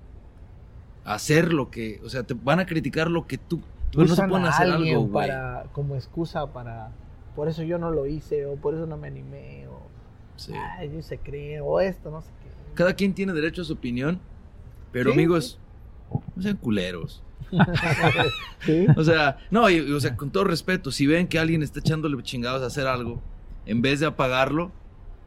a 1.05 1.15
hacer 1.15 1.53
lo 1.53 1.71
que. 1.71 2.01
O 2.05 2.09
sea, 2.09 2.23
te 2.23 2.35
van 2.35 2.61
a 2.61 2.67
criticar 2.67 3.11
lo 3.11 3.27
que 3.27 3.39
tú. 3.39 3.61
Pero 3.93 4.07
no 4.07 4.15
se 4.15 4.29
pueden 4.29 4.47
a 4.47 4.51
hacer 4.51 4.71
algo, 4.71 5.01
güey. 5.07 5.29
para 5.29 5.65
como 5.73 5.95
excusa 5.97 6.47
para 6.53 6.91
por 7.35 7.49
eso 7.49 7.63
yo 7.63 7.79
no 7.79 7.91
lo 7.91 8.07
hice 8.07 8.47
o 8.47 8.57
por 8.57 8.75
eso 8.75 8.87
no 8.87 8.97
me 8.97 9.09
animé 9.09 9.67
o 9.69 9.89
Sí. 10.37 10.53
ay, 10.55 10.91
yo 10.95 11.03
se 11.03 11.19
cree 11.19 11.61
o 11.61 11.81
esto 11.81 12.11
no 12.13 12.21
sé 12.21 12.29
qué 12.43 12.75
Cada 12.75 12.93
quien 12.95 13.13
tiene 13.13 13.33
derecho 13.33 13.63
a 13.63 13.65
su 13.65 13.73
opinión, 13.73 14.21
pero 14.93 15.11
Sí, 15.11 15.15
amigos, 15.15 15.59
no 16.37 16.43
sean 16.43 16.57
culeros. 16.57 17.23
sí 18.61 18.87
O 18.97 19.03
sea, 19.03 19.39
no, 19.51 19.69
y, 19.69 19.81
o 19.93 20.01
sea, 20.01 20.17
con 20.17 20.31
todo 20.31 20.45
respeto, 20.45 20.93
si 20.93 21.07
ven 21.07 21.27
que 21.27 21.39
alguien 21.39 21.63
está 21.63 21.81
echándole 21.81 22.23
chingados 22.23 22.63
a 22.63 22.67
hacer 22.67 22.87
algo, 22.87 23.21
en 23.67 23.83
vez 23.83 24.01
de 24.01 24.07
apagarlo, 24.07 24.71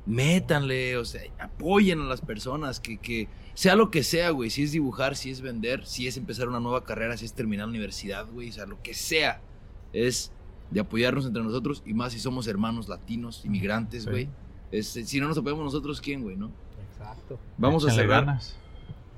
métanle, 0.05 0.97
o 0.97 1.05
sea, 1.05 1.21
apoyen 1.39 1.99
a 1.99 2.05
las 2.05 2.21
personas, 2.21 2.79
que, 2.79 2.97
que 2.97 3.27
sea 3.53 3.75
lo 3.75 3.91
que 3.91 4.03
sea, 4.03 4.29
güey, 4.31 4.49
si 4.49 4.63
es 4.63 4.71
dibujar, 4.71 5.15
si 5.15 5.29
es 5.31 5.41
vender, 5.41 5.85
si 5.85 6.07
es 6.07 6.17
empezar 6.17 6.47
una 6.49 6.59
nueva 6.59 6.83
carrera, 6.83 7.17
si 7.17 7.25
es 7.25 7.33
terminar 7.33 7.67
la 7.67 7.71
universidad, 7.71 8.25
güey, 8.31 8.49
o 8.49 8.53
sea, 8.53 8.65
lo 8.65 8.81
que 8.81 8.93
sea, 8.93 9.41
es 9.93 10.31
de 10.69 10.79
apoyarnos 10.79 11.25
entre 11.25 11.43
nosotros 11.43 11.83
y 11.85 11.93
más 11.93 12.13
si 12.13 12.19
somos 12.19 12.47
hermanos 12.47 12.87
latinos, 12.87 13.43
inmigrantes, 13.45 14.05
güey. 14.07 14.29
Si 14.81 15.19
no 15.19 15.27
nos 15.27 15.37
apoyamos 15.37 15.65
nosotros, 15.65 15.99
¿quién, 15.99 16.21
güey, 16.23 16.37
no? 16.37 16.49
Exacto. 16.93 17.37
Vamos 17.57 17.85
a 17.85 17.91
cerrar 17.91 18.25
ganas. 18.25 18.55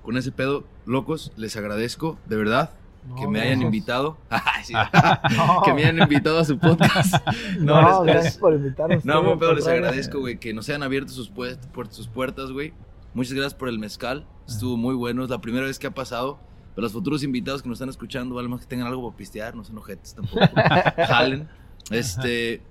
con 0.01 0.17
ese 0.17 0.31
pedo, 0.31 0.63
locos, 0.85 1.31
les 1.37 1.55
agradezco, 1.55 2.17
de 2.25 2.35
verdad, 2.37 2.71
que 3.15 3.23
No, 3.25 3.29
me 3.31 3.39
hayan 3.41 3.59
gracias. 3.59 3.65
invitado. 3.65 4.17
Sí. 4.63 4.73
No. 5.35 5.61
que 5.63 5.73
me 5.73 5.81
hayan 5.83 5.99
invitado 5.99 6.39
a 6.39 6.45
su 6.45 6.57
podcast. 6.57 7.15
No, 7.59 8.03
les- 8.05 8.13
gracias 8.13 8.37
por 8.37 8.53
invitarnos. 8.53 9.05
No, 9.05 9.21
buen 9.23 9.37
pedo, 9.37 9.53
les 9.53 9.67
agradezco, 9.67 10.19
güey, 10.21 10.39
que 10.39 10.53
nos 10.53 10.67
hayan 10.69 10.81
abierto 10.83 11.11
sus, 11.11 11.31
puer- 11.31 11.59
sus 11.91 12.07
puertas, 12.07 12.51
güey. 12.51 12.73
Muchas 13.13 13.33
gracias 13.33 13.53
por 13.53 13.69
el 13.69 13.79
mezcal. 13.79 14.27
Estuvo 14.47 14.77
muy 14.77 14.95
bueno. 14.95 15.23
Es 15.23 15.29
la 15.29 15.41
primera 15.41 15.65
vez 15.65 15.79
que 15.79 15.87
ha 15.87 15.93
pasado. 15.93 16.39
Pero 16.75 16.83
los 16.83 16.93
futuros 16.93 17.23
invitados 17.23 17.61
que 17.61 17.69
nos 17.69 17.75
están 17.75 17.89
escuchando, 17.89 18.35
vale 18.35 18.47
más 18.47 18.61
que 18.61 18.65
tengan 18.65 18.87
algo 18.87 19.07
para 19.07 19.17
pistear, 19.17 19.55
no 19.55 19.63
sean 19.63 19.77
ojetes 19.77 20.15
tampoco. 20.15 20.39
Jalen. 21.07 21.47
Este, 21.91 22.61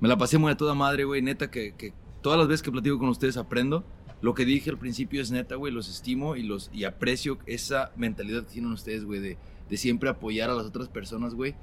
me 0.00 0.08
la 0.08 0.16
pasé 0.16 0.38
muy 0.38 0.50
a 0.50 0.56
toda 0.56 0.74
madre, 0.74 1.04
güey. 1.04 1.20
Neta, 1.20 1.50
que, 1.50 1.74
que 1.74 1.92
todas 2.22 2.38
las 2.38 2.48
veces 2.48 2.62
que 2.62 2.72
platico 2.72 2.98
con 2.98 3.08
ustedes 3.10 3.36
aprendo. 3.36 3.84
Lo 4.22 4.34
que 4.34 4.44
dije 4.44 4.70
al 4.70 4.78
principio 4.78 5.20
es 5.20 5.30
neta, 5.30 5.56
güey. 5.56 5.72
Los 5.72 5.88
estimo 5.88 6.36
y, 6.36 6.42
los, 6.42 6.70
y 6.72 6.84
aprecio 6.84 7.38
esa 7.46 7.92
mentalidad 7.96 8.44
que 8.44 8.52
tienen 8.52 8.72
ustedes, 8.72 9.04
güey, 9.04 9.20
de, 9.20 9.38
de 9.68 9.76
siempre 9.76 10.08
apoyar 10.08 10.48
a 10.48 10.54
las 10.54 10.66
otras 10.66 10.88
personas, 10.88 11.34
güey. 11.34 11.54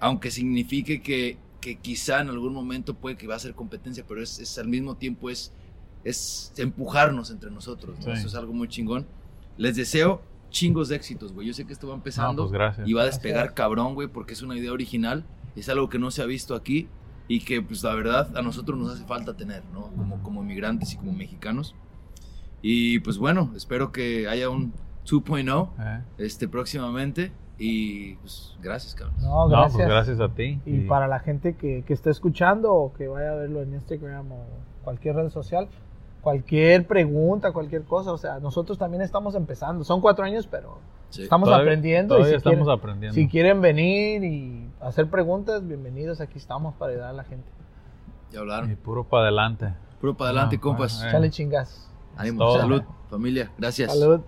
Aunque 0.00 0.32
signifique 0.32 1.02
que, 1.02 1.38
que 1.60 1.76
quizá 1.76 2.20
en 2.20 2.28
algún 2.28 2.52
momento 2.52 2.94
puede 2.94 3.16
que 3.16 3.28
va 3.28 3.36
a 3.36 3.38
ser 3.38 3.54
competencia, 3.54 4.04
pero 4.06 4.22
es, 4.22 4.40
es 4.40 4.58
al 4.58 4.68
mismo 4.68 4.96
tiempo 4.96 5.30
es, 5.30 5.52
es 6.04 6.52
empujarnos 6.56 7.30
entre 7.30 7.50
nosotros. 7.50 7.96
¿no? 7.98 8.04
Sí. 8.04 8.10
Eso 8.12 8.26
es 8.28 8.34
algo 8.34 8.52
muy 8.52 8.68
chingón. 8.68 9.06
Les 9.56 9.76
deseo 9.76 10.22
chingos 10.50 10.88
de 10.88 10.96
éxitos, 10.96 11.32
güey. 11.32 11.46
Yo 11.46 11.54
sé 11.54 11.64
que 11.66 11.72
esto 11.72 11.86
va 11.88 11.92
No, 11.94 11.98
empezando 11.98 12.42
pues 12.44 12.52
gracias. 12.52 12.88
y 12.88 12.92
va 12.92 13.02
a 13.02 13.06
despegar 13.06 13.38
Gracias. 13.38 13.54
cabrón, 13.54 13.94
güey, 13.94 14.08
porque 14.08 14.32
es 14.34 14.42
una 14.42 14.56
idea 14.56 14.72
original. 14.72 15.24
Es 15.56 15.68
algo 15.68 15.88
que 15.88 15.98
no 15.98 16.10
se 16.10 16.22
ha 16.22 16.26
visto 16.26 16.54
aquí 16.54 16.88
y 17.28 17.40
que, 17.40 17.62
pues, 17.62 17.82
la 17.84 17.94
verdad, 17.94 18.36
a 18.36 18.42
nosotros 18.42 18.78
nos 18.78 18.92
hace 18.94 19.04
falta 19.04 19.34
tener, 19.36 19.62
¿no? 19.72 19.88
Como, 19.96 20.22
como 20.22 20.42
migrantes 20.42 20.92
y 20.92 20.96
como 20.96 21.12
mexicanos. 21.12 21.74
Y, 22.62 23.00
pues, 23.00 23.18
bueno, 23.18 23.52
espero 23.56 23.92
que 23.92 24.28
haya 24.28 24.48
un 24.50 24.72
2.0 25.06 25.70
Eh. 25.78 26.00
este, 26.18 26.48
próximamente. 26.48 27.32
Y, 27.58 28.14
pues, 28.16 28.56
gracias, 28.62 28.94
cabrón. 28.94 29.16
No, 29.20 29.44
No, 29.44 29.48
gracias. 29.48 29.72
pues 29.76 29.88
gracias 29.88 30.20
a 30.20 30.28
ti. 30.34 30.60
Y 30.66 30.80
para 30.80 31.06
la 31.06 31.20
gente 31.20 31.54
que, 31.54 31.84
que 31.86 31.92
esté 31.92 32.10
escuchando 32.10 32.72
o 32.72 32.92
que 32.92 33.08
vaya 33.08 33.32
a 33.32 33.34
verlo 33.36 33.62
en 33.62 33.74
Instagram 33.74 34.32
o 34.32 34.44
cualquier 34.82 35.14
red 35.16 35.30
social, 35.30 35.68
cualquier 36.22 36.86
pregunta, 36.86 37.52
cualquier 37.52 37.82
cosa, 37.82 38.12
o 38.12 38.16
sea, 38.16 38.38
nosotros 38.38 38.78
también 38.78 39.02
estamos 39.02 39.34
empezando. 39.34 39.84
Son 39.84 40.00
cuatro 40.00 40.24
años, 40.24 40.46
pero 40.50 40.78
Sí. 41.10 41.24
estamos 41.24 41.48
Todavía- 41.48 41.64
aprendiendo. 41.64 42.14
Todavía 42.14 42.28
y 42.28 42.30
si 42.30 42.36
estamos 42.38 42.58
quieren, 42.60 42.78
aprendiendo. 42.78 43.14
si 43.14 43.28
quieren 43.28 43.60
venir 43.60 44.24
y 44.24 44.70
hacer 44.80 45.10
preguntas, 45.10 45.66
bienvenidos. 45.66 46.20
Aquí 46.22 46.38
estamos 46.38 46.74
para 46.76 46.92
ayudar 46.92 47.10
a 47.10 47.12
la 47.12 47.24
gente. 47.24 47.48
Ya 48.30 48.38
Y 48.38 48.40
hablaron. 48.40 48.74
puro 48.76 49.04
para 49.04 49.24
adelante. 49.24 49.74
Puro 50.00 50.16
para 50.16 50.30
adelante, 50.30 50.56
Ah, 50.56 50.60
compas. 50.62 50.94
bueno, 50.94 51.08
eh. 51.08 51.12
Chale 51.12 51.30
chingas. 51.30 51.90
Ánimo, 52.16 52.56
salud, 52.56 52.82
familia. 53.10 53.50
Gracias. 53.58 53.92
Salud. 53.98 54.20